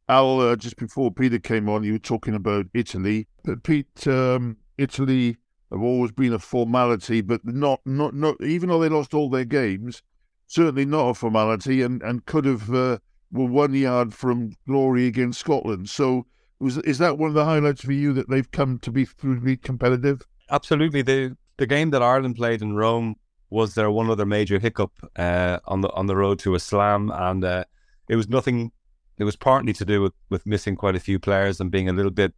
Al, 0.10 0.41
uh, 0.41 0.56
just 0.56 0.76
before 0.76 1.12
Peter 1.12 1.38
came 1.38 1.69
on, 1.69 1.84
you 1.84 1.93
were 1.93 2.00
talking 2.00 2.34
about 2.34 2.65
Italy. 2.74 3.28
But 3.43 3.62
Pete, 3.62 4.08
um, 4.08 4.58
Italy 4.80 5.38
have 5.71 5.82
always 5.82 6.12
been 6.12 6.34
a 6.34 6.39
formality, 6.39 7.21
but 7.21 7.45
not 7.45 7.82
not 7.86 8.15
not 8.15 8.41
even 8.41 8.69
though 8.69 8.80
they 8.80 8.89
lost 8.89 9.13
all 9.13 9.30
their 9.30 9.45
games, 9.45 10.02
certainly 10.47 10.86
not 10.86 11.10
a 11.10 11.13
formality, 11.13 11.84
and 11.84 12.02
and 12.02 12.26
could 12.26 12.45
have 12.45 12.74
uh, 12.74 12.97
were 13.32 13.46
one 13.46 13.74
yard 13.74 14.13
from 14.13 14.56
glory 14.67 15.08
against 15.08 15.39
Scotland. 15.39 15.89
So 15.89 16.26
was 16.60 16.78
is 16.80 17.00
that 17.00 17.17
one 17.17 17.30
of 17.30 17.34
the 17.34 17.46
highlights 17.46 17.82
for 17.82 17.91
you 17.91 18.13
that 18.13 18.30
they've 18.30 18.52
come 18.52 18.80
to 18.80 18.91
be 18.91 19.08
be 19.44 19.58
competitive? 19.58 20.22
Absolutely. 20.50 21.02
The 21.02 21.36
the 21.58 21.67
game 21.67 21.91
that 21.91 22.04
Ireland 22.04 22.36
played 22.36 22.62
in 22.62 22.76
Rome 22.76 23.15
was 23.50 23.76
their 23.76 23.91
one 23.91 24.10
other 24.10 24.26
major 24.26 24.60
hiccup 24.60 24.91
uh, 25.15 25.60
on 25.65 25.82
the 25.82 25.91
on 25.91 26.08
the 26.08 26.15
road 26.15 26.39
to 26.39 26.56
a 26.56 26.60
slam, 26.60 27.12
and 27.13 27.44
uh, 27.44 27.63
it 28.08 28.15
was 28.15 28.30
nothing. 28.30 28.72
It 29.17 29.24
was 29.24 29.36
partly 29.36 29.74
to 29.74 29.86
do 29.86 30.02
with, 30.02 30.13
with 30.30 30.48
missing 30.48 30.76
quite 30.76 30.96
a 30.96 31.00
few 31.00 31.20
players 31.20 31.60
and 31.60 31.70
being 31.70 31.88
a 31.88 31.94
little 31.94 32.12
bit 32.12 32.34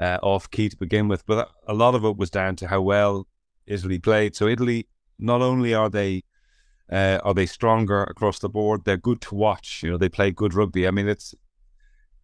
uh, 0.00 0.18
off 0.22 0.50
key 0.50 0.68
to 0.68 0.76
begin 0.76 1.06
with, 1.06 1.24
but 1.24 1.50
a 1.68 1.74
lot 1.74 1.94
of 1.94 2.04
it 2.04 2.16
was 2.16 2.30
down 2.30 2.56
to 2.56 2.66
how 2.66 2.80
well 2.80 3.28
Italy 3.66 4.00
played. 4.00 4.34
So 4.34 4.48
Italy, 4.48 4.88
not 5.20 5.42
only 5.42 5.72
are 5.72 5.88
they 5.88 6.24
uh, 6.90 7.20
are 7.22 7.34
they 7.34 7.46
stronger 7.46 8.02
across 8.04 8.38
the 8.40 8.48
board, 8.48 8.84
they're 8.84 8.96
good 8.96 9.20
to 9.22 9.34
watch. 9.34 9.82
You 9.82 9.92
know, 9.92 9.96
they 9.96 10.08
play 10.08 10.30
good 10.30 10.54
rugby. 10.54 10.86
I 10.86 10.90
mean, 10.90 11.08
it's 11.08 11.34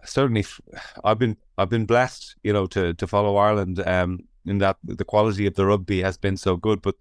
certainly 0.04 0.44
I've 1.04 1.18
been 1.18 1.36
I've 1.56 1.68
been 1.68 1.86
blessed, 1.86 2.36
you 2.42 2.52
know, 2.52 2.66
to 2.66 2.94
to 2.94 3.06
follow 3.06 3.36
Ireland 3.36 3.86
um, 3.86 4.20
in 4.44 4.58
that 4.58 4.76
the 4.84 5.04
quality 5.04 5.46
of 5.46 5.54
the 5.54 5.66
rugby 5.66 6.02
has 6.02 6.16
been 6.16 6.36
so 6.36 6.56
good, 6.56 6.82
but 6.82 6.96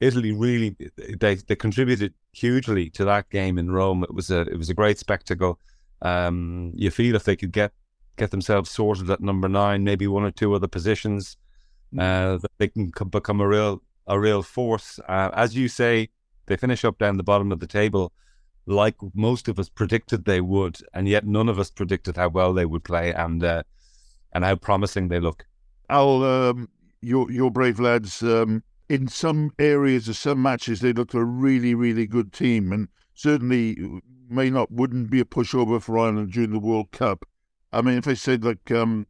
Italy 0.00 0.32
really 0.32 0.76
they 1.20 1.36
they 1.36 1.56
contributed 1.56 2.14
hugely 2.32 2.90
to 2.90 3.04
that 3.04 3.30
game 3.30 3.58
in 3.58 3.70
Rome. 3.70 4.02
It 4.02 4.14
was 4.14 4.30
a 4.30 4.40
it 4.40 4.58
was 4.58 4.70
a 4.70 4.74
great 4.74 4.98
spectacle. 4.98 5.60
Um, 6.02 6.72
you 6.74 6.90
feel 6.90 7.14
if 7.14 7.24
they 7.24 7.36
could 7.36 7.52
get 7.52 7.72
get 8.16 8.32
themselves 8.32 8.70
sorted 8.70 9.08
at 9.08 9.20
number 9.20 9.48
nine, 9.48 9.84
maybe 9.84 10.08
one 10.08 10.24
or 10.24 10.32
two 10.32 10.52
other 10.54 10.66
positions, 10.66 11.36
uh, 11.96 12.38
that 12.38 12.50
they 12.58 12.68
can 12.68 12.90
become 13.10 13.40
a 13.40 13.46
real 13.46 13.82
a 14.08 14.18
real 14.18 14.42
force. 14.42 14.98
Uh, 15.08 15.30
as 15.34 15.54
you 15.54 15.68
say, 15.68 16.08
they 16.46 16.56
finish 16.56 16.84
up 16.84 16.98
down 16.98 17.16
the 17.16 17.22
bottom 17.22 17.52
of 17.52 17.60
the 17.60 17.66
table, 17.66 18.12
like 18.66 18.96
most 19.14 19.48
of 19.48 19.58
us 19.58 19.68
predicted 19.68 20.24
they 20.24 20.40
would, 20.40 20.78
and 20.94 21.08
yet 21.08 21.26
none 21.26 21.48
of 21.48 21.58
us 21.58 21.70
predicted 21.70 22.16
how 22.16 22.28
well 22.28 22.52
they 22.52 22.66
would 22.66 22.84
play 22.84 23.12
and 23.12 23.42
uh, 23.42 23.62
and 24.32 24.44
how 24.44 24.56
promising 24.56 25.08
they 25.08 25.20
look. 25.20 25.46
Al, 25.90 26.24
um, 26.24 26.68
your 27.00 27.30
your 27.30 27.50
brave 27.50 27.80
lads. 27.80 28.22
Um, 28.22 28.62
in 28.88 29.08
some 29.08 29.50
areas 29.58 30.06
of 30.08 30.16
some 30.16 30.42
matches, 30.42 30.80
they 30.80 30.92
looked 30.92 31.14
a 31.14 31.24
really, 31.24 31.74
really 31.74 32.06
good 32.06 32.32
team, 32.32 32.72
and 32.72 32.88
certainly 33.14 33.76
may 34.28 34.50
not 34.50 34.70
wouldn't 34.70 35.10
be 35.10 35.20
a 35.20 35.24
pushover 35.24 35.80
for 35.80 35.98
Ireland 35.98 36.32
during 36.32 36.52
the 36.52 36.58
World 36.58 36.90
Cup. 36.92 37.24
I 37.72 37.80
mean, 37.80 37.96
if 37.96 38.06
I 38.06 38.14
said 38.14 38.44
like 38.44 38.70
um, 38.70 39.06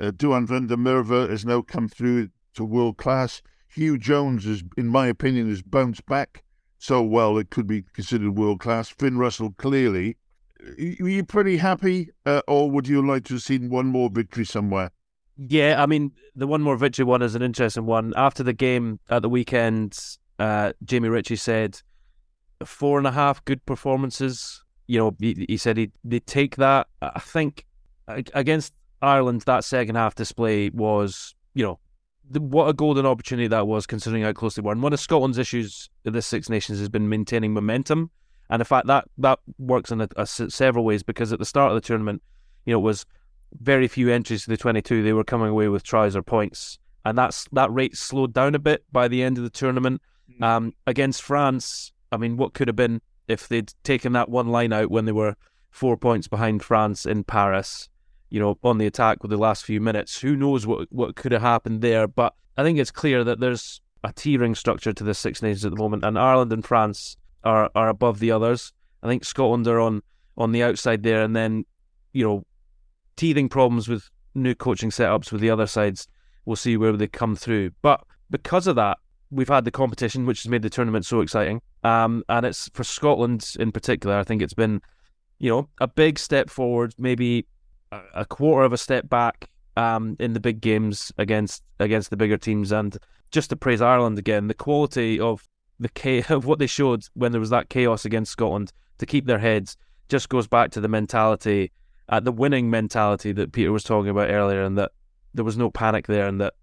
uh, 0.00 0.12
Duhan 0.12 0.46
van 0.46 0.66
der 0.66 0.76
Merwe 0.76 1.28
has 1.28 1.44
now 1.44 1.60
come 1.60 1.88
through 1.88 2.30
to 2.54 2.64
world 2.64 2.96
class, 2.96 3.42
Huw 3.76 3.98
Jones 3.98 4.46
is, 4.46 4.62
in 4.76 4.88
my 4.88 5.06
opinion, 5.06 5.48
has 5.48 5.62
bounced 5.62 6.06
back 6.06 6.42
so 6.78 7.02
well 7.02 7.38
it 7.38 7.50
could 7.50 7.66
be 7.66 7.82
considered 7.92 8.36
world 8.36 8.60
class. 8.60 8.88
Finn 8.88 9.18
Russell 9.18 9.54
clearly. 9.58 10.16
Were 11.00 11.08
you 11.08 11.24
pretty 11.24 11.56
happy, 11.56 12.10
uh, 12.26 12.42
or 12.48 12.70
would 12.70 12.88
you 12.88 13.06
like 13.06 13.24
to 13.26 13.34
have 13.34 13.42
seen 13.42 13.68
one 13.70 13.86
more 13.86 14.10
victory 14.10 14.44
somewhere? 14.44 14.90
Yeah, 15.36 15.80
I 15.80 15.86
mean, 15.86 16.10
the 16.34 16.48
one 16.48 16.62
more 16.62 16.76
victory 16.76 17.04
one 17.04 17.22
is 17.22 17.36
an 17.36 17.42
interesting 17.42 17.86
one. 17.86 18.12
After 18.16 18.42
the 18.42 18.52
game 18.52 18.98
at 19.08 19.22
the 19.22 19.28
weekend, 19.28 19.96
uh, 20.40 20.72
Jamie 20.84 21.08
Ritchie 21.08 21.36
said 21.36 21.80
four 22.64 22.98
and 22.98 23.06
a 23.06 23.12
half 23.12 23.44
good 23.44 23.64
performances. 23.64 24.64
You 24.88 24.98
know, 24.98 25.16
he, 25.20 25.46
he 25.48 25.56
said 25.56 25.76
he'd, 25.76 25.92
they'd 26.02 26.26
take 26.26 26.56
that. 26.56 26.88
I 27.00 27.20
think 27.20 27.66
against 28.08 28.72
Ireland, 29.00 29.42
that 29.42 29.62
second 29.62 29.94
half 29.94 30.16
display 30.16 30.70
was, 30.70 31.36
you 31.54 31.64
know, 31.64 31.78
what 32.30 32.68
a 32.68 32.72
golden 32.72 33.06
opportunity 33.06 33.48
that 33.48 33.66
was, 33.66 33.86
considering 33.86 34.22
how 34.22 34.32
close 34.32 34.54
they 34.54 34.62
were. 34.62 34.72
And 34.72 34.82
one 34.82 34.92
of 34.92 35.00
Scotland's 35.00 35.38
issues 35.38 35.88
in 36.04 36.12
this 36.12 36.26
Six 36.26 36.48
Nations 36.48 36.78
has 36.78 36.88
been 36.88 37.08
maintaining 37.08 37.52
momentum, 37.52 38.10
and 38.50 38.60
in 38.60 38.64
fact 38.64 38.86
that 38.86 39.08
that 39.18 39.38
works 39.58 39.90
in 39.90 40.00
a, 40.00 40.08
a, 40.16 40.26
several 40.26 40.84
ways 40.84 41.02
because 41.02 41.32
at 41.32 41.38
the 41.38 41.44
start 41.44 41.70
of 41.70 41.74
the 41.74 41.86
tournament, 41.86 42.22
you 42.64 42.72
know, 42.72 42.78
it 42.78 42.82
was 42.82 43.06
very 43.60 43.88
few 43.88 44.10
entries 44.10 44.44
to 44.44 44.50
the 44.50 44.56
22. 44.56 45.02
They 45.02 45.12
were 45.12 45.24
coming 45.24 45.48
away 45.48 45.68
with 45.68 45.82
tries 45.82 46.16
or 46.16 46.22
points, 46.22 46.78
and 47.04 47.16
that's 47.16 47.46
that 47.52 47.72
rate 47.72 47.96
slowed 47.96 48.32
down 48.32 48.54
a 48.54 48.58
bit 48.58 48.84
by 48.92 49.08
the 49.08 49.22
end 49.22 49.38
of 49.38 49.44
the 49.44 49.50
tournament. 49.50 50.02
Mm. 50.40 50.44
Um, 50.44 50.74
against 50.86 51.22
France, 51.22 51.92
I 52.12 52.16
mean, 52.16 52.36
what 52.36 52.54
could 52.54 52.68
have 52.68 52.76
been 52.76 53.00
if 53.26 53.48
they'd 53.48 53.72
taken 53.84 54.12
that 54.12 54.28
one 54.28 54.48
line 54.48 54.72
out 54.72 54.90
when 54.90 55.04
they 55.04 55.12
were 55.12 55.36
four 55.70 55.96
points 55.96 56.28
behind 56.28 56.62
France 56.62 57.06
in 57.06 57.24
Paris? 57.24 57.88
You 58.30 58.40
know, 58.40 58.58
on 58.62 58.78
the 58.78 58.86
attack 58.86 59.22
with 59.22 59.30
the 59.30 59.36
last 59.36 59.64
few 59.64 59.80
minutes. 59.80 60.20
Who 60.20 60.36
knows 60.36 60.66
what 60.66 60.88
what 60.90 61.16
could 61.16 61.32
have 61.32 61.42
happened 61.42 61.80
there? 61.80 62.06
But 62.06 62.34
I 62.56 62.62
think 62.62 62.78
it's 62.78 62.90
clear 62.90 63.24
that 63.24 63.40
there's 63.40 63.80
a 64.04 64.12
tiering 64.12 64.56
structure 64.56 64.92
to 64.92 65.04
the 65.04 65.14
Six 65.14 65.42
Nations 65.42 65.64
at 65.64 65.70
the 65.70 65.78
moment, 65.78 66.04
and 66.04 66.18
Ireland 66.18 66.52
and 66.52 66.64
France 66.64 67.16
are 67.44 67.70
are 67.74 67.88
above 67.88 68.18
the 68.18 68.30
others. 68.30 68.72
I 69.02 69.08
think 69.08 69.24
Scotland 69.24 69.66
are 69.66 69.80
on 69.80 70.02
on 70.36 70.52
the 70.52 70.62
outside 70.62 71.02
there, 71.02 71.22
and 71.22 71.34
then 71.34 71.64
you 72.12 72.24
know 72.24 72.44
teething 73.16 73.48
problems 73.48 73.88
with 73.88 74.08
new 74.34 74.54
coaching 74.54 74.90
setups 74.90 75.32
with 75.32 75.40
the 75.40 75.50
other 75.50 75.66
sides. 75.66 76.08
We'll 76.44 76.56
see 76.56 76.76
where 76.76 76.92
they 76.92 77.08
come 77.08 77.36
through. 77.36 77.72
But 77.82 78.02
because 78.30 78.66
of 78.66 78.76
that, 78.76 78.98
we've 79.30 79.48
had 79.48 79.64
the 79.64 79.70
competition, 79.70 80.24
which 80.24 80.42
has 80.42 80.50
made 80.50 80.62
the 80.62 80.70
tournament 80.70 81.04
so 81.04 81.20
exciting. 81.20 81.60
Um, 81.84 82.24
and 82.28 82.46
it's 82.46 82.70
for 82.72 82.84
Scotland 82.84 83.54
in 83.58 83.72
particular. 83.72 84.16
I 84.16 84.24
think 84.24 84.42
it's 84.42 84.54
been, 84.54 84.80
you 85.38 85.50
know, 85.50 85.68
a 85.80 85.86
big 85.86 86.18
step 86.18 86.48
forward, 86.50 86.94
maybe 86.98 87.46
a, 87.92 88.24
quarter 88.24 88.64
of 88.64 88.72
a 88.72 88.78
step 88.78 89.08
back 89.08 89.50
um, 89.76 90.16
in 90.18 90.32
the 90.32 90.40
big 90.40 90.60
games 90.60 91.12
against 91.18 91.62
against 91.78 92.10
the 92.10 92.16
bigger 92.16 92.36
teams. 92.36 92.72
And 92.72 92.96
just 93.30 93.50
to 93.50 93.56
praise 93.56 93.80
Ireland 93.80 94.18
again, 94.18 94.48
the 94.48 94.54
quality 94.54 95.20
of 95.20 95.46
the 95.78 96.24
of 96.28 96.46
what 96.46 96.58
they 96.58 96.66
showed 96.66 97.04
when 97.14 97.32
there 97.32 97.40
was 97.40 97.50
that 97.50 97.68
chaos 97.68 98.04
against 98.04 98.32
Scotland 98.32 98.72
to 98.98 99.06
keep 99.06 99.26
their 99.26 99.38
heads 99.38 99.76
just 100.08 100.28
goes 100.28 100.46
back 100.46 100.70
to 100.72 100.80
the 100.80 100.88
mentality 100.88 101.70
uh, 102.08 102.20
the 102.20 102.32
winning 102.32 102.70
mentality 102.70 103.32
that 103.32 103.52
Peter 103.52 103.72
was 103.72 103.84
talking 103.84 104.10
about 104.10 104.30
earlier, 104.30 104.62
and 104.62 104.78
that 104.78 104.92
there 105.34 105.44
was 105.44 105.58
no 105.58 105.70
panic 105.70 106.06
there, 106.06 106.26
and 106.26 106.40
that 106.40 106.54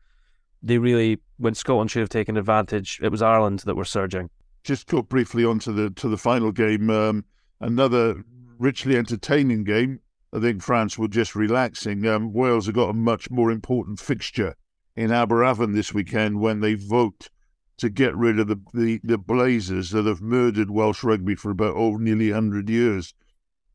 they 0.64 0.78
really, 0.78 1.20
when 1.38 1.54
Scotland 1.54 1.92
should 1.92 2.00
have 2.00 2.10
taken 2.10 2.38
advantage, 2.38 3.00
it 3.02 3.10
was 3.10 3.22
Ireland 3.22 3.60
that 3.60 3.76
were 3.76 3.86
surging. 3.86 4.30
Just 4.64 4.88
go 4.88 5.02
briefly 5.04 5.46
on 5.46 5.60
to 5.60 5.72
the 5.72 5.92
to 5.92 6.10
the 6.10 6.18
final 6.18 6.52
game. 6.52 6.90
Um, 6.90 7.26
another 7.60 8.24
richly 8.58 8.98
entertaining 8.98 9.64
game. 9.64 10.00
I 10.36 10.42
think 10.42 10.62
France 10.62 10.98
were 10.98 11.08
just 11.08 11.34
relaxing. 11.34 12.06
Um, 12.06 12.34
Wales 12.34 12.66
have 12.66 12.76
got 12.76 12.90
a 12.90 12.94
much 12.94 13.32
more 13.32 13.50
important 13.50 14.02
fixture 14.02 14.56
in 14.94 15.10
Aberavon 15.10 15.74
this 15.74 15.94
weekend 15.94 16.42
when 16.42 16.60
they 16.60 16.74
vote 16.74 17.30
to 17.78 17.90
get 17.90 18.14
rid 18.18 18.40
of 18.40 18.50
the, 18.50 18.60
the, 18.74 19.00
the 19.02 19.18
Blazers 19.18 19.92
that 19.92 20.06
have 20.06 20.22
murdered 20.22 20.70
Welsh 20.70 21.06
rugby 21.06 21.36
for 21.36 21.52
about 21.52 21.78
oh, 21.78 21.96
nearly 21.96 22.32
100 22.32 22.70
years. 22.70 23.14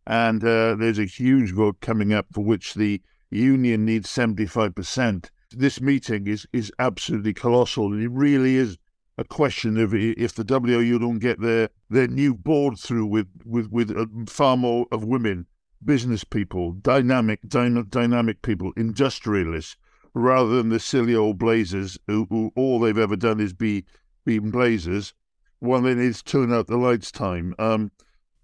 And 0.06 0.44
uh, 0.44 0.74
there's 0.74 0.98
a 0.98 1.06
huge 1.06 1.52
vote 1.52 1.80
coming 1.80 2.12
up 2.12 2.26
for 2.30 2.44
which 2.44 2.74
the 2.74 3.00
union 3.30 3.86
needs 3.86 4.10
75%. 4.10 5.30
This 5.52 5.80
meeting 5.80 6.26
is, 6.26 6.46
is 6.52 6.70
absolutely 6.78 7.32
colossal. 7.32 7.90
And 7.90 8.02
it 8.02 8.10
really 8.10 8.56
is 8.56 8.76
a 9.16 9.24
question 9.24 9.78
of 9.78 9.94
if 9.94 10.34
the 10.34 10.44
WRU 10.44 11.00
don't 11.00 11.20
get 11.20 11.40
their, 11.40 11.70
their 11.88 12.08
new 12.08 12.34
board 12.34 12.78
through 12.78 13.06
with, 13.06 13.28
with, 13.46 13.70
with 13.70 13.96
uh, 13.96 14.04
far 14.26 14.58
more 14.58 14.86
of 14.92 15.04
women, 15.04 15.46
business 15.84 16.24
people, 16.24 16.72
dynamic, 16.72 17.40
dynamic 17.48 18.42
people, 18.42 18.72
industrialists, 18.76 19.76
rather 20.14 20.56
than 20.56 20.68
the 20.68 20.80
silly 20.80 21.14
old 21.14 21.38
blazers 21.38 21.98
who, 22.06 22.26
who 22.30 22.52
all 22.56 22.80
they've 22.80 22.98
ever 22.98 23.16
done 23.16 23.40
is 23.40 23.52
be 23.52 23.84
being 24.24 24.50
blazers. 24.50 25.14
Well, 25.60 25.82
then 25.82 26.00
it's 26.00 26.22
turn 26.22 26.52
out 26.52 26.66
the 26.66 26.76
lights 26.76 27.10
time. 27.10 27.54
Um, 27.58 27.90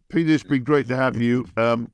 Peter, 0.08 0.32
it's 0.32 0.44
been 0.44 0.64
great 0.64 0.88
to 0.88 0.96
have 0.96 1.16
you. 1.16 1.46
Um, 1.56 1.90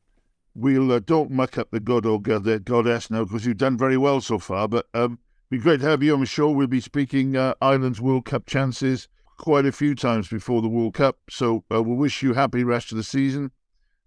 we'll 0.54 0.92
uh, 0.92 0.98
don't 0.98 1.30
muck 1.30 1.56
up 1.56 1.70
the 1.70 1.80
god 1.80 2.04
or 2.04 2.20
god, 2.20 2.64
goddess 2.64 3.10
now 3.10 3.24
because 3.24 3.46
you've 3.46 3.56
done 3.56 3.78
very 3.78 3.96
well 3.96 4.20
so 4.20 4.38
far. 4.38 4.68
But 4.68 4.86
um, 4.94 5.18
be 5.50 5.58
great 5.58 5.80
to 5.80 5.86
have 5.86 6.02
you 6.02 6.14
on 6.14 6.20
the 6.20 6.26
show. 6.26 6.50
We'll 6.50 6.66
be 6.66 6.80
speaking 6.80 7.36
uh, 7.36 7.54
Ireland's 7.60 8.00
World 8.00 8.24
Cup 8.24 8.46
chances 8.46 9.08
quite 9.38 9.66
a 9.66 9.72
few 9.72 9.94
times 9.94 10.28
before 10.28 10.62
the 10.62 10.68
World 10.68 10.94
Cup. 10.94 11.18
So 11.30 11.64
uh, 11.72 11.82
we'll 11.82 11.96
wish 11.96 12.22
you 12.22 12.34
happy 12.34 12.64
rest 12.64 12.92
of 12.92 12.96
the 12.96 13.04
season. 13.04 13.50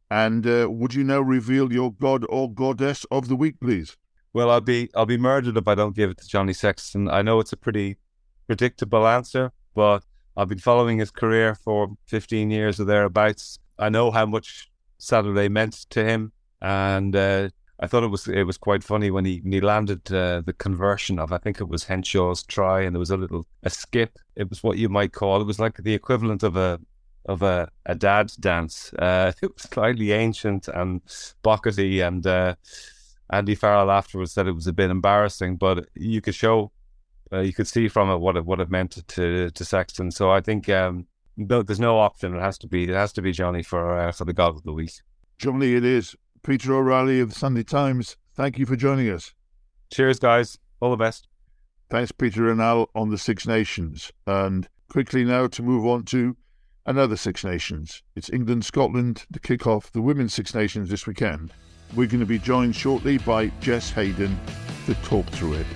And 0.09 0.45
uh, 0.45 0.67
would 0.69 0.93
you 0.93 1.03
now 1.03 1.21
reveal 1.21 1.73
your 1.73 1.91
god 1.91 2.25
or 2.29 2.53
goddess 2.53 3.05
of 3.11 3.27
the 3.27 3.35
week, 3.35 3.59
please? 3.59 3.97
Well, 4.33 4.51
I'll 4.51 4.61
be 4.61 4.89
I'll 4.95 5.05
be 5.05 5.17
murdered 5.17 5.57
if 5.57 5.67
I 5.67 5.75
don't 5.75 5.95
give 5.95 6.09
it 6.09 6.17
to 6.19 6.27
Johnny 6.27 6.53
Sexton. 6.53 7.09
I 7.09 7.21
know 7.21 7.39
it's 7.39 7.53
a 7.53 7.57
pretty 7.57 7.97
predictable 8.47 9.07
answer, 9.07 9.51
but 9.73 10.03
I've 10.37 10.49
been 10.49 10.59
following 10.59 10.99
his 10.99 11.11
career 11.11 11.55
for 11.55 11.95
15 12.07 12.51
years 12.51 12.79
or 12.79 12.85
thereabouts. 12.85 13.59
I 13.79 13.89
know 13.89 14.11
how 14.11 14.25
much 14.25 14.69
Saturday 14.97 15.47
meant 15.47 15.73
to 15.91 16.03
him, 16.03 16.33
and 16.61 17.15
uh, 17.15 17.49
I 17.79 17.87
thought 17.87 18.03
it 18.03 18.07
was 18.07 18.27
it 18.27 18.43
was 18.43 18.57
quite 18.57 18.83
funny 18.83 19.11
when 19.11 19.25
he 19.25 19.39
when 19.39 19.53
he 19.53 19.61
landed 19.61 20.11
uh, 20.11 20.41
the 20.45 20.53
conversion 20.53 21.19
of 21.19 21.31
I 21.31 21.37
think 21.37 21.59
it 21.59 21.67
was 21.69 21.85
Henshaw's 21.85 22.43
try, 22.43 22.81
and 22.81 22.95
there 22.95 22.99
was 22.99 23.11
a 23.11 23.17
little 23.17 23.45
a 23.63 23.69
skip. 23.69 24.17
It 24.35 24.49
was 24.49 24.63
what 24.63 24.77
you 24.77 24.89
might 24.89 25.13
call 25.13 25.41
it 25.41 25.45
was 25.45 25.59
like 25.59 25.77
the 25.77 25.93
equivalent 25.93 26.43
of 26.43 26.55
a 26.55 26.79
of 27.25 27.41
a, 27.41 27.69
a 27.85 27.95
dad 27.95 28.31
dance. 28.39 28.93
Uh, 28.93 29.31
it 29.41 29.53
was 29.53 29.63
slightly 29.63 30.11
ancient 30.11 30.67
and 30.67 31.01
bockety, 31.43 32.05
and 32.05 32.25
uh, 32.25 32.55
Andy 33.29 33.55
Farrell 33.55 33.91
afterwards 33.91 34.33
said 34.33 34.47
it 34.47 34.53
was 34.53 34.67
a 34.67 34.73
bit 34.73 34.89
embarrassing, 34.89 35.57
but 35.57 35.87
you 35.95 36.21
could 36.21 36.35
show, 36.35 36.71
uh, 37.31 37.39
you 37.39 37.53
could 37.53 37.67
see 37.67 37.87
from 37.87 38.09
it 38.09 38.17
what 38.17 38.37
it 38.37 38.45
what 38.45 38.59
it 38.59 38.69
meant 38.69 38.97
to 39.07 39.51
to 39.51 39.65
Sexton. 39.65 40.11
So 40.11 40.31
I 40.31 40.41
think 40.41 40.69
um, 40.69 41.07
no, 41.37 41.61
there's 41.61 41.79
no 41.79 41.99
option. 41.99 42.35
It 42.35 42.41
has 42.41 42.57
to 42.59 42.67
be. 42.67 42.83
It 42.83 42.89
has 42.95 43.13
to 43.13 43.21
be 43.21 43.31
Johnny 43.31 43.63
for 43.63 43.97
uh, 43.97 44.11
for 44.11 44.25
the 44.25 44.33
God 44.33 44.55
of 44.55 44.63
the 44.63 44.73
Week. 44.73 44.91
Johnny, 45.37 45.73
it 45.73 45.83
is. 45.83 46.15
Peter 46.43 46.75
O'Reilly 46.75 47.19
of 47.19 47.29
the 47.29 47.35
Sunday 47.35 47.63
Times. 47.63 48.17
Thank 48.35 48.59
you 48.59 48.65
for 48.65 48.75
joining 48.75 49.09
us. 49.09 49.33
Cheers, 49.91 50.19
guys. 50.19 50.59
All 50.79 50.91
the 50.91 50.97
best. 50.97 51.27
Thanks, 51.89 52.11
Peter 52.11 52.49
and 52.51 52.61
Al, 52.61 52.89
on 52.95 53.09
the 53.09 53.17
Six 53.17 53.47
Nations. 53.47 54.11
And 54.27 54.67
quickly 54.89 55.23
now 55.23 55.47
to 55.47 55.63
move 55.63 55.85
on 55.85 56.03
to 56.05 56.35
another 56.85 57.17
Six 57.17 57.43
Nations. 57.43 58.03
It's 58.15 58.29
England 58.29 58.63
Scotland 58.63 59.25
to 59.33 59.39
kick 59.39 59.65
off 59.65 59.91
the 59.91 60.01
Women's 60.01 60.33
Six 60.33 60.53
Nations 60.53 60.89
this 60.89 61.07
weekend. 61.07 61.51
We're 61.95 62.07
going 62.07 62.19
to 62.19 62.25
be 62.25 62.39
joined 62.39 62.75
shortly 62.75 63.17
by 63.17 63.47
Jess 63.59 63.89
Hayden 63.91 64.37
to 64.85 64.93
talk 64.95 65.25
through 65.27 65.53
it. 65.53 65.67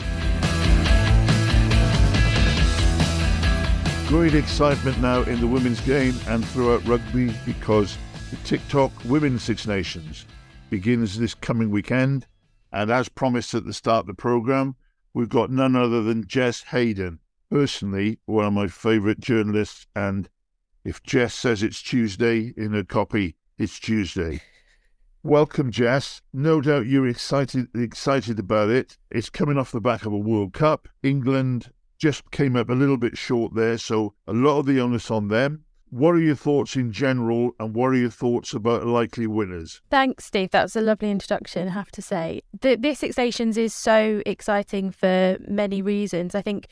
Great 4.08 4.36
excitement 4.36 5.00
now 5.00 5.22
in 5.24 5.40
the 5.40 5.48
women's 5.48 5.82
game 5.82 6.16
and 6.28 6.46
throughout 6.48 6.86
rugby 6.88 7.34
because 7.46 7.98
the 8.30 8.38
TikTok 8.38 8.92
Women's 9.06 9.44
Six 9.44 9.66
Nations 9.66 10.26
begins 10.70 11.18
this 11.18 11.34
coming 11.34 11.72
weekend. 11.72 12.28
And 12.72 12.92
as 12.92 13.10
promised 13.10 13.56
at 13.56 13.66
the 13.66 13.74
start 13.74 14.02
of 14.02 14.08
the 14.08 14.14
programme, 14.14 14.76
we've 15.16 15.30
got 15.30 15.50
none 15.50 15.76
other 15.76 16.04
than 16.04 16.28
Jess 16.28 16.62
Hayden, 16.64 17.20
personally 17.50 18.20
one 18.26 18.46
of 18.46 18.54
my 18.54 18.68
favourite 18.68 19.20
journalists. 19.20 19.88
And 19.96 20.30
if 20.84 21.04
Jess 21.04 21.34
says 21.34 21.64
it's 21.64 21.82
Tuesday 21.82 22.54
in 22.56 22.74
a 22.74 22.84
copy, 22.84 23.36
it's 23.58 23.80
Tuesday. 23.80 24.42
Welcome, 25.24 25.70
Jess. 25.70 26.22
No 26.32 26.62
doubt 26.62 26.86
you're 26.86 27.08
excited 27.08 27.68
excited 27.76 28.40
about 28.40 28.70
it. 28.70 28.98
It's 29.12 29.30
coming 29.30 29.58
off 29.58 29.74
the 29.74 29.82
back 29.82 30.06
of 30.06 30.14
a 30.14 30.18
World 30.18 30.54
Cup. 30.54 30.88
England 31.04 31.72
just 31.98 32.32
came 32.32 32.56
up 32.56 32.70
a 32.70 32.74
little 32.74 32.96
bit 32.96 33.18
short 33.18 33.54
there, 33.54 33.78
so 33.78 34.14
a 34.28 34.34
lot 34.34 34.60
of 34.60 34.66
the 34.66 34.80
onus 34.80 35.12
on 35.12 35.28
them. 35.28 35.66
What 35.90 36.12
are 36.12 36.22
your 36.22 36.36
thoughts 36.36 36.76
in 36.76 36.94
general, 36.94 37.52
and 37.60 37.76
what 37.76 37.88
are 37.88 37.98
your 37.98 38.12
thoughts 38.12 38.54
about 38.54 38.86
likely 38.86 39.28
winners? 39.28 39.82
Thanks, 39.90 40.26
Steve. 40.26 40.52
That 40.52 40.64
was 40.64 40.76
a 40.76 40.82
lovely 40.82 41.12
introduction, 41.12 41.68
I 41.68 41.72
have 41.72 41.92
to 41.92 42.02
say. 42.02 42.44
The, 42.62 42.76
this 42.76 43.00
Six 43.00 43.18
Nations 43.18 43.58
is 43.58 43.74
so 43.74 44.22
exciting 44.26 44.92
for 44.92 45.38
many 45.48 45.82
reasons. 45.82 46.36
I 46.36 46.42
think 46.42 46.68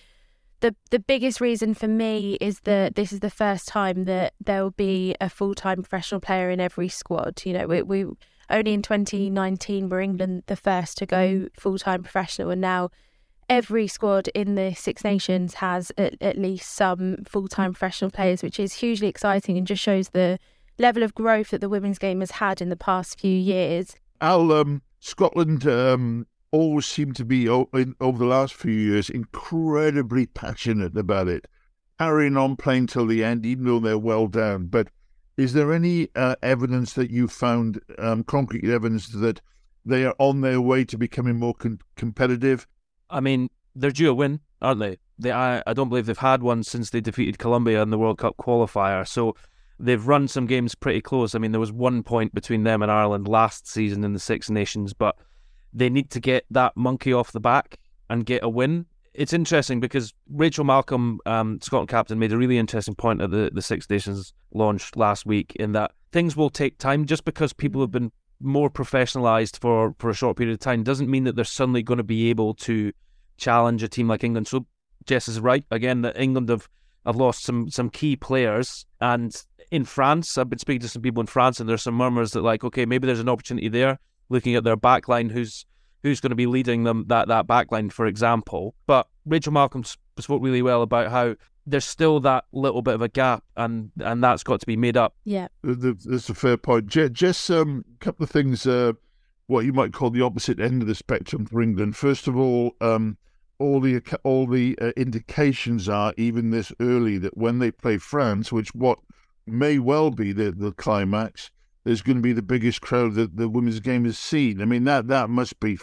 the 0.60 0.76
the 0.89 1.00
biggest 1.00 1.39
reason 1.39 1.74
for 1.74 1.88
me 1.88 2.38
is 2.41 2.62
that 2.62 2.96
this 2.96 3.12
is 3.12 3.20
the 3.20 3.30
first 3.30 3.67
time 3.67 4.06
that 4.06 4.34
there 4.43 4.63
will 4.63 4.72
be 4.72 5.15
a 5.22 5.30
full 5.30 5.54
time 5.54 5.82
professional 5.84 6.20
player 6.22 6.50
in 6.50 6.60
every 6.60 6.89
squad. 6.89 7.41
You 7.46 7.54
know, 7.54 7.67
we, 7.67 7.82
we 7.82 8.06
only 8.50 8.73
in 8.73 8.82
2019 8.82 9.90
were 9.90 10.02
England 10.02 10.44
the 10.48 10.56
first 10.56 10.98
to 10.98 11.06
go 11.06 11.48
full 11.54 11.77
time 11.77 12.04
professional, 12.04 12.50
and 12.50 12.62
now 12.62 12.90
every 13.50 13.88
squad 13.88 14.27
in 14.29 14.56
the 14.56 14.73
Six 14.73 15.04
Nations 15.04 15.56
has 15.56 15.92
at, 15.98 16.15
at 16.21 16.38
least 16.38 16.73
some 16.73 17.23
full 17.25 17.48
time 17.48 17.73
professional 17.73 18.12
players, 18.12 18.42
which 18.42 18.60
is 18.60 18.73
hugely 18.73 19.08
exciting 19.08 19.58
and 19.58 19.67
just 19.67 19.82
shows 19.82 20.10
the 20.10 20.40
level 20.79 21.04
of 21.04 21.13
growth 21.15 21.50
that 21.50 21.62
the 21.62 21.69
women's 21.69 22.00
game 22.00 22.19
has 22.19 22.32
had 22.32 22.62
in 22.62 22.69
the 22.69 22.75
past 22.75 23.19
few 23.19 23.38
years. 23.38 23.96
Al, 24.21 24.52
um, 24.52 24.82
Scotland 25.00 25.67
um, 25.67 26.25
always 26.58 26.86
seem 26.86 27.14
to 27.14 27.26
be, 27.26 27.48
over 27.48 27.68
the 27.74 28.26
last 28.26 28.54
few 28.54 28.74
years, 28.74 29.10
incredibly 29.10 30.26
passionate 30.26 30.98
about 30.98 31.28
it, 31.28 31.48
carrying 32.00 32.38
on 32.38 32.56
playing 32.56 32.88
till 32.88 33.06
the 33.06 33.24
end, 33.24 33.46
even 33.46 33.66
though 33.66 33.80
they're 33.80 33.98
well 33.98 34.28
down. 34.28 34.68
But 34.68 34.88
is 35.38 35.54
there 35.54 35.74
any 35.74 36.10
uh, 36.16 36.36
evidence 36.42 36.94
that 36.94 37.12
you 37.12 37.28
found, 37.28 37.80
um, 37.98 38.24
concrete 38.24 38.66
evidence, 38.66 39.08
that 39.10 39.42
they 39.86 40.06
are 40.06 40.16
on 40.20 40.42
their 40.42 40.60
way 40.60 40.84
to 40.86 40.98
becoming 40.98 41.38
more 41.38 41.54
con- 41.54 41.80
competitive? 41.96 42.68
I 43.10 43.20
mean, 43.20 43.50
they're 43.76 43.92
due 43.92 44.12
a 44.12 44.14
win 44.14 44.42
aren't 44.62 44.80
they? 44.80 44.98
They 45.20 45.32
I, 45.32 45.62
I 45.66 45.74
don't 45.74 45.90
believe 45.90 46.06
they've 46.06 46.18
had 46.18 46.44
one 46.44 46.64
since 46.64 46.90
they 46.90 47.02
defeated 47.02 47.40
Colombia 47.40 47.82
in 47.82 47.90
the 47.90 47.98
World 47.98 48.18
Cup 48.18 48.38
qualifier. 48.38 49.08
So 49.08 49.36
they've 49.80 50.06
run 50.06 50.28
some 50.28 50.48
games 50.48 50.76
pretty 50.76 51.02
close. 51.02 51.36
I 51.36 51.40
mean, 51.40 51.52
there 51.52 51.60
was 51.60 51.72
one 51.72 52.04
point 52.04 52.34
between 52.34 52.64
them 52.64 52.82
and 52.82 52.92
Ireland 52.92 53.28
last 53.28 53.68
season 53.68 54.04
in 54.04 54.14
the 54.14 54.20
Six 54.20 54.50
Nations, 54.50 54.94
but 54.94 55.16
they 55.74 55.90
need 55.90 56.10
to 56.12 56.20
get 56.20 56.46
that 56.52 56.76
monkey 56.76 57.13
off 57.13 57.32
the 57.32 57.40
back 57.40 57.80
and 58.10 58.26
get 58.26 58.44
a 58.44 58.50
win. 58.50 58.86
It's 59.13 59.34
interesting 59.34 59.80
because 59.80 60.13
Rachel 60.30 60.63
Malcolm, 60.63 61.20
um, 61.26 61.60
Scotland 61.62 61.90
captain, 61.90 62.20
made 62.20 62.32
a 62.32 62.38
really 62.38 62.58
interesting 62.58 62.96
point 62.96 63.22
at 63.22 63.32
the, 63.32 63.50
the 63.52 63.62
Six 63.62 63.90
Nations 63.90 64.34
launch 64.54 64.96
last 64.96 65.26
week 65.26 65.56
in 65.56 65.72
that 65.72 65.92
things 66.12 66.36
will 66.36 66.50
take 66.50 66.78
time 66.78 67.06
just 67.06 67.26
because 67.26 67.52
people 67.52 67.82
have 67.82 67.92
been 67.92 68.12
more 68.40 68.70
professionalized 68.70 69.60
for, 69.60 69.96
for 69.98 70.12
a 70.12 70.13
short 70.13 70.38
period 70.38 70.54
of 70.54 70.60
time 70.60 70.84
doesn't 70.84 71.10
mean 71.10 71.24
that 71.24 71.36
they're 71.36 71.46
suddenly 71.46 71.82
going 71.82 71.98
to 71.98 72.04
be 72.04 72.30
able 72.30 72.54
to 72.54 72.92
challenge 73.38 73.82
a 73.82 73.88
team 73.88 74.08
like 74.08 74.24
England. 74.24 74.48
So 74.48 74.68
Jess 75.06 75.28
is 75.28 75.40
right 75.40 75.65
again 75.72 76.02
that 76.04 76.20
England 76.20 76.50
have, 76.50 76.70
have 77.06 77.15
lost 77.15 77.44
some 77.44 77.70
some 77.72 77.90
key 77.90 78.15
players 78.15 78.86
and 79.02 79.36
in 79.72 79.84
France, 79.84 80.38
I've 80.38 80.50
been 80.50 80.60
speaking 80.60 80.82
to 80.82 80.90
some 80.90 81.02
people 81.02 81.22
in 81.22 81.28
France, 81.28 81.60
and 81.60 81.68
there's 81.68 81.84
some 81.84 81.96
murmurs 81.96 82.32
that 82.32 82.42
like, 82.42 82.63
okay, 82.63 82.86
maybe 82.86 83.06
there's 83.06 83.20
an 83.20 83.30
opportunity 83.30 83.68
there, 83.68 84.00
looking 84.30 84.56
at 84.56 84.63
their 84.63 84.78
backline, 84.78 85.32
who's 85.32 85.65
who's 86.04 86.21
going 86.21 86.30
to 86.30 86.36
be 86.36 86.48
leading 86.48 86.84
them 86.84 87.06
that 87.08 87.28
that 87.28 87.48
backline, 87.48 87.92
for 87.92 88.06
example. 88.06 88.75
But 88.86 89.08
Rachel 89.25 89.54
Malcolm 89.54 89.84
spoke 89.84 90.42
really 90.42 90.62
well 90.62 90.82
about 90.82 91.12
how 91.12 91.36
there's 91.65 91.86
still 91.86 92.19
that 92.21 92.46
little 92.54 92.82
bit 92.82 92.96
of 92.96 93.02
a 93.02 93.10
gap, 93.10 93.44
and 93.56 93.92
and 94.00 94.23
that's 94.23 94.44
got 94.44 94.60
to 94.62 94.65
be 94.65 94.78
made 94.78 94.98
up. 94.98 95.15
Yeah, 95.25 95.48
that's 95.63 96.30
a 96.30 96.34
fair 96.34 96.58
point. 96.58 96.88
Just 96.88 97.50
um, 97.52 97.84
a 97.96 98.04
couple 98.04 98.23
of 98.23 98.30
things. 98.30 98.65
Uh, 98.65 98.94
what 99.48 99.65
you 99.65 99.73
might 99.73 99.94
call 99.94 100.10
the 100.10 100.21
opposite 100.21 100.60
end 100.60 100.82
of 100.82 100.88
the 100.88 100.96
spectrum 100.96 101.46
for 101.46 101.62
England. 101.62 101.96
First 101.96 102.28
of 102.28 102.38
all, 102.38 102.75
um, 102.82 103.17
all 103.60 103.80
the 103.80 104.02
all 104.23 104.46
the 104.46 104.78
uh, 104.82 104.92
indications 104.98 105.90
are 105.90 106.13
even 106.17 106.52
this 106.52 106.71
early 106.80 107.17
that 107.17 107.38
when 107.38 107.60
they 107.60 107.71
play 107.71 107.98
France, 107.98 108.52
which 108.52 108.73
what 108.75 109.00
may 109.46 109.80
well 109.80 110.12
be 110.12 110.32
the, 110.32 110.52
the 110.52 110.71
climax. 110.73 111.52
There's 111.88 112.02
going 112.02 112.17
to 112.17 112.21
be 112.21 112.33
the 112.33 112.42
biggest 112.42 112.81
crowd 112.81 113.13
that 113.13 113.38
the 113.38 113.48
women's 113.48 113.79
game 113.79 114.04
has 114.04 114.19
seen. 114.19 114.62
I 114.62 114.65
mean, 114.65 114.83
that 114.83 115.08
that 115.08 115.29
must 115.29 115.58
be 115.62 115.79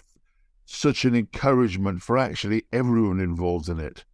such 0.66 1.06
an 1.06 1.14
encouragement 1.14 2.02
for 2.02 2.18
actually 2.18 2.64
everyone 2.74 3.20
involved 3.20 3.70
in 3.70 3.80
it. 3.80 4.04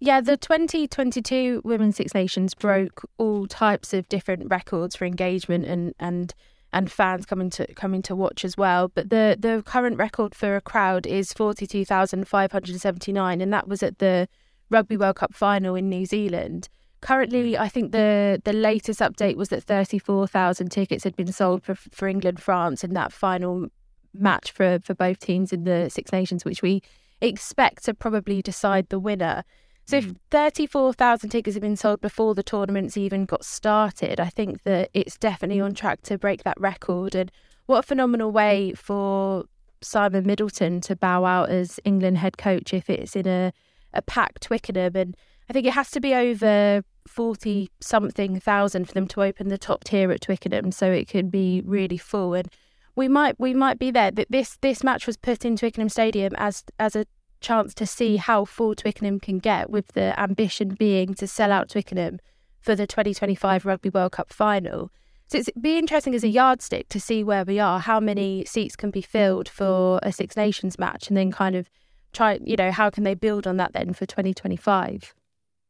Yeah, 0.00 0.22
the 0.22 0.38
2022 0.38 1.60
Women's 1.62 1.96
Six 1.96 2.14
Nations 2.14 2.54
broke 2.54 3.06
all 3.18 3.46
types 3.46 3.92
of 3.92 4.08
different 4.08 4.48
records 4.48 4.96
for 4.96 5.04
engagement 5.04 5.66
and 5.66 5.94
and 6.00 6.32
and 6.72 6.90
fans 6.90 7.26
coming 7.26 7.50
to 7.50 7.66
coming 7.74 8.00
to 8.00 8.16
watch 8.16 8.42
as 8.42 8.56
well. 8.56 8.88
But 8.88 9.10
the 9.10 9.36
the 9.38 9.62
current 9.66 9.98
record 9.98 10.34
for 10.34 10.56
a 10.56 10.62
crowd 10.62 11.06
is 11.06 11.34
42,579 11.34 13.40
and 13.42 13.52
that 13.52 13.68
was 13.68 13.82
at 13.82 13.98
the 13.98 14.28
Rugby 14.70 14.96
World 14.96 15.16
Cup 15.16 15.34
final 15.34 15.74
in 15.74 15.90
New 15.90 16.06
Zealand. 16.06 16.70
Currently, 17.04 17.52
mm. 17.52 17.58
I 17.58 17.68
think 17.68 17.92
the 17.92 18.40
the 18.44 18.54
latest 18.54 19.00
update 19.00 19.36
was 19.36 19.50
that 19.50 19.62
34,000 19.62 20.70
tickets 20.70 21.04
had 21.04 21.14
been 21.14 21.30
sold 21.30 21.62
for, 21.62 21.74
for 21.74 22.08
England 22.08 22.40
France 22.40 22.82
in 22.82 22.94
that 22.94 23.12
final 23.12 23.66
match 24.14 24.50
for, 24.50 24.78
for 24.82 24.94
both 24.94 25.18
teams 25.18 25.52
in 25.52 25.64
the 25.64 25.90
Six 25.90 26.12
Nations, 26.12 26.46
which 26.46 26.62
we 26.62 26.80
expect 27.20 27.84
to 27.84 27.92
probably 27.92 28.40
decide 28.40 28.88
the 28.88 28.98
winner. 28.98 29.44
So 29.86 29.98
if 29.98 30.06
mm. 30.06 30.16
34,000 30.30 31.28
tickets 31.28 31.54
have 31.54 31.62
been 31.62 31.76
sold 31.76 32.00
before 32.00 32.34
the 32.34 32.42
tournaments 32.42 32.96
even 32.96 33.26
got 33.26 33.44
started, 33.44 34.18
I 34.18 34.30
think 34.30 34.62
that 34.62 34.88
it's 34.94 35.18
definitely 35.18 35.60
on 35.60 35.74
track 35.74 36.00
to 36.04 36.16
break 36.16 36.42
that 36.44 36.58
record. 36.58 37.14
And 37.14 37.30
what 37.66 37.80
a 37.80 37.82
phenomenal 37.82 38.30
way 38.30 38.72
for 38.72 39.44
Simon 39.82 40.24
Middleton 40.24 40.80
to 40.82 40.96
bow 40.96 41.26
out 41.26 41.50
as 41.50 41.78
England 41.84 42.16
head 42.16 42.38
coach 42.38 42.72
if 42.72 42.88
it's 42.88 43.14
in 43.14 43.26
a, 43.26 43.52
a 43.92 44.00
packed 44.00 44.44
Twickenham. 44.44 44.96
And 44.96 45.14
I 45.50 45.52
think 45.52 45.66
it 45.66 45.74
has 45.74 45.90
to 45.90 46.00
be 46.00 46.14
over 46.14 46.82
40 47.06 47.64
mm. 47.64 47.68
something 47.80 48.40
thousand 48.40 48.86
for 48.86 48.94
them 48.94 49.06
to 49.08 49.22
open 49.22 49.48
the 49.48 49.58
top 49.58 49.84
tier 49.84 50.10
at 50.10 50.22
Twickenham 50.22 50.72
so 50.72 50.90
it 50.90 51.08
could 51.08 51.30
be 51.30 51.62
mm. 51.62 51.68
really 51.68 51.98
full 51.98 52.34
and 52.34 52.48
we 52.96 53.08
might 53.08 53.38
we 53.38 53.54
might 53.54 53.78
be 53.78 53.90
there 53.90 54.12
but 54.12 54.26
this 54.30 54.56
this 54.60 54.82
match 54.82 55.06
was 55.06 55.16
put 55.16 55.44
in 55.44 55.56
Twickenham 55.56 55.88
Stadium 55.88 56.32
as 56.36 56.64
as 56.78 56.96
a 56.96 57.06
chance 57.40 57.74
to 57.74 57.86
see 57.86 58.16
mm. 58.16 58.20
how 58.20 58.44
full 58.44 58.74
Twickenham 58.74 59.20
can 59.20 59.38
get 59.38 59.70
with 59.70 59.88
the 59.88 60.18
ambition 60.18 60.74
being 60.78 61.14
to 61.14 61.26
sell 61.26 61.52
out 61.52 61.68
Twickenham 61.68 62.18
for 62.60 62.74
the 62.74 62.86
2025 62.86 63.66
Rugby 63.66 63.90
World 63.90 64.12
Cup 64.12 64.32
final. 64.32 64.90
So 65.26 65.38
it'd 65.38 65.60
be 65.60 65.78
interesting 65.78 66.14
as 66.14 66.24
a 66.24 66.28
yardstick 66.28 66.88
to 66.90 67.00
see 67.00 67.24
where 67.24 67.44
we 67.44 67.58
are 67.58 67.80
how 67.80 68.00
many 68.00 68.44
seats 68.44 68.76
can 68.76 68.90
be 68.90 69.02
filled 69.02 69.48
for 69.48 70.00
a 70.02 70.12
Six 70.12 70.36
Nations 70.36 70.78
match 70.78 71.08
and 71.08 71.16
then 71.16 71.30
kind 71.30 71.56
of 71.56 71.68
try 72.12 72.38
you 72.42 72.56
know 72.56 72.70
how 72.70 72.88
can 72.90 73.04
they 73.04 73.14
build 73.14 73.46
on 73.46 73.56
that 73.58 73.72
then 73.72 73.92
for 73.92 74.06
2025 74.06 75.14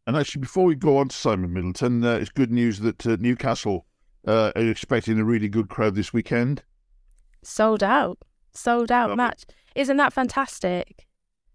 and 0.07 0.17
actually, 0.17 0.41
before 0.41 0.65
we 0.65 0.75
go 0.75 0.99
on 0.99 1.09
to 1.09 1.17
Simon 1.17 1.53
Middleton, 1.53 2.05
uh, 2.05 2.17
it's 2.17 2.31
good 2.31 2.53
news 2.53 2.81
that 2.81 3.07
uh, 3.07 3.17
Newcastle 3.19 3.87
uh, 4.27 4.53
are 4.55 4.69
expecting 4.69 5.19
a 5.19 5.25
really 5.25 5.49
good 5.49 5.69
crowd 5.69 5.95
this 5.95 6.13
weekend. 6.13 6.63
Sold 7.43 7.83
out, 7.83 8.19
sold 8.53 8.93
out 8.93 9.17
match. 9.17 9.45
Isn't 9.75 9.97
that 9.97 10.13
fantastic? 10.13 11.07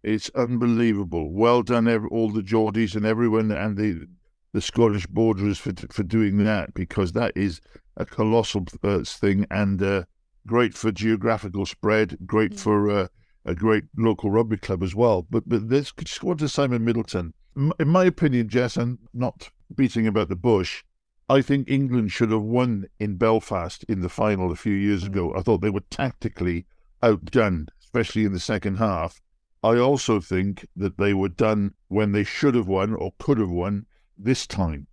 It's 0.02 0.30
unbelievable. 0.34 1.32
Well 1.32 1.62
done, 1.62 1.88
every, 1.88 2.10
all 2.10 2.30
the 2.30 2.42
Geordies 2.42 2.96
and 2.96 3.06
everyone, 3.06 3.52
and 3.52 3.78
the 3.78 4.08
the 4.52 4.62
Scottish 4.62 5.06
borderers 5.06 5.60
for 5.60 5.74
for 5.92 6.04
doing 6.04 6.44
that 6.44 6.74
because 6.74 7.12
that 7.12 7.34
is 7.36 7.62
a 7.98 8.06
colossal 8.06 8.66
uh, 8.84 9.04
thing 9.04 9.46
and 9.52 9.82
uh, 9.84 10.04
great 10.48 10.74
for 10.74 10.92
geographical 10.92 11.68
spread, 11.68 12.18
great 12.26 12.54
mm. 12.54 12.60
for 12.60 12.90
uh, 12.90 13.08
a 13.46 13.54
great 13.54 13.84
local 13.96 14.32
rugby 14.32 14.58
club 14.58 14.82
as 14.82 14.96
well. 14.96 15.28
But 15.30 15.48
but 15.48 15.64
let's 15.64 15.92
just 15.92 16.20
go 16.20 16.32
on 16.32 16.38
to 16.38 16.50
Simon 16.50 16.84
Middleton 16.84 17.34
in 17.56 17.88
my 17.88 18.06
opinion, 18.06 18.50
Jess, 18.50 18.78
and 18.78 18.98
not 19.14 19.50
beating 19.76 20.08
about 20.08 20.30
the 20.30 20.36
bush, 20.36 20.84
I 21.30 21.42
think 21.42 21.70
England 21.70 22.12
should 22.12 22.32
have 22.32 22.42
won 22.42 22.88
in 23.00 23.18
Belfast 23.18 23.84
in 23.86 24.02
the 24.02 24.10
final 24.10 24.52
a 24.52 24.56
few 24.56 24.74
years 24.74 25.04
mm. 25.04 25.08
ago. 25.08 25.34
I 25.36 25.42
thought 25.42 25.62
they 25.62 25.70
were 25.70 25.84
tactically 25.92 26.66
outdone, 27.04 27.68
especially 27.82 28.26
in 28.26 28.34
the 28.34 28.40
second 28.40 28.78
half. 28.78 29.22
I 29.64 29.78
also 29.78 30.20
think 30.20 30.68
that 30.76 30.98
they 30.98 31.14
were 31.14 31.30
done 31.30 31.74
when 31.88 32.14
they 32.14 32.24
should 32.24 32.56
have 32.56 32.68
won 32.68 32.94
or 32.94 33.14
could 33.20 33.38
have 33.38 33.52
won 33.52 33.86
this 34.18 34.48
time. 34.48 34.88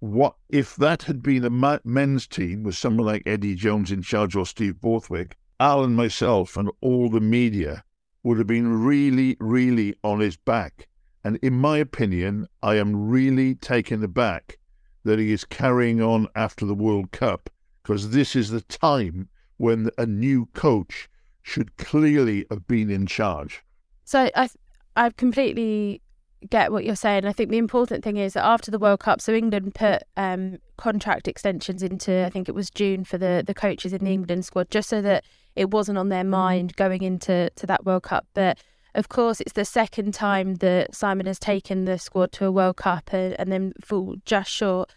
What 0.00 0.36
if 0.48 0.74
that 0.76 1.04
had 1.04 1.22
been 1.22 1.44
a 1.44 1.80
men's 1.84 2.26
team 2.26 2.62
with 2.62 2.76
someone 2.76 3.06
like 3.06 3.22
Eddie 3.26 3.54
Jones 3.54 3.92
in 3.92 4.02
charge 4.02 4.34
or 4.34 4.46
Steve 4.46 4.80
Borthwick? 4.80 5.36
Alan, 5.60 5.94
myself, 5.94 6.56
and 6.56 6.70
all 6.80 7.08
the 7.08 7.20
media 7.20 7.84
would 8.22 8.38
have 8.38 8.46
been 8.46 8.84
really, 8.84 9.36
really 9.38 9.94
on 10.02 10.20
his 10.20 10.36
back 10.36 10.88
and 11.26 11.38
in 11.42 11.54
my 11.54 11.78
opinion, 11.78 12.46
I 12.62 12.76
am 12.76 13.08
really 13.08 13.56
taken 13.56 14.00
aback 14.04 14.58
that 15.02 15.18
he 15.18 15.32
is 15.32 15.44
carrying 15.44 16.00
on 16.00 16.28
after 16.36 16.64
the 16.64 16.72
World 16.72 17.10
Cup 17.10 17.50
because 17.82 18.10
this 18.10 18.36
is 18.36 18.50
the 18.50 18.60
time 18.60 19.28
when 19.56 19.90
a 19.98 20.06
new 20.06 20.46
coach 20.54 21.08
should 21.42 21.76
clearly 21.78 22.46
have 22.48 22.68
been 22.68 22.90
in 22.90 23.08
charge. 23.08 23.64
So 24.04 24.30
I, 24.36 24.48
I 24.94 25.10
completely 25.10 26.00
get 26.48 26.70
what 26.70 26.84
you're 26.84 26.94
saying. 26.94 27.24
I 27.24 27.32
think 27.32 27.50
the 27.50 27.58
important 27.58 28.04
thing 28.04 28.18
is 28.18 28.34
that 28.34 28.44
after 28.44 28.70
the 28.70 28.78
World 28.78 29.00
Cup, 29.00 29.20
so 29.20 29.34
England 29.34 29.74
put 29.74 30.04
um, 30.16 30.58
contract 30.76 31.26
extensions 31.26 31.82
into, 31.82 32.24
I 32.24 32.30
think 32.30 32.48
it 32.48 32.54
was 32.54 32.70
June 32.70 33.02
for 33.02 33.18
the 33.18 33.42
the 33.44 33.52
coaches 33.52 33.92
in 33.92 34.04
the 34.04 34.12
England 34.12 34.44
squad, 34.44 34.70
just 34.70 34.88
so 34.88 35.02
that 35.02 35.24
it 35.56 35.72
wasn't 35.72 35.98
on 35.98 36.08
their 36.08 36.22
mind 36.22 36.76
going 36.76 37.02
into 37.02 37.50
to 37.56 37.66
that 37.66 37.84
World 37.84 38.04
Cup. 38.04 38.28
But 38.32 38.58
of 38.96 39.10
course, 39.10 39.40
it's 39.42 39.52
the 39.52 39.64
second 39.64 40.14
time 40.14 40.56
that 40.56 40.94
Simon 40.94 41.26
has 41.26 41.38
taken 41.38 41.84
the 41.84 41.98
squad 41.98 42.32
to 42.32 42.46
a 42.46 42.50
World 42.50 42.78
Cup 42.78 43.12
and, 43.12 43.38
and 43.38 43.52
then 43.52 43.74
fall 43.80 44.16
just 44.24 44.50
short. 44.50 44.92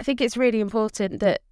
I 0.00 0.02
think 0.02 0.20
it's 0.20 0.36
really 0.36 0.60
important 0.60 1.20
that 1.20 1.42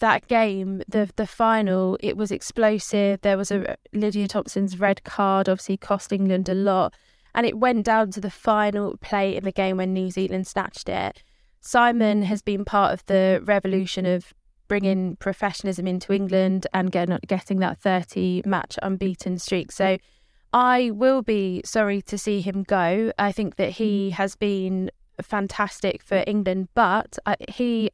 that 0.00 0.26
game, 0.26 0.82
the 0.88 1.08
the 1.14 1.26
final, 1.26 1.96
it 2.00 2.16
was 2.16 2.32
explosive. 2.32 3.20
There 3.20 3.38
was 3.38 3.52
a 3.52 3.76
Lydia 3.92 4.26
Thompson's 4.26 4.80
red 4.80 5.04
card, 5.04 5.48
obviously 5.48 5.76
cost 5.76 6.12
England 6.12 6.48
a 6.48 6.54
lot, 6.54 6.92
and 7.34 7.46
it 7.46 7.58
went 7.58 7.86
down 7.86 8.10
to 8.12 8.20
the 8.20 8.30
final 8.30 8.96
play 9.00 9.36
in 9.36 9.44
the 9.44 9.52
game 9.52 9.76
when 9.76 9.92
New 9.92 10.10
Zealand 10.10 10.48
snatched 10.48 10.88
it. 10.88 11.22
Simon 11.60 12.22
has 12.22 12.42
been 12.42 12.64
part 12.64 12.92
of 12.92 13.06
the 13.06 13.40
revolution 13.44 14.06
of 14.06 14.34
bringing 14.66 15.16
professionalism 15.16 15.86
into 15.86 16.12
England 16.12 16.66
and 16.72 16.90
getting, 16.90 17.18
getting 17.26 17.58
that 17.58 17.78
30 17.78 18.42
match 18.46 18.78
unbeaten 18.82 19.38
streak. 19.38 19.70
So 19.70 19.98
I 20.52 20.90
will 20.90 21.22
be 21.22 21.62
sorry 21.64 22.02
to 22.02 22.18
see 22.18 22.40
him 22.40 22.64
go. 22.64 23.12
I 23.18 23.32
think 23.32 23.56
that 23.56 23.70
he 23.70 24.10
mm. 24.10 24.12
has 24.14 24.36
been 24.36 24.90
fantastic 25.22 26.02
for 26.02 26.24
England, 26.26 26.68
but 26.74 27.18
I, 27.26 27.36
he 27.48 27.90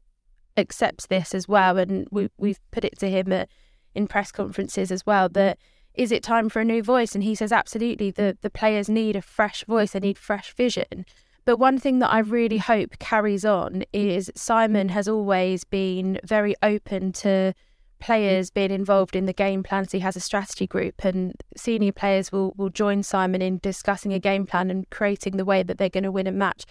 accepts 0.56 1.06
this 1.06 1.34
as 1.34 1.46
well, 1.46 1.76
and 1.76 2.08
we, 2.10 2.30
we've 2.38 2.60
put 2.70 2.84
it 2.84 2.98
to 3.00 3.10
him 3.10 3.32
at, 3.32 3.48
in 3.94 4.06
press 4.06 4.32
conferences 4.32 4.90
as 4.90 5.04
well 5.04 5.28
that 5.30 5.58
is 5.94 6.12
it 6.12 6.22
time 6.22 6.50
for 6.50 6.60
a 6.60 6.64
new 6.64 6.82
voice? 6.82 7.14
And 7.14 7.24
he 7.24 7.34
says 7.34 7.52
absolutely. 7.52 8.10
The 8.10 8.36
the 8.42 8.50
players 8.50 8.88
need 8.88 9.16
a 9.16 9.22
fresh 9.22 9.64
voice. 9.64 9.92
They 9.92 10.00
need 10.00 10.18
fresh 10.18 10.52
vision. 10.54 11.06
But 11.46 11.58
one 11.58 11.78
thing 11.78 12.00
that 12.00 12.12
I 12.12 12.18
really 12.18 12.58
hope 12.58 12.98
carries 12.98 13.44
on 13.44 13.84
is 13.92 14.30
Simon 14.34 14.90
has 14.90 15.08
always 15.08 15.64
been 15.64 16.18
very 16.24 16.54
open 16.62 17.12
to 17.12 17.54
players 17.98 18.50
being 18.50 18.70
involved 18.70 19.16
in 19.16 19.26
the 19.26 19.32
game 19.32 19.62
plan. 19.62 19.88
So 19.88 19.98
he 19.98 20.02
has 20.02 20.16
a 20.16 20.20
strategy 20.20 20.66
group, 20.66 21.04
and 21.04 21.34
senior 21.56 21.92
players 21.92 22.32
will 22.32 22.52
will 22.56 22.70
join 22.70 23.02
Simon 23.02 23.42
in 23.42 23.58
discussing 23.58 24.12
a 24.12 24.18
game 24.18 24.46
plan 24.46 24.70
and 24.70 24.88
creating 24.90 25.36
the 25.36 25.44
way 25.44 25.62
that 25.62 25.78
they're 25.78 25.88
going 25.88 26.04
to 26.04 26.12
win 26.12 26.26
a 26.26 26.32
match. 26.32 26.64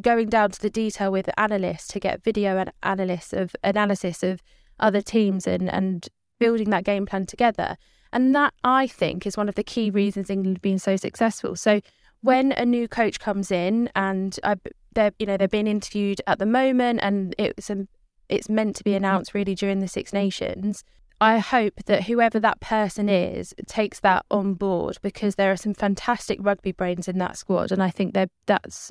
Going 0.00 0.28
down 0.28 0.50
to 0.50 0.60
the 0.60 0.70
detail 0.70 1.10
with 1.10 1.30
analysts 1.36 1.88
to 1.88 2.00
get 2.00 2.22
video 2.22 2.58
and 2.58 2.72
analysis 2.82 3.32
of 3.32 3.56
analysis 3.64 4.22
of 4.22 4.42
other 4.78 5.00
teams 5.00 5.46
and 5.46 5.70
and 5.70 6.08
building 6.38 6.70
that 6.70 6.84
game 6.84 7.06
plan 7.06 7.26
together. 7.26 7.76
And 8.12 8.34
that 8.34 8.54
I 8.64 8.86
think 8.86 9.26
is 9.26 9.36
one 9.36 9.48
of 9.48 9.54
the 9.54 9.62
key 9.62 9.88
mm-hmm. 9.88 9.96
reasons 9.96 10.30
England 10.30 10.56
have 10.56 10.62
been 10.62 10.78
so 10.78 10.96
successful. 10.96 11.54
So 11.54 11.80
when 12.22 12.52
a 12.52 12.64
new 12.64 12.88
coach 12.88 13.20
comes 13.20 13.50
in 13.50 13.88
and 13.94 14.38
I, 14.42 14.56
they're 14.94 15.12
you 15.18 15.26
know 15.26 15.36
they're 15.36 15.48
being 15.48 15.66
interviewed 15.66 16.20
at 16.26 16.38
the 16.38 16.46
moment 16.46 17.00
and 17.02 17.34
it's 17.38 17.70
a, 17.70 17.86
it's 18.30 18.48
meant 18.48 18.76
to 18.76 18.84
be 18.84 18.94
announced 18.94 19.34
really 19.34 19.54
during 19.54 19.80
the 19.80 19.88
Six 19.88 20.12
Nations. 20.12 20.84
I 21.20 21.38
hope 21.38 21.74
that 21.84 22.04
whoever 22.04 22.40
that 22.40 22.60
person 22.60 23.08
is 23.10 23.54
takes 23.66 24.00
that 24.00 24.24
on 24.30 24.54
board 24.54 24.96
because 25.02 25.34
there 25.34 25.52
are 25.52 25.56
some 25.56 25.74
fantastic 25.74 26.38
rugby 26.40 26.72
brains 26.72 27.08
in 27.08 27.18
that 27.18 27.36
squad, 27.36 27.70
and 27.72 27.82
I 27.82 27.90
think 27.90 28.14
that 28.14 28.30
that's 28.46 28.90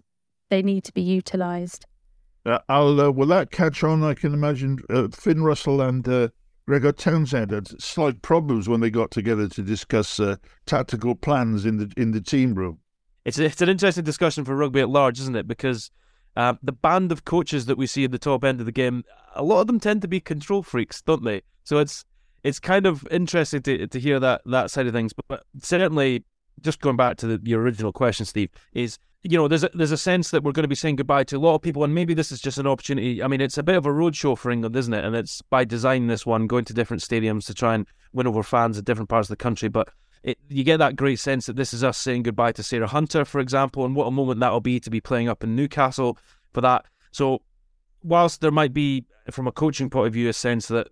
they 0.50 0.62
need 0.62 0.84
to 0.84 0.94
be 0.94 1.02
utilised. 1.02 1.86
Uh, 2.46 2.60
I'll 2.70 3.02
uh, 3.02 3.12
will 3.12 3.28
that 3.28 3.52
catch 3.52 3.84
on? 3.84 4.04
I 4.04 4.14
can 4.14 4.34
imagine 4.34 4.80
uh, 4.90 5.08
Finn 5.12 5.44
Russell 5.44 5.82
and 5.82 6.08
uh, 6.08 6.30
Gregor 6.68 6.92
Townsend 6.92 7.50
had 7.50 7.82
slight 7.82 8.22
problems 8.22 8.70
when 8.70 8.80
they 8.80 8.92
got 8.92 9.10
together 9.10 9.48
to 9.48 9.64
discuss 9.64 10.20
uh, 10.20 10.36
tactical 10.68 11.16
plans 11.16 11.66
in 11.66 11.78
the 11.78 11.92
in 11.98 12.12
the 12.12 12.22
team 12.22 12.54
room. 12.54 12.80
It's 13.26 13.40
it's 13.40 13.62
an 13.62 13.70
interesting 13.70 14.04
discussion 14.04 14.46
for 14.46 14.56
rugby 14.56 14.82
at 14.82 14.90
large, 14.90 15.20
isn't 15.20 15.36
it? 15.36 15.48
Because 15.48 15.90
uh, 16.36 16.54
the 16.62 16.72
band 16.72 17.12
of 17.12 17.26
coaches 17.26 17.66
that 17.66 17.78
we 17.78 17.88
see 17.88 18.06
at 18.06 18.12
the 18.12 18.20
top 18.20 18.44
end 18.44 18.60
of 18.60 18.66
the 18.66 18.72
game, 18.72 19.04
a 19.36 19.44
lot 19.44 19.62
of 19.62 19.68
them 19.68 19.80
tend 19.80 20.02
to 20.02 20.08
be 20.08 20.20
control 20.20 20.64
freaks, 20.64 21.02
don't 21.02 21.24
they? 21.24 21.42
So 21.64 21.78
it's 21.80 22.06
it's 22.44 22.60
kind 22.60 22.86
of 22.86 23.08
interesting 23.12 23.62
to 23.64 23.88
to 23.88 24.00
hear 24.00 24.20
that 24.20 24.42
that 24.46 24.72
side 24.72 24.88
of 24.88 24.94
things. 24.94 25.14
But, 25.14 25.26
but 25.28 25.44
certainly, 25.62 26.24
just 26.62 26.82
going 26.82 26.98
back 26.98 27.18
to 27.18 27.28
the, 27.28 27.42
your 27.44 27.62
original 27.62 27.92
question, 27.92 28.26
Steve, 28.26 28.50
is 28.74 28.98
you 29.24 29.38
know 29.38 29.48
there's 29.48 29.64
a, 29.64 29.70
there's 29.74 29.92
a 29.92 29.98
sense 29.98 30.32
that 30.32 30.44
we're 30.44 30.52
going 30.52 30.64
to 30.64 30.70
be 30.70 30.76
saying 30.76 30.96
goodbye 30.96 31.24
to 31.26 31.38
a 31.38 31.40
lot 31.40 31.56
of 31.56 31.62
people, 31.62 31.84
and 31.84 31.94
maybe 31.94 32.14
this 32.14 32.32
is 32.32 32.40
just 32.40 32.58
an 32.58 32.68
opportunity. 32.68 33.22
I 33.22 33.28
mean, 33.28 33.42
it's 33.42 33.58
a 33.58 33.64
bit 33.64 33.76
of 33.76 33.86
a 33.86 33.90
roadshow 33.90 34.38
for 34.38 34.52
England, 34.52 34.76
isn't 34.76 34.94
it? 34.94 35.04
And 35.04 35.16
it's 35.16 35.42
by 35.42 35.66
design 35.66 36.08
this 36.08 36.26
one, 36.26 36.48
going 36.48 36.66
to 36.66 36.74
different 36.74 37.04
stadiums 37.04 37.46
to 37.48 37.54
try 37.54 37.76
and 37.76 37.86
win 38.14 38.28
over 38.28 38.44
fans 38.44 38.78
in 38.78 38.84
different 38.84 39.10
parts 39.10 39.30
of 39.30 39.38
the 39.38 39.44
country, 39.44 39.70
but. 39.70 39.90
It, 40.24 40.38
you 40.50 40.64
get 40.64 40.78
that 40.78 40.96
great 40.96 41.20
sense 41.20 41.46
that 41.46 41.56
this 41.56 41.74
is 41.74 41.84
us 41.84 41.98
saying 41.98 42.24
goodbye 42.24 42.52
to 42.54 42.64
Sarah 42.64 42.88
Hunter, 42.88 43.24
for 43.24 43.40
example, 43.40 43.86
and 43.86 43.96
what 43.96 44.06
a 44.06 44.12
moment 44.12 44.40
that'll 44.42 44.60
be 44.60 44.80
to 44.82 44.90
be 44.90 45.00
playing 45.00 45.30
up 45.30 45.44
in 45.44 45.56
Newcastle 45.56 46.18
for 46.52 46.62
that. 46.62 46.86
So, 47.12 47.42
whilst 48.04 48.42
there 48.42 48.52
might 48.52 48.74
be, 48.74 49.06
from 49.32 49.48
a 49.48 49.52
coaching 49.52 49.90
point 49.90 50.08
of 50.08 50.14
view, 50.14 50.28
a 50.28 50.34
sense 50.34 50.68
that 50.68 50.90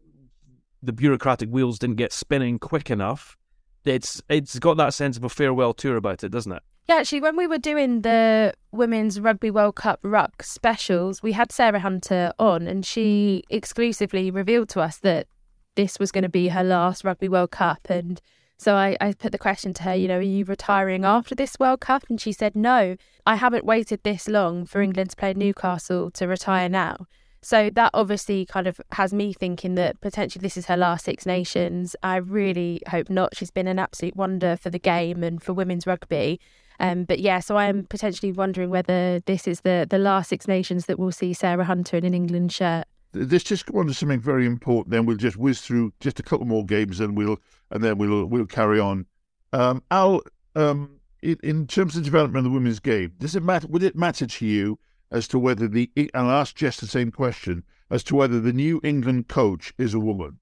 the 0.82 0.94
bureaucratic 0.94 1.50
wheels 1.50 1.80
didn't 1.80 1.98
get 1.98 2.14
spinning 2.14 2.58
quick 2.60 2.90
enough, 2.90 3.38
it's 3.84 4.22
it's 4.30 4.60
got 4.60 4.78
that 4.78 4.94
sense 4.94 5.18
of 5.18 5.24
a 5.24 5.30
farewell 5.30 5.74
tour 5.74 5.98
about 5.98 6.24
it, 6.24 6.30
doesn't 6.30 6.52
it? 6.52 6.64
Yeah, 6.88 6.96
actually, 6.96 7.20
when 7.20 7.36
we 7.36 7.48
were 7.48 7.58
doing 7.58 8.02
the 8.02 8.54
Women's 8.72 9.20
Rugby 9.20 9.52
World 9.52 9.76
Cup 9.76 10.00
Ruck 10.04 10.42
specials, 10.42 11.22
we 11.22 11.34
had 11.34 11.52
Sarah 11.52 11.82
Hunter 11.82 12.32
on, 12.40 12.66
and 12.66 12.86
she 12.86 13.44
exclusively 13.50 14.32
revealed 14.32 14.70
to 14.70 14.80
us 14.80 14.98
that 15.00 15.28
this 15.76 16.00
was 16.00 16.14
going 16.14 16.24
to 16.24 16.30
be 16.30 16.48
her 16.48 16.64
last 16.64 17.04
Rugby 17.04 17.28
World 17.28 17.52
Cup, 17.52 17.90
and 17.90 18.22
so 18.58 18.76
I, 18.76 18.98
I 19.00 19.14
put 19.14 19.32
the 19.32 19.38
question 19.38 19.74
to 19.76 19.84
her, 19.84 19.96
you 19.96 20.08
know, 20.08 20.18
are 20.18 20.22
you 20.22 20.44
retiring 20.44 21.06
after 21.06 21.36
this 21.36 21.58
World 21.60 21.80
Cup? 21.80 22.04
And 22.10 22.20
she 22.20 22.32
said, 22.32 22.56
no, 22.56 22.96
I 23.26 23.36
haven't 23.36 23.66
waited 23.66 24.02
this 24.04 24.28
long 24.28 24.66
for 24.66 24.82
England 24.82 25.12
to 25.12 25.16
play 25.16 25.34
Newcastle 25.34 26.10
to 26.12 26.28
retire 26.28 26.68
now. 26.68 27.06
So 27.44 27.70
that 27.76 27.92
obviously 27.94 28.46
kind 28.46 28.66
of 28.66 28.82
has 28.94 29.14
me 29.14 29.32
thinking 29.32 29.76
that 29.76 30.02
potentially 30.02 30.42
this 30.42 30.58
is 30.58 30.66
her 30.66 30.76
last 30.76 31.06
Six 31.06 31.26
Nations. 31.26 31.96
I 32.02 32.18
really 32.18 32.82
hope 32.88 33.12
not. 33.12 33.38
She's 33.38 33.52
been 33.52 33.68
an 33.68 33.78
absolute 33.78 34.16
wonder 34.16 34.58
for 34.58 34.72
the 34.72 34.80
game 34.80 35.24
and 35.24 35.42
for 35.42 35.54
women's 35.54 35.86
rugby. 35.86 36.40
Um, 36.80 37.04
but 37.04 37.20
yeah, 37.20 37.40
so 37.40 37.56
I 37.56 37.66
am 37.66 37.86
potentially 37.86 38.32
wondering 38.32 38.72
whether 38.72 39.20
this 39.22 39.48
is 39.48 39.62
the, 39.62 39.86
the 39.88 39.98
last 40.00 40.30
Six 40.30 40.48
Nations 40.48 40.88
that 40.88 40.98
we'll 40.98 41.12
see 41.12 41.34
Sarah 41.34 41.64
Hunter 41.64 41.96
in 41.96 42.06
an 42.06 42.14
England 42.16 42.52
shirt. 42.52 42.86
Let's 43.14 43.44
just 43.44 43.66
go 43.66 43.80
on 43.80 43.88
to 43.88 43.94
something 43.94 44.20
very 44.20 44.46
important. 44.46 44.92
Then 44.92 45.06
we'll 45.06 45.18
just 45.18 45.38
whiz 45.38 45.62
through 45.62 45.94
just 46.00 46.20
a 46.20 46.24
couple 46.24 46.46
more 46.46 46.66
games, 46.66 47.00
and 47.00 47.18
we'll 47.18 47.38
and 47.72 47.84
then 47.84 47.98
we'll 47.98 48.26
we'll 48.26 48.46
carry 48.46 48.80
on. 48.80 49.06
Um, 49.54 49.82
Al, 49.92 50.22
um, 50.56 51.00
in, 51.22 51.38
in 51.44 51.68
terms 51.68 51.96
of 51.96 52.04
development 52.04 52.46
of 52.46 52.52
the 52.52 52.56
women's 52.56 52.80
game, 52.80 53.14
does 53.18 53.36
it 53.36 53.44
matter? 53.44 53.68
Would 53.68 53.84
it 53.84 53.96
matter 53.96 54.28
to 54.28 54.46
you 54.46 54.80
as 55.12 55.28
to 55.30 55.40
whether 55.40 55.68
the 55.68 55.90
I'll 56.14 56.30
ask 56.30 56.56
Jess 56.56 56.78
the 56.78 56.88
same 56.88 57.12
question 57.12 57.64
as 57.90 58.04
to 58.06 58.16
whether 58.16 58.40
the 58.40 58.54
new 58.54 58.82
England 58.84 59.28
coach 59.28 59.74
is 59.78 59.94
a 59.94 60.00
woman? 60.00 60.40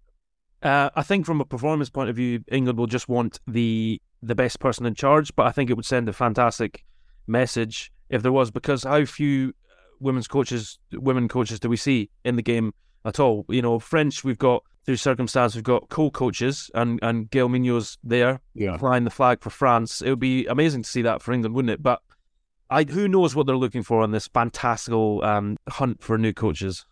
Uh, 0.64 0.90
I 0.96 1.04
think 1.04 1.26
from 1.26 1.42
a 1.42 1.46
performance 1.46 1.90
point 1.90 2.10
of 2.10 2.16
view, 2.16 2.44
England 2.52 2.80
will 2.80 2.88
just 2.88 3.08
want 3.08 3.40
the 3.48 4.02
the 4.22 4.36
best 4.36 4.60
person 4.60 4.86
in 4.86 4.96
charge, 4.96 5.36
but 5.36 5.46
I 5.46 5.52
think 5.52 5.70
it 5.70 5.76
would 5.76 5.86
send 5.86 6.10
a 6.10 6.14
fantastic 6.14 6.84
message 7.28 7.92
if 8.10 8.24
there 8.24 8.32
was, 8.32 8.52
because 8.52 8.84
how 8.84 9.06
few 9.06 9.54
women's 10.00 10.28
coaches, 10.28 10.80
women 10.94 11.28
coaches, 11.28 11.60
do 11.60 11.70
we 11.70 11.78
see 11.78 12.10
in 12.24 12.36
the 12.36 12.42
game 12.42 12.74
at 13.04 13.20
all? 13.20 13.46
You 13.50 13.62
know, 13.62 13.80
French, 13.80 14.24
we've 14.24 14.38
got 14.38 14.64
through 14.86 14.98
circumstance, 14.98 15.56
we've 15.56 15.64
got 15.64 15.90
co-coaches 15.90 16.70
and 16.76 17.00
and 17.02 17.30
Gaëlle 17.32 17.50
Mignot 17.50 17.98
there 18.04 18.40
yeah. 18.54 18.78
flying 18.78 19.04
the 19.04 19.10
flag 19.10 19.42
for 19.42 19.50
France. 19.50 20.02
It 20.02 20.10
would 20.10 20.20
be 20.20 20.46
amazing 20.46 20.84
to 20.84 20.90
see 20.90 21.02
that 21.02 21.22
for 21.22 21.34
England, 21.34 21.56
wouldn't 21.56 21.72
it? 21.72 21.82
But 21.82 22.02
I, 22.70 22.84
who 22.84 23.08
knows 23.08 23.36
what 23.36 23.48
they're 23.48 23.58
looking 23.58 23.84
for 23.84 24.02
on 24.02 24.12
this 24.12 24.28
fantastical 24.28 25.24
um, 25.24 25.58
hunt 25.70 26.04
for 26.04 26.18
new 26.18 26.34
coaches? 26.34 26.86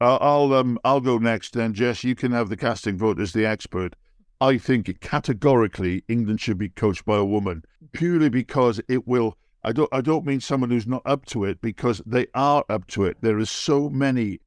I'll 0.00 0.18
I'll, 0.20 0.54
um, 0.54 0.78
I'll 0.84 1.00
go 1.00 1.18
next. 1.18 1.54
Then 1.54 1.74
Jess, 1.74 2.04
you 2.04 2.14
can 2.14 2.32
have 2.32 2.48
the 2.48 2.56
casting 2.56 2.98
vote 2.98 3.20
as 3.20 3.32
the 3.32 3.46
expert. 3.46 3.94
I 4.40 4.58
think 4.58 5.00
categorically 5.00 6.02
England 6.08 6.40
should 6.40 6.58
be 6.58 6.68
coached 6.68 7.04
by 7.04 7.16
a 7.16 7.24
woman, 7.24 7.62
purely 7.92 8.28
because 8.28 8.80
it 8.88 9.06
will. 9.06 9.36
I 9.64 9.72
don't. 9.72 9.88
I 9.92 10.00
don't 10.00 10.26
mean 10.26 10.40
someone 10.40 10.70
who's 10.70 10.86
not 10.86 11.02
up 11.04 11.26
to 11.26 11.44
it, 11.44 11.60
because 11.60 12.02
they 12.04 12.26
are 12.34 12.64
up 12.68 12.86
to 12.88 13.04
it. 13.04 13.18
There 13.20 13.38
are 13.38 13.46
so 13.46 13.88
many 13.88 14.40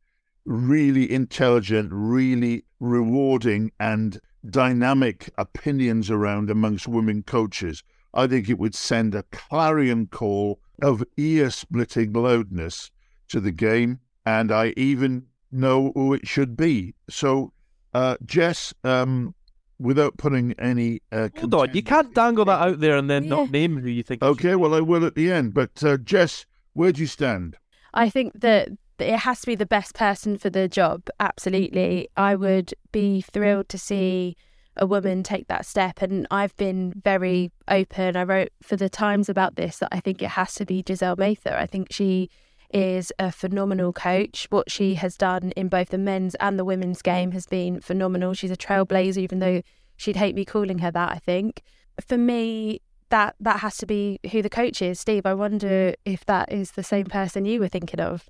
really 0.45 1.11
intelligent, 1.11 1.89
really 1.91 2.65
rewarding, 2.79 3.71
and 3.79 4.19
dynamic 4.49 5.29
opinions 5.37 6.09
around 6.09 6.49
amongst 6.49 6.87
women 6.87 7.23
coaches, 7.23 7.83
I 8.13 8.27
think 8.27 8.49
it 8.49 8.59
would 8.59 8.75
send 8.75 9.13
a 9.13 9.23
clarion 9.31 10.07
call 10.07 10.59
of 10.81 11.03
ear 11.17 11.49
splitting 11.49 12.13
loudness 12.13 12.91
to 13.29 13.39
the 13.39 13.51
game. 13.51 13.99
And 14.25 14.51
I 14.51 14.73
even 14.77 15.27
know 15.51 15.91
who 15.93 16.13
it 16.13 16.27
should 16.27 16.57
be. 16.57 16.95
So, 17.09 17.53
uh, 17.93 18.17
Jess, 18.25 18.73
um, 18.83 19.34
without 19.79 20.17
putting 20.17 20.53
any. 20.59 21.01
Uh, 21.11 21.29
Hold 21.37 21.53
on, 21.53 21.73
you 21.73 21.83
can't 21.83 22.13
dangle 22.13 22.45
that 22.45 22.61
out 22.61 22.79
there 22.79 22.97
and 22.97 23.09
then 23.09 23.23
Yeah. 23.23 23.29
not 23.29 23.51
name 23.51 23.77
who 23.77 23.89
you 23.89 24.03
think. 24.03 24.21
Okay, 24.23 24.49
should 24.51 24.55
well, 24.57 24.73
I 24.73 24.79
will 24.81 25.05
at 25.05 25.15
the 25.15 25.31
end. 25.31 25.53
But, 25.53 25.83
uh, 25.83 25.97
Jess, 25.97 26.45
where 26.73 26.91
do 26.91 27.01
you 27.01 27.07
stand? 27.07 27.57
I 27.93 28.09
think 28.09 28.39
that 28.41 28.69
that 28.97 29.13
it 29.13 29.19
has 29.19 29.41
to 29.41 29.47
be 29.47 29.55
the 29.55 29.65
best 29.65 29.93
person 29.93 30.37
for 30.37 30.49
the 30.49 30.69
job. 30.69 31.09
Absolutely. 31.19 32.07
I 32.15 32.35
would 32.35 32.73
be 32.93 33.19
thrilled 33.19 33.67
to 33.69 33.77
see 33.77 34.37
a 34.77 34.85
woman 34.85 35.21
take 35.21 35.47
that 35.47 35.65
step. 35.65 36.01
And 36.01 36.25
I've 36.31 36.55
been 36.55 36.93
very 37.03 37.51
open. 37.67 38.15
I 38.15 38.23
wrote 38.23 38.49
for 38.61 38.77
the 38.77 38.87
Times 38.89 39.27
about 39.27 39.55
this 39.57 39.79
that 39.79 39.89
I 39.91 39.99
think 39.99 40.21
it 40.21 40.29
has 40.29 40.53
to 40.55 40.65
be 40.65 40.81
Giselle 40.87 41.17
Mather. 41.17 41.55
I 41.57 41.65
think 41.65 41.87
she 41.91 42.29
is 42.75 43.13
a 43.17 43.31
phenomenal 43.31 43.93
mm-hmm. 43.93 44.09
coach. 44.09 44.47
What 44.49 44.69
she 44.69 44.91
mm-hmm. 44.91 44.99
has 44.99 45.15
done 45.15 45.51
in 45.55 45.69
both 45.69 45.89
the 45.89 45.97
men's 45.97 46.35
and 46.35 46.59
the 46.59 46.65
women's 46.65 47.01
game 47.01 47.31
has 47.31 47.47
been 47.47 47.79
phenomenal. 47.79 48.33
She's 48.33 48.51
a 48.51 48.57
trailblazer, 48.57 49.17
even 49.17 49.39
though 49.39 49.61
she'd 49.95 50.17
hate 50.17 50.35
me 50.35 50.45
calling 50.45 50.79
her 50.79 50.91
that, 50.91 51.11
I 51.11 51.17
think. 51.17 51.63
For 52.05 52.17
me, 52.17 52.81
that 53.09 53.35
that 53.39 53.61
has 53.61 53.77
to 53.77 53.85
be 53.85 54.19
who 54.31 54.41
the 54.41 54.49
coach 54.49 54.81
is. 54.81 54.99
Steve, 54.99 55.25
I 55.25 55.33
wonder 55.33 55.67
mm-hmm. 55.67 56.13
if 56.13 56.25
that 56.25 56.51
is 56.51 56.71
the 56.71 56.83
same 56.83 57.05
person 57.05 57.45
you 57.45 57.61
were 57.61 57.69
thinking 57.69 58.01
of. 58.01 58.27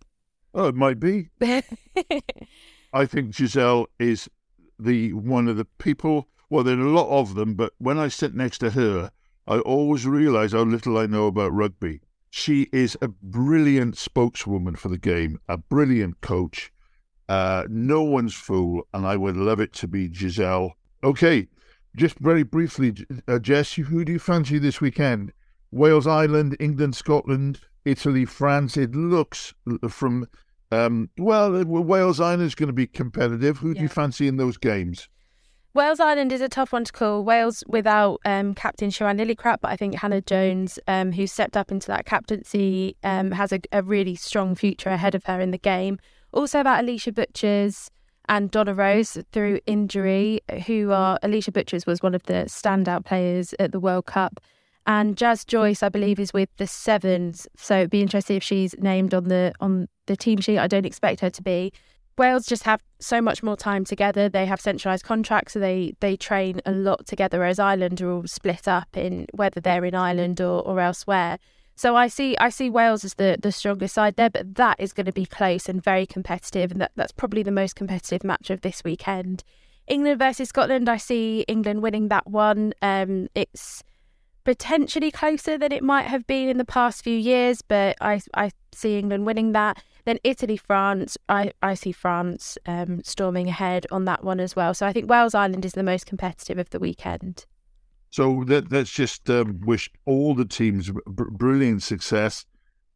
Oh, 0.53 0.67
it 0.67 0.75
might 0.75 0.99
be. 0.99 1.29
I 2.93 3.05
think 3.05 3.35
Giselle 3.35 3.87
is 3.99 4.29
the 4.79 5.13
one 5.13 5.47
of 5.47 5.57
the 5.57 5.65
people. 5.79 6.29
Well, 6.49 6.63
there 6.63 6.77
are 6.77 6.85
a 6.85 6.91
lot 6.91 7.09
of 7.09 7.33
them, 7.35 7.55
but 7.55 7.73
when 7.79 7.97
I 7.97 8.07
sit 8.07 8.35
next 8.35 8.59
to 8.59 8.69
her, 8.69 9.11
I 9.47 9.59
always 9.59 10.05
realise 10.05 10.53
how 10.53 10.61
little 10.61 10.97
I 10.97 11.07
know 11.07 11.27
about 11.27 11.51
rugby. 11.51 12.01
She 12.37 12.67
is 12.73 12.97
a 13.01 13.07
brilliant 13.07 13.97
spokeswoman 13.97 14.75
for 14.75 14.89
the 14.89 14.97
game, 14.97 15.39
a 15.47 15.57
brilliant 15.57 16.19
coach. 16.19 16.69
Uh, 17.29 17.63
no 17.69 18.03
one's 18.03 18.33
fool, 18.33 18.85
and 18.93 19.07
I 19.07 19.15
would 19.15 19.37
love 19.37 19.61
it 19.61 19.71
to 19.75 19.87
be 19.87 20.13
Giselle. 20.13 20.73
Okay, 21.01 21.47
just 21.95 22.19
very 22.19 22.43
briefly, 22.43 22.93
uh, 23.29 23.39
Jess, 23.39 23.75
who 23.75 24.03
do 24.03 24.11
you 24.11 24.19
fancy 24.19 24.57
this 24.57 24.81
weekend? 24.81 25.31
Wales, 25.71 26.07
Ireland, 26.07 26.57
England, 26.59 26.97
Scotland, 26.97 27.61
Italy, 27.85 28.25
France. 28.25 28.75
It 28.75 28.93
looks 28.93 29.53
from 29.87 30.27
um, 30.73 31.09
well, 31.17 31.55
uh, 31.55 31.63
Wales 31.63 32.19
Ireland 32.19 32.47
is 32.47 32.55
going 32.55 32.67
to 32.67 32.73
be 32.73 32.85
competitive. 32.85 33.59
Who 33.59 33.73
do 33.73 33.81
you 33.81 33.87
fancy 33.87 34.27
in 34.27 34.35
those 34.35 34.57
games? 34.57 35.07
Wales 35.75 35.99
Ireland 35.99 36.31
is 36.31 36.39
a 36.39 36.47
tough 36.47 36.71
one 36.71 36.85
to 36.85 36.91
call. 36.93 37.25
Wales 37.25 37.61
without 37.67 38.21
um, 38.23 38.53
captain 38.53 38.91
Siwan 38.91 39.19
Lillicrap, 39.19 39.57
but 39.59 39.71
I 39.71 39.75
think 39.75 39.95
Hannah 39.95 40.21
Jones, 40.21 40.79
um, 40.87 41.11
who 41.11 41.27
stepped 41.27 41.57
up 41.57 41.69
into 41.69 41.87
that 41.87 42.05
captaincy, 42.05 42.95
um, 43.03 43.31
has 43.31 43.51
a, 43.51 43.59
a 43.73 43.83
really 43.83 44.15
strong 44.15 44.55
future 44.55 44.87
ahead 44.87 45.15
of 45.15 45.25
her 45.25 45.41
in 45.41 45.51
the 45.51 45.57
game. 45.57 45.99
Also 46.31 46.61
about 46.61 46.81
Alisha 46.81 47.13
Butchers 47.13 47.91
and 48.29 48.49
Donna 48.51 48.73
Rose 48.73 49.17
through 49.33 49.59
injury, 49.65 50.39
who 50.65 50.91
are 50.93 51.19
Alisha 51.23 51.51
Butchers 51.51 51.85
was 51.85 52.01
one 52.01 52.15
of 52.15 52.23
the 52.23 52.45
standout 52.47 53.03
players 53.03 53.53
at 53.59 53.73
the 53.73 53.79
World 53.81 54.05
Cup. 54.05 54.39
And 54.87 55.17
Jazz 55.17 55.43
Joyce, 55.43 55.83
I 55.83 55.89
believe, 55.89 56.21
is 56.21 56.31
with 56.31 56.47
the 56.55 56.67
Sevens. 56.67 57.49
So 57.57 57.79
it'd 57.79 57.89
be 57.89 58.01
interesting 58.01 58.37
if 58.37 58.43
she's 58.43 58.75
named 58.79 59.13
on 59.13 59.25
the 59.25 59.51
on 59.59 59.89
the 60.05 60.15
team 60.15 60.39
sheet. 60.39 60.57
I 60.57 60.67
don't 60.67 60.85
expect 60.85 61.19
her 61.19 61.29
to 61.31 61.41
be. 61.41 61.73
Wales 62.17 62.45
just 62.45 62.63
have 62.63 62.81
so 62.99 63.21
much 63.21 63.43
more 63.43 63.57
time 63.57 63.83
together. 63.83 64.29
They 64.29 64.45
have 64.45 64.61
centralised 64.61 65.03
contracts, 65.03 65.53
so 65.53 65.59
they 65.59 65.95
they 65.99 66.15
train 66.15 66.61
a 66.65 66.71
lot 66.71 67.05
together. 67.05 67.39
Whereas 67.39 67.59
Ireland 67.59 68.01
are 68.01 68.11
all 68.11 68.27
split 68.27 68.67
up 68.67 68.95
in 68.95 69.27
whether 69.33 69.59
they're 69.59 69.85
in 69.85 69.95
Ireland 69.95 70.39
or, 70.39 70.61
or 70.61 70.79
elsewhere. 70.79 71.37
So 71.75 71.97
I 71.97 72.07
see 72.07 72.37
I 72.37 72.49
see 72.49 72.69
Wales 72.69 73.03
as 73.03 73.15
the, 73.15 73.37
the 73.41 73.51
strongest 73.51 73.95
side 73.95 74.15
there, 74.15 74.29
but 74.29 74.55
that 74.55 74.79
is 74.79 74.93
going 74.93 75.07
to 75.07 75.11
be 75.11 75.25
close 75.25 75.67
and 75.67 75.83
very 75.83 76.05
competitive, 76.05 76.71
and 76.71 76.79
that, 76.79 76.91
that's 76.95 77.11
probably 77.11 77.43
the 77.43 77.51
most 77.51 77.75
competitive 77.75 78.23
match 78.23 78.49
of 78.49 78.61
this 78.61 78.83
weekend. 78.83 79.43
England 79.87 80.17
versus 80.19 80.49
Scotland, 80.49 80.89
I 80.89 80.97
see 80.97 81.41
England 81.49 81.83
winning 81.83 82.07
that 82.07 82.27
one. 82.27 82.73
Um, 82.81 83.27
it's 83.35 83.83
potentially 84.45 85.11
closer 85.11 85.57
than 85.57 85.71
it 85.73 85.83
might 85.83 86.05
have 86.05 86.25
been 86.25 86.47
in 86.47 86.57
the 86.57 86.65
past 86.65 87.03
few 87.03 87.17
years, 87.17 87.61
but 87.61 87.97
I 87.99 88.21
I 88.33 88.51
see 88.73 88.97
England 88.97 89.25
winning 89.25 89.51
that. 89.51 89.83
Then 90.05 90.19
Italy, 90.23 90.55
France, 90.55 91.17
I, 91.27 91.51
I 91.61 91.73
see 91.73 91.91
France 91.91 92.57
um, 92.67 93.03
storming 93.03 93.49
ahead 93.49 93.87
on 93.91 94.05
that 94.05 94.23
one 94.23 94.39
as 94.39 94.55
well. 94.55 94.73
So 94.73 94.85
I 94.85 94.93
think 94.93 95.09
Wales 95.09 95.33
Ireland 95.33 95.65
is 95.65 95.73
the 95.73 95.83
most 95.83 96.05
competitive 96.05 96.59
of 96.59 96.69
the 96.69 96.79
weekend. 96.79 97.45
So 98.11 98.31
let, 98.31 98.71
us 98.71 98.91
just 98.91 99.29
um, 99.29 99.59
wish 99.65 99.89
all 100.05 100.35
the 100.35 100.45
teams 100.45 100.91
br- 101.05 101.31
brilliant 101.31 101.83
success. 101.83 102.45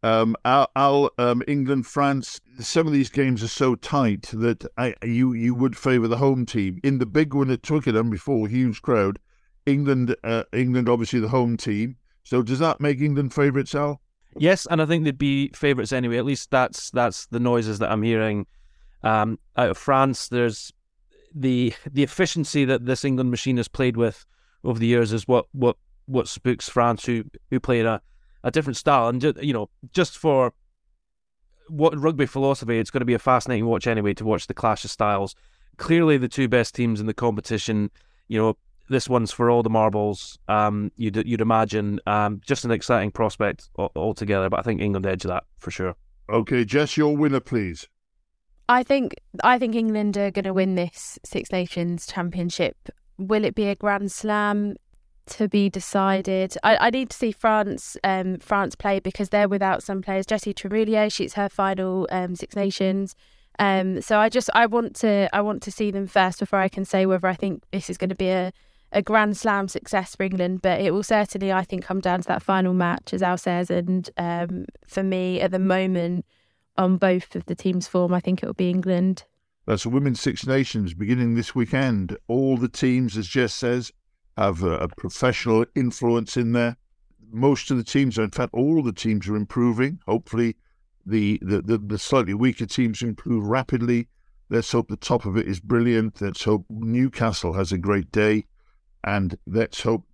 Um, 0.02 0.36
um, 0.46 1.44
England, 1.46 1.88
France. 1.88 2.40
Some 2.60 2.88
of 2.88 2.94
these 2.94 3.10
games 3.10 3.44
are 3.44 3.50
so 3.50 3.76
tight 3.76 4.30
that 4.32 4.66
I, 4.78 4.96
you 5.04 5.34
you 5.34 5.54
would 5.56 5.76
favour 5.76 6.08
the 6.08 6.18
home 6.18 6.46
team. 6.46 6.80
In 6.84 7.00
the 7.00 7.06
big 7.06 7.34
one 7.34 7.50
at 7.50 7.64
Twickenham 7.64 8.10
before, 8.10 8.48
huge 8.48 8.82
crowd. 8.82 9.20
England, 9.66 10.16
uh, 10.24 10.44
England, 10.54 10.88
obviously 10.88 11.20
the 11.20 11.28
home 11.28 11.58
team. 11.58 11.98
So 12.24 12.42
does 12.42 12.60
that 12.60 12.80
make 12.80 13.02
England 13.02 13.34
favourites, 13.34 13.76
Al? 13.76 14.00
Yes, 14.38 14.68
and 14.70 14.82
I 14.82 14.86
think 14.86 15.04
they'd 15.04 15.18
be 15.18 15.50
favourites 15.50 15.92
anyway. 15.92 16.18
At 16.18 16.26
least 16.26 16.52
that's 16.52 16.92
that's 16.92 17.26
the 17.28 17.40
noises 17.40 17.80
that 17.80 17.92
I'm 17.92 18.04
hearing 18.04 18.46
um, 19.04 19.40
out 19.58 19.72
of 19.72 19.78
France. 19.78 20.28
There's 20.28 20.72
the 21.34 21.74
the 21.90 22.04
efficiency 22.04 22.66
that 22.66 22.86
this 22.86 23.04
England 23.06 23.32
machine 23.32 23.58
has 23.58 23.68
played 23.68 23.98
with 23.98 24.26
over 24.64 24.80
the 24.80 24.88
years 24.88 25.14
is 25.14 25.28
what 25.28 25.46
what 25.52 25.78
what 26.06 26.28
spooks 26.28 26.70
France, 26.70 27.06
who 27.06 27.24
who 27.50 27.60
played 27.60 27.86
a, 27.86 28.02
a 28.44 28.52
different 28.52 28.78
style, 28.78 29.08
and 29.08 29.22
just, 29.22 29.42
you 29.42 29.54
know 29.54 29.70
just 29.94 30.18
for 30.18 30.54
what 31.68 31.98
rugby 32.00 32.26
philosophy, 32.26 32.80
it's 32.80 32.90
going 32.90 33.02
to 33.02 33.06
be 33.06 33.14
a 33.14 33.20
fascinating 33.20 33.66
watch 33.66 33.88
anyway 33.88 34.14
to 34.16 34.26
watch 34.26 34.48
the 34.48 34.54
clash 34.54 34.84
of 34.84 34.92
styles. 34.92 35.36
Clearly, 35.78 36.18
the 36.18 36.28
two 36.28 36.48
best 36.48 36.76
teams 36.76 37.00
in 37.00 37.06
the 37.06 37.14
competition. 37.14 37.92
You 38.28 38.40
know, 38.40 38.58
this 38.90 39.08
one's 39.08 39.32
for 39.32 39.50
all 39.50 39.64
the 39.64 39.70
marbles. 39.70 40.38
Um, 40.48 40.92
you'd 40.98 41.16
you'd 41.28 41.42
imagine 41.42 42.00
um, 42.06 42.42
just 42.46 42.66
an 42.66 42.72
exciting 42.72 43.12
prospect 43.12 43.70
altogether. 43.78 44.50
But 44.50 44.60
I 44.60 44.64
think 44.64 44.82
England 44.82 45.06
edge 45.06 45.24
that 45.24 45.44
for 45.60 45.72
sure. 45.72 45.96
Okay, 46.30 46.66
Jess, 46.66 46.98
your 46.98 47.16
winner, 47.16 47.40
please. 47.40 47.88
I 48.68 48.84
think 48.84 49.16
I 49.44 49.58
think 49.58 49.76
England 49.76 50.18
are 50.18 50.32
going 50.32 50.46
to 50.46 50.54
win 50.54 50.76
this 50.76 51.18
Six 51.24 51.52
Nations 51.52 52.06
Championship 52.06 52.90
will 53.20 53.44
it 53.44 53.54
be 53.54 53.68
a 53.68 53.76
Grand 53.76 54.12
Slam? 54.12 54.76
To 55.34 55.48
be 55.48 55.70
decided. 55.70 56.56
I, 56.64 56.88
I 56.88 56.90
need 56.90 57.12
to 57.12 57.18
see 57.18 57.32
France 57.32 57.96
um, 58.04 58.40
France 58.40 58.74
play 58.74 59.00
because 59.00 59.30
they're 59.30 59.48
without 59.48 59.84
some 59.84 60.02
players. 60.02 60.26
Jessy 60.26 60.56
Trémoulière, 60.56 61.14
she's 61.14 61.36
her 61.36 61.50
final 61.50 62.08
um, 62.10 62.36
Six 62.36 62.56
Nations. 62.56 63.14
Um, 63.60 64.02
so 64.02 64.18
I 64.18 64.30
just 64.30 64.50
I 64.56 64.66
want 64.66 64.96
to 64.98 65.30
I 65.32 65.42
want 65.42 65.62
to 65.64 65.72
see 65.72 65.92
them 65.92 66.08
first 66.08 66.40
before 66.40 66.58
I 66.58 66.68
can 66.68 66.84
say 66.84 67.06
whether 67.06 67.28
I 67.28 67.36
think 67.36 67.62
this 67.72 67.92
is 67.92 67.98
going 67.98 68.10
to 68.10 68.16
be 68.16 68.30
a, 68.30 68.52
a 68.92 69.02
Grand 69.02 69.38
Slam 69.38 69.68
success 69.68 70.16
for 70.16 70.24
England. 70.24 70.62
But 70.62 70.82
it 70.82 70.92
will 70.92 71.04
certainly 71.04 71.52
I 71.52 71.64
think 71.64 71.84
come 71.84 72.00
down 72.00 72.22
to 72.22 72.28
that 72.28 72.44
final 72.44 72.74
match, 72.74 73.14
as 73.14 73.22
Al 73.22 73.38
says. 73.38 73.70
And 73.70 74.10
um, 74.18 74.66
for 74.88 75.04
me 75.04 75.42
at 75.42 75.52
the 75.52 75.60
moment, 75.60 76.26
on 76.78 76.98
both 76.98 77.36
of 77.36 77.46
the 77.46 77.56
teams' 77.56 77.88
form, 77.88 78.14
I 78.14 78.20
think 78.20 78.42
it 78.42 78.46
will 78.46 78.54
be 78.54 78.70
England. 78.70 79.24
That's 79.66 79.84
the 79.84 79.90
Women's 79.90 80.22
Six 80.22 80.48
Nations 80.48 80.94
beginning 80.94 81.36
this 81.36 81.54
weekend. 81.54 82.18
All 82.28 82.58
the 82.58 82.70
teams, 82.70 83.18
as 83.18 83.28
Jess 83.28 83.54
says, 83.54 83.92
have 84.38 84.64
a, 84.64 84.88
professional 84.98 85.66
influence 85.76 86.38
in 86.38 86.54
there. 86.54 86.78
Most 87.32 87.70
of 87.70 87.78
the 87.78 87.84
teams, 87.84 88.18
in 88.18 88.32
fact, 88.32 88.54
all 88.54 88.82
the 88.82 88.94
teams 88.94 89.28
are 89.28 89.36
improving. 89.36 90.00
Hopefully, 90.08 90.56
the, 91.06 91.38
the, 91.44 91.62
the, 91.62 91.78
the 91.78 92.00
slightly 92.00 92.34
weaker 92.34 92.66
teams 92.66 93.02
improve 93.02 93.46
rapidly. 93.46 94.08
Let's 94.50 94.72
hope 94.72 94.88
the 94.88 94.98
top 94.98 95.26
of 95.26 95.38
it 95.38 95.48
is 95.48 95.60
brilliant. 95.60 96.22
Let's 96.22 96.44
hope 96.44 96.66
Newcastle 96.70 97.54
has 97.54 97.72
a 97.72 97.78
great 97.78 98.12
day. 98.12 98.46
And 99.04 99.38
let's 99.48 99.82
hope 99.82 100.06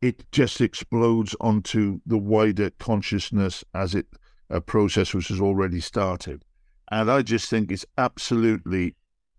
it 0.00 0.24
just 0.30 0.60
explodes 0.60 1.34
onto 1.40 2.00
the 2.06 2.18
wider 2.18 2.70
consciousness 2.78 3.64
as 3.74 3.94
it 3.94 4.06
a 4.50 4.60
process 4.60 5.12
which 5.12 5.28
has 5.28 5.40
already 5.40 5.80
started. 5.80 6.44
And 6.90 7.10
I 7.10 7.22
just 7.22 7.50
think 7.50 7.70
it's 7.70 7.84
absolutely 7.98 8.96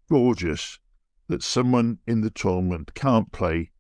gorgeous 0.10 0.80
that 1.28 1.42
someone 1.42 1.98
in 2.06 2.22
the 2.22 2.30
tournament 2.30 2.94
can't 2.94 3.32
play 3.32 3.72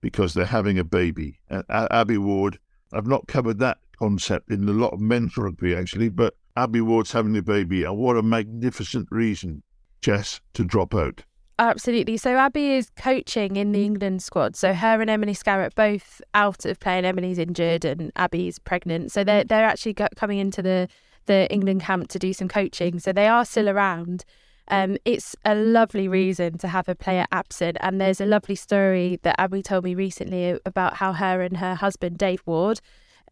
because 0.00 0.32
they're 0.32 0.46
having 0.46 0.78
a 0.78 0.84
baby. 0.84 1.40
Abbie 1.68 2.16
Ward, 2.18 2.58
I've 2.92 3.06
not 3.06 3.26
covered 3.26 3.58
that 3.58 3.78
concept 3.98 4.50
in 4.50 4.66
a 4.68 4.72
lot 4.72 4.94
of 4.94 5.00
men's 5.00 5.36
rugby 5.36 5.74
actually, 5.74 6.08
but 6.08 6.34
Abbie 6.56 6.80
Ward's 6.80 7.12
having 7.12 7.36
a 7.36 7.42
baby, 7.42 7.84
and 7.84 7.96
what 7.96 8.16
a 8.16 8.22
magnificent 8.22 9.08
reason, 9.10 9.62
Jess, 10.00 10.40
to 10.54 10.64
drop 10.64 10.94
out. 10.94 11.24
Absolutely. 11.60 12.16
So 12.16 12.36
Abbie 12.36 12.72
is 12.72 12.88
coaching 12.96 13.56
in 13.56 13.72
the 13.72 13.84
England 13.84 14.22
squad. 14.22 14.56
So 14.56 14.72
her 14.72 14.98
and 14.98 15.10
Emily 15.10 15.34
Scarratt 15.34 15.74
both 15.74 16.22
out 16.32 16.64
of 16.64 16.80
playing. 16.80 17.04
Emily's 17.04 17.38
injured 17.38 17.84
and 17.84 18.10
Abbie's 18.16 18.58
pregnant. 18.58 19.12
So 19.12 19.22
they're 19.24 19.44
they're 19.44 19.66
actually 19.66 19.92
coming 19.92 20.38
into 20.38 20.62
the 20.62 20.88
the 21.26 21.52
England 21.52 21.82
camp 21.82 22.08
to 22.08 22.18
do 22.18 22.32
some 22.32 22.48
coaching. 22.48 22.98
So 22.98 23.12
they 23.12 23.28
are 23.28 23.44
still 23.44 23.68
around. 23.68 24.24
Um, 24.68 24.96
it's 25.04 25.36
a 25.44 25.54
lovely 25.54 26.08
reason 26.08 26.56
to 26.58 26.68
have 26.68 26.88
a 26.88 26.94
player 26.94 27.26
absent. 27.30 27.76
And 27.80 28.00
there's 28.00 28.22
a 28.22 28.26
lovely 28.26 28.54
story 28.54 29.18
that 29.22 29.38
Abbie 29.38 29.62
told 29.62 29.84
me 29.84 29.94
recently 29.94 30.58
about 30.64 30.94
how 30.94 31.12
her 31.12 31.42
and 31.42 31.58
her 31.58 31.74
husband, 31.74 32.16
Dave 32.16 32.42
Ward, 32.46 32.80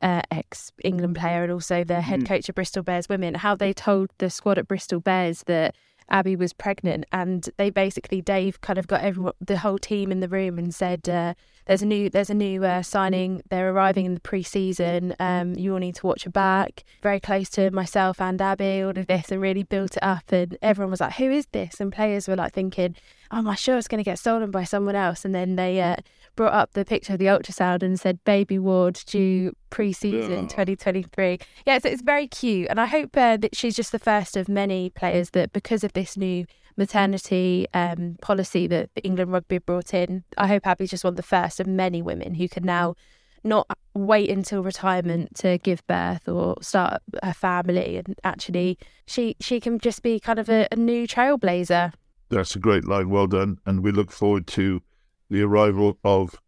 uh, 0.03 0.21
ex 0.31 0.71
England 0.85 1.17
player 1.17 1.45
and 1.45 1.53
also 1.53 1.83
the 1.83 2.03
head 2.03 2.21
mm. 2.21 2.27
coach 2.27 2.51
of 2.51 2.57
Bristol 2.57 2.83
Bears 2.83 3.09
women, 3.09 3.37
how 3.37 3.55
they 3.55 3.73
told 3.73 4.11
the 4.19 4.29
squad 4.29 4.59
at 4.59 4.69
Bristol 4.69 5.01
Bears 5.01 5.45
that 5.45 5.75
Abbie 6.11 6.37
was 6.37 6.53
pregnant, 6.53 7.05
and 7.13 7.49
they 7.57 7.71
basically 7.71 8.21
Dave 8.21 8.61
kind 8.61 8.79
of 8.79 8.87
got 8.87 9.03
everyone, 9.03 9.35
the 9.41 9.59
whole 9.59 9.79
team 9.79 10.11
in 10.11 10.21
the 10.21 10.29
room 10.29 10.59
and 10.59 10.75
said, 10.75 11.09
uh, 11.09 11.35
"There's 11.67 11.83
a 11.83 11.87
new, 11.87 12.09
there's 12.09 12.31
a 12.31 12.35
new 12.35 12.65
uh, 12.65 12.83
signing. 12.83 13.43
They're 13.51 13.71
arriving 13.71 14.07
in 14.07 14.15
the 14.15 14.21
pre-season. 14.21 15.15
Um, 15.19 15.55
you 15.55 15.73
all 15.73 15.79
need 15.79 15.97
to 15.97 16.07
watch 16.07 16.25
her 16.25 16.31
back." 16.31 16.85
Very 17.03 17.21
close 17.21 17.49
to 17.51 17.71
myself 17.71 18.21
and 18.21 18.41
Abbie, 18.41 18.83
all 18.83 18.99
of 18.99 19.07
this, 19.07 19.31
and 19.31 19.41
really 19.41 19.63
built 19.63 19.97
it 19.97 20.03
up. 20.03 20.33
And 20.33 20.57
everyone 20.63 20.91
was 20.91 21.01
like, 21.01 21.15
"Who 21.15 21.31
is 21.31 21.47
this?" 21.53 21.81
And 21.81 21.93
players 21.93 22.29
were 22.29 22.37
like 22.37 22.55
thinking, 22.55 22.97
"Oh, 23.31 23.47
I 23.49 23.55
sure 23.55 23.77
it's 23.77 23.89
going 23.89 24.03
to 24.03 24.11
get 24.11 24.19
stolen 24.19 24.51
by 24.51 24.65
someone 24.65 24.97
else?" 24.97 25.25
And 25.25 25.35
then 25.35 25.57
they 25.57 25.81
uh, 25.81 25.97
brought 26.39 26.55
up 26.55 26.73
the 26.75 26.85
picture 26.85 27.15
of 27.15 27.19
the 27.19 27.25
ultrasound 27.25 27.83
and 27.83 27.99
said 27.99 28.23
baby 28.23 28.61
ward 28.61 28.95
due 29.07 29.53
pre-season 29.71 30.31
yeah. 30.31 30.43
2023 30.43 31.37
yeah 31.67 31.79
so 31.81 31.89
it's 31.89 32.01
very 32.01 32.29
cute 32.29 32.69
and 32.71 32.81
i 32.81 32.87
hope 32.87 33.17
uh, 33.17 33.37
that 33.37 33.57
she's 33.57 33.75
just 33.75 33.91
the 33.91 33.99
first 33.99 34.37
of 34.37 34.49
many 34.49 34.89
players 34.89 35.31
that 35.31 35.53
because 35.53 35.83
of 35.83 35.93
this 35.95 36.17
new 36.17 36.47
maternity 36.77 37.67
um, 37.75 38.15
policy 38.23 38.69
that 38.69 38.89
england 39.03 39.33
rugby 39.33 39.59
brought 39.59 39.93
in 39.93 40.23
i 40.37 40.47
hope 40.47 40.65
abbie's 40.65 40.91
just 40.91 41.03
one 41.03 41.15
of 41.15 41.17
the 41.17 41.25
first 41.25 41.59
of 41.59 41.67
many 41.67 42.01
women 42.01 42.35
who 42.35 42.49
can 42.49 42.65
now 42.65 42.95
not 43.43 43.67
wait 43.95 44.31
until 44.31 44.63
retirement 44.63 45.35
to 45.35 45.59
give 45.59 45.85
birth 45.89 46.29
or 46.29 46.57
start 46.63 47.03
a 47.21 47.35
family 47.35 47.97
and 47.97 48.15
actually 48.23 48.79
she 49.07 49.35
she 49.41 49.59
can 49.59 49.81
just 49.81 50.05
be 50.05 50.21
kind 50.21 50.39
of 50.39 50.49
a, 50.49 50.69
a 50.71 50.77
new 50.77 51.05
trailblazer 51.05 51.93
that's 52.29 52.55
a 52.55 52.61
great 52.61 52.85
line 52.85 53.11
well 53.11 53.27
done 53.27 53.59
and 53.67 53.83
we 53.83 53.91
look 53.91 54.13
forward 54.13 54.47
to 54.47 54.81
the 55.31 55.43
arrival 55.43 55.99
of 56.05 56.41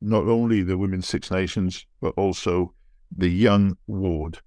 not 0.00 0.24
only 0.24 0.62
the 0.62 0.78
Women's 0.78 1.08
Six 1.08 1.30
Nations, 1.30 1.86
but 2.00 2.14
also 2.16 2.74
the 3.16 3.28
young 3.28 3.76
ward. 3.86 4.38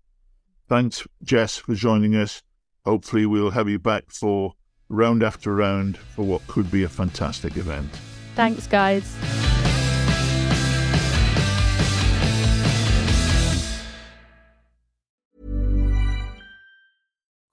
Thanks, 0.70 1.08
Jess, 1.24 1.58
for 1.58 1.76
joining 1.76 2.16
us. 2.16 2.44
Hopefully, 2.86 3.26
we'll 3.26 3.52
have 3.52 3.70
you 3.70 3.80
back 3.80 4.10
for 4.10 4.54
round 4.90 5.24
after 5.24 5.54
round 5.56 5.98
for 5.98 6.24
what 6.24 6.46
could 6.48 6.70
be 6.72 6.84
a 6.84 6.90
fantastic 6.90 7.58
event. 7.58 7.90
Thanks, 8.36 8.68
guys. 8.68 9.16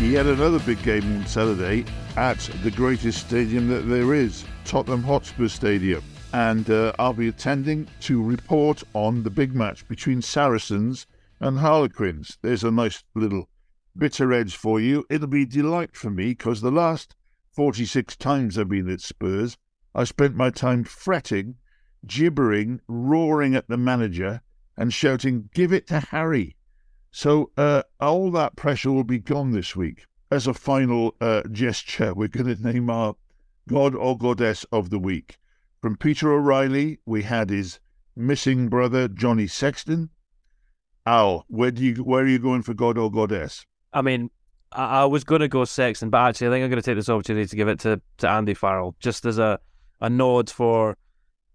Yet 0.00 0.26
another 0.26 0.60
big 0.60 0.82
game 0.84 1.04
on 1.16 1.26
Saturday 1.26 1.84
at 2.16 2.38
the 2.62 2.70
greatest 2.70 3.26
stadium 3.26 3.68
that 3.68 3.88
there 3.88 4.14
is, 4.14 4.44
Tottenham 4.64 5.02
Hotspur 5.02 5.48
Stadium. 5.48 6.02
And 6.32 6.70
uh, 6.70 6.92
I'll 6.98 7.12
be 7.12 7.28
attending 7.28 7.88
to 8.02 8.22
report 8.22 8.82
on 8.94 9.22
the 9.22 9.30
big 9.30 9.54
match 9.54 9.86
between 9.88 10.22
Saracens 10.22 11.06
and 11.40 11.58
Harlequins. 11.58 12.38
There's 12.42 12.64
a 12.64 12.70
nice 12.70 13.02
little 13.14 13.48
bitter 13.96 14.32
edge 14.32 14.56
for 14.56 14.80
you. 14.80 15.04
It'll 15.10 15.26
be 15.26 15.44
delight 15.44 15.96
for 15.96 16.10
me 16.10 16.28
because 16.28 16.60
the 16.60 16.70
last 16.70 17.14
46 17.52 18.16
times 18.16 18.56
I've 18.56 18.68
been 18.68 18.88
at 18.88 19.00
Spurs, 19.00 19.56
I 19.94 20.04
spent 20.04 20.36
my 20.36 20.50
time 20.50 20.84
fretting, 20.84 21.56
gibbering, 22.06 22.80
roaring 22.86 23.56
at 23.56 23.68
the 23.68 23.76
manager, 23.76 24.42
and 24.76 24.94
shouting, 24.94 25.50
Give 25.52 25.72
it 25.72 25.88
to 25.88 26.00
Harry. 26.00 26.56
So 27.10 27.50
uh, 27.56 27.82
all 28.00 28.30
that 28.32 28.56
pressure 28.56 28.92
will 28.92 29.04
be 29.04 29.18
gone 29.18 29.52
this 29.52 29.74
week. 29.74 30.04
As 30.30 30.46
a 30.46 30.54
final 30.54 31.14
uh, 31.20 31.42
gesture, 31.50 32.12
we're 32.14 32.28
going 32.28 32.54
to 32.54 32.62
name 32.62 32.90
our 32.90 33.14
God 33.68 33.94
or 33.94 34.16
Goddess 34.16 34.64
of 34.72 34.90
the 34.90 34.98
Week. 34.98 35.38
From 35.80 35.96
Peter 35.96 36.32
O'Reilly, 36.32 36.98
we 37.06 37.22
had 37.22 37.50
his 37.50 37.80
missing 38.16 38.68
brother, 38.68 39.08
Johnny 39.08 39.46
Sexton. 39.46 40.10
Al, 41.06 41.46
where 41.48 41.70
do 41.70 41.82
you 41.82 41.94
where 42.04 42.24
are 42.24 42.28
you 42.28 42.38
going 42.38 42.62
for 42.62 42.74
God 42.74 42.98
or 42.98 43.10
Goddess? 43.10 43.64
I 43.92 44.02
mean, 44.02 44.30
I, 44.72 45.02
I 45.02 45.04
was 45.06 45.24
going 45.24 45.40
to 45.40 45.48
go 45.48 45.64
Sexton, 45.64 46.10
but 46.10 46.18
actually, 46.18 46.48
I 46.48 46.50
think 46.50 46.64
I'm 46.64 46.70
going 46.70 46.82
to 46.82 46.86
take 46.86 46.96
this 46.96 47.08
opportunity 47.08 47.46
to 47.46 47.56
give 47.56 47.68
it 47.68 47.80
to, 47.80 48.00
to 48.18 48.28
Andy 48.28 48.54
Farrell, 48.54 48.94
just 49.00 49.24
as 49.24 49.38
a, 49.38 49.58
a 50.00 50.10
nod 50.10 50.50
for 50.50 50.96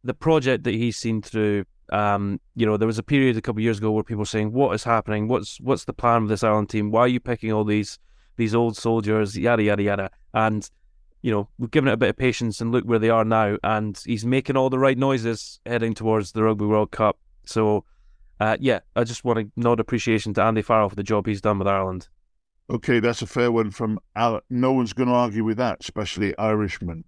the 0.04 0.14
project 0.14 0.64
that 0.64 0.74
he's 0.74 0.98
seen 0.98 1.22
through. 1.22 1.66
Um, 1.92 2.40
you 2.56 2.66
know, 2.66 2.78
there 2.78 2.88
was 2.88 2.98
a 2.98 3.04
period 3.04 3.38
a 3.38 3.42
couple 3.42 3.60
of 3.60 3.64
years 3.64 3.78
ago 3.78 3.92
where 3.92 4.04
people 4.04 4.20
were 4.20 4.26
saying, 4.26 4.52
"What 4.52 4.74
is 4.74 4.84
happening? 4.84 5.28
What's 5.28 5.60
what's 5.62 5.86
the 5.86 5.94
plan 5.94 6.24
with 6.24 6.30
this 6.30 6.44
Ireland 6.44 6.70
team? 6.70 6.92
Why 6.92 7.02
are 7.02 7.08
you 7.08 7.20
picking 7.20 7.52
all 7.52 7.64
these 7.64 8.00
these 8.38 8.56
old 8.56 8.78
soldiers? 8.78 9.38
Yada 9.38 9.64
yada 9.64 9.84
yada." 9.84 10.10
And 10.34 10.70
you 11.24 11.32
know, 11.32 11.48
we've 11.58 11.72
given 11.72 11.88
it 11.88 11.94
a 11.94 11.98
bit 11.98 12.10
of 12.10 12.18
patience 12.18 12.60
and 12.60 12.72
look 12.72 12.84
where 12.84 13.00
they 13.00 13.10
are 13.10 13.26
now, 13.26 13.58
and 13.64 14.00
he's 14.06 14.26
making 14.26 14.58
all 14.58 14.70
the 14.70 14.78
right 14.78 14.98
noises 14.98 15.60
heading 15.66 15.94
towards 15.94 16.34
the 16.34 16.44
Rugby 16.44 16.66
World 16.66 16.92
Cup. 16.92 17.18
So, 17.46 17.86
uh, 18.42 18.58
yeah, 18.60 18.80
I 18.96 19.06
just 19.06 19.24
want 19.24 19.40
to 19.40 19.52
nod 19.56 19.80
appreciation 19.80 20.34
to 20.36 20.44
Andy 20.44 20.62
Farrell 20.62 20.90
for 20.90 20.96
the 20.96 21.04
job 21.04 21.26
he's 21.26 21.42
done 21.42 21.60
with 21.60 21.68
Ireland. 21.68 22.10
Okay, 22.70 23.00
that's 23.00 23.22
a 23.22 23.28
fair 23.28 23.52
one 23.52 23.72
from 23.72 24.00
Al. 24.18 24.42
No 24.50 24.74
one's 24.74 24.94
going 24.94 25.10
to 25.10 25.16
argue 25.16 25.46
with 25.46 25.58
that, 25.58 25.78
especially 25.80 26.38
Irishmen. 26.38 27.06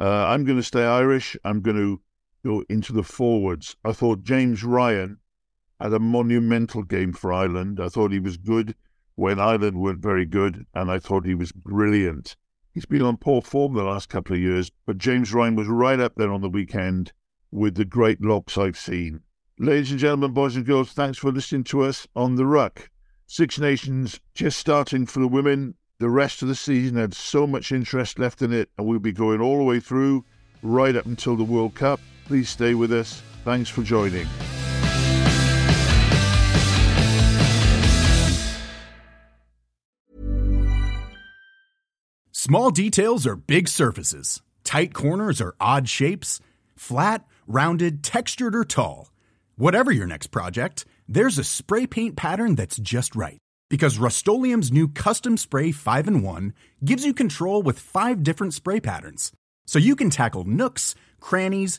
Uh, 0.00 0.26
I'm 0.26 0.44
going 0.44 0.58
to 0.58 0.62
stay 0.62 0.84
Irish. 0.84 1.36
I'm 1.44 1.60
going 1.60 1.76
to 1.76 2.00
go 2.44 2.64
into 2.68 2.92
the 2.92 3.02
forwards. 3.02 3.76
I 3.84 3.92
thought 3.92 4.24
James 4.24 4.64
Ryan 4.64 5.18
had 5.80 5.92
a 5.92 5.98
monumental 5.98 6.82
game 6.82 7.12
for 7.12 7.32
Ireland. 7.32 7.80
I 7.80 7.88
thought 7.88 8.12
he 8.12 8.20
was 8.20 8.36
good 8.36 8.74
when 9.14 9.40
Ireland 9.40 9.80
weren't 9.80 10.00
very 10.00 10.26
good, 10.26 10.66
and 10.74 10.90
I 10.90 10.98
thought 10.98 11.26
he 11.26 11.34
was 11.34 11.52
brilliant. 11.52 12.36
He's 12.72 12.86
been 12.86 13.02
on 13.02 13.18
poor 13.18 13.42
form 13.42 13.74
the 13.74 13.84
last 13.84 14.08
couple 14.08 14.34
of 14.34 14.40
years, 14.40 14.70
but 14.86 14.98
James 14.98 15.34
Ryan 15.34 15.56
was 15.56 15.68
right 15.68 16.00
up 16.00 16.14
there 16.16 16.32
on 16.32 16.40
the 16.40 16.48
weekend 16.48 17.12
with 17.50 17.74
the 17.74 17.84
great 17.84 18.22
locks 18.22 18.56
I've 18.56 18.78
seen. 18.78 19.20
Ladies 19.58 19.90
and 19.90 20.00
gentlemen, 20.00 20.32
boys 20.32 20.56
and 20.56 20.64
girls, 20.64 20.92
thanks 20.92 21.18
for 21.18 21.30
listening 21.30 21.64
to 21.64 21.82
us 21.82 22.06
on 22.16 22.36
the 22.36 22.46
Ruck. 22.46 22.90
Six 23.26 23.58
Nations 23.58 24.20
just 24.34 24.58
starting 24.58 25.06
for 25.06 25.20
the 25.20 25.28
women. 25.28 25.74
The 25.98 26.08
rest 26.08 26.42
of 26.42 26.48
the 26.48 26.54
season 26.54 26.96
had 26.96 27.14
so 27.14 27.46
much 27.46 27.70
interest 27.70 28.18
left 28.18 28.42
in 28.42 28.52
it, 28.52 28.70
and 28.76 28.86
we'll 28.86 28.98
be 28.98 29.12
going 29.12 29.40
all 29.40 29.58
the 29.58 29.64
way 29.64 29.78
through 29.78 30.24
right 30.62 30.96
up 30.96 31.06
until 31.06 31.36
the 31.36 31.44
World 31.44 31.74
Cup. 31.74 32.00
Please 32.26 32.48
stay 32.48 32.74
with 32.74 32.92
us. 32.92 33.22
Thanks 33.44 33.68
for 33.68 33.82
joining. 33.82 34.26
Small 42.32 42.70
details 42.72 43.24
are 43.26 43.36
big 43.36 43.68
surfaces. 43.68 44.42
Tight 44.64 44.92
corners 44.92 45.40
are 45.40 45.54
odd 45.60 45.88
shapes. 45.88 46.40
Flat, 46.76 47.24
rounded, 47.46 48.02
textured, 48.02 48.56
or 48.56 48.64
tall. 48.64 49.12
Whatever 49.56 49.92
your 49.92 50.08
next 50.08 50.28
project, 50.28 50.84
there's 51.06 51.38
a 51.38 51.44
spray 51.44 51.86
paint 51.86 52.16
pattern 52.16 52.56
that's 52.56 52.78
just 52.78 53.14
right. 53.14 53.38
Because 53.70 53.98
Rust 53.98 54.26
new 54.26 54.88
Custom 54.88 55.36
Spray 55.36 55.72
5 55.72 56.08
in 56.08 56.22
1 56.22 56.52
gives 56.84 57.06
you 57.06 57.14
control 57.14 57.62
with 57.62 57.78
five 57.78 58.22
different 58.22 58.54
spray 58.54 58.80
patterns. 58.80 59.30
So 59.66 59.78
you 59.78 59.94
can 59.94 60.10
tackle 60.10 60.44
nooks, 60.44 60.94
crannies, 61.20 61.78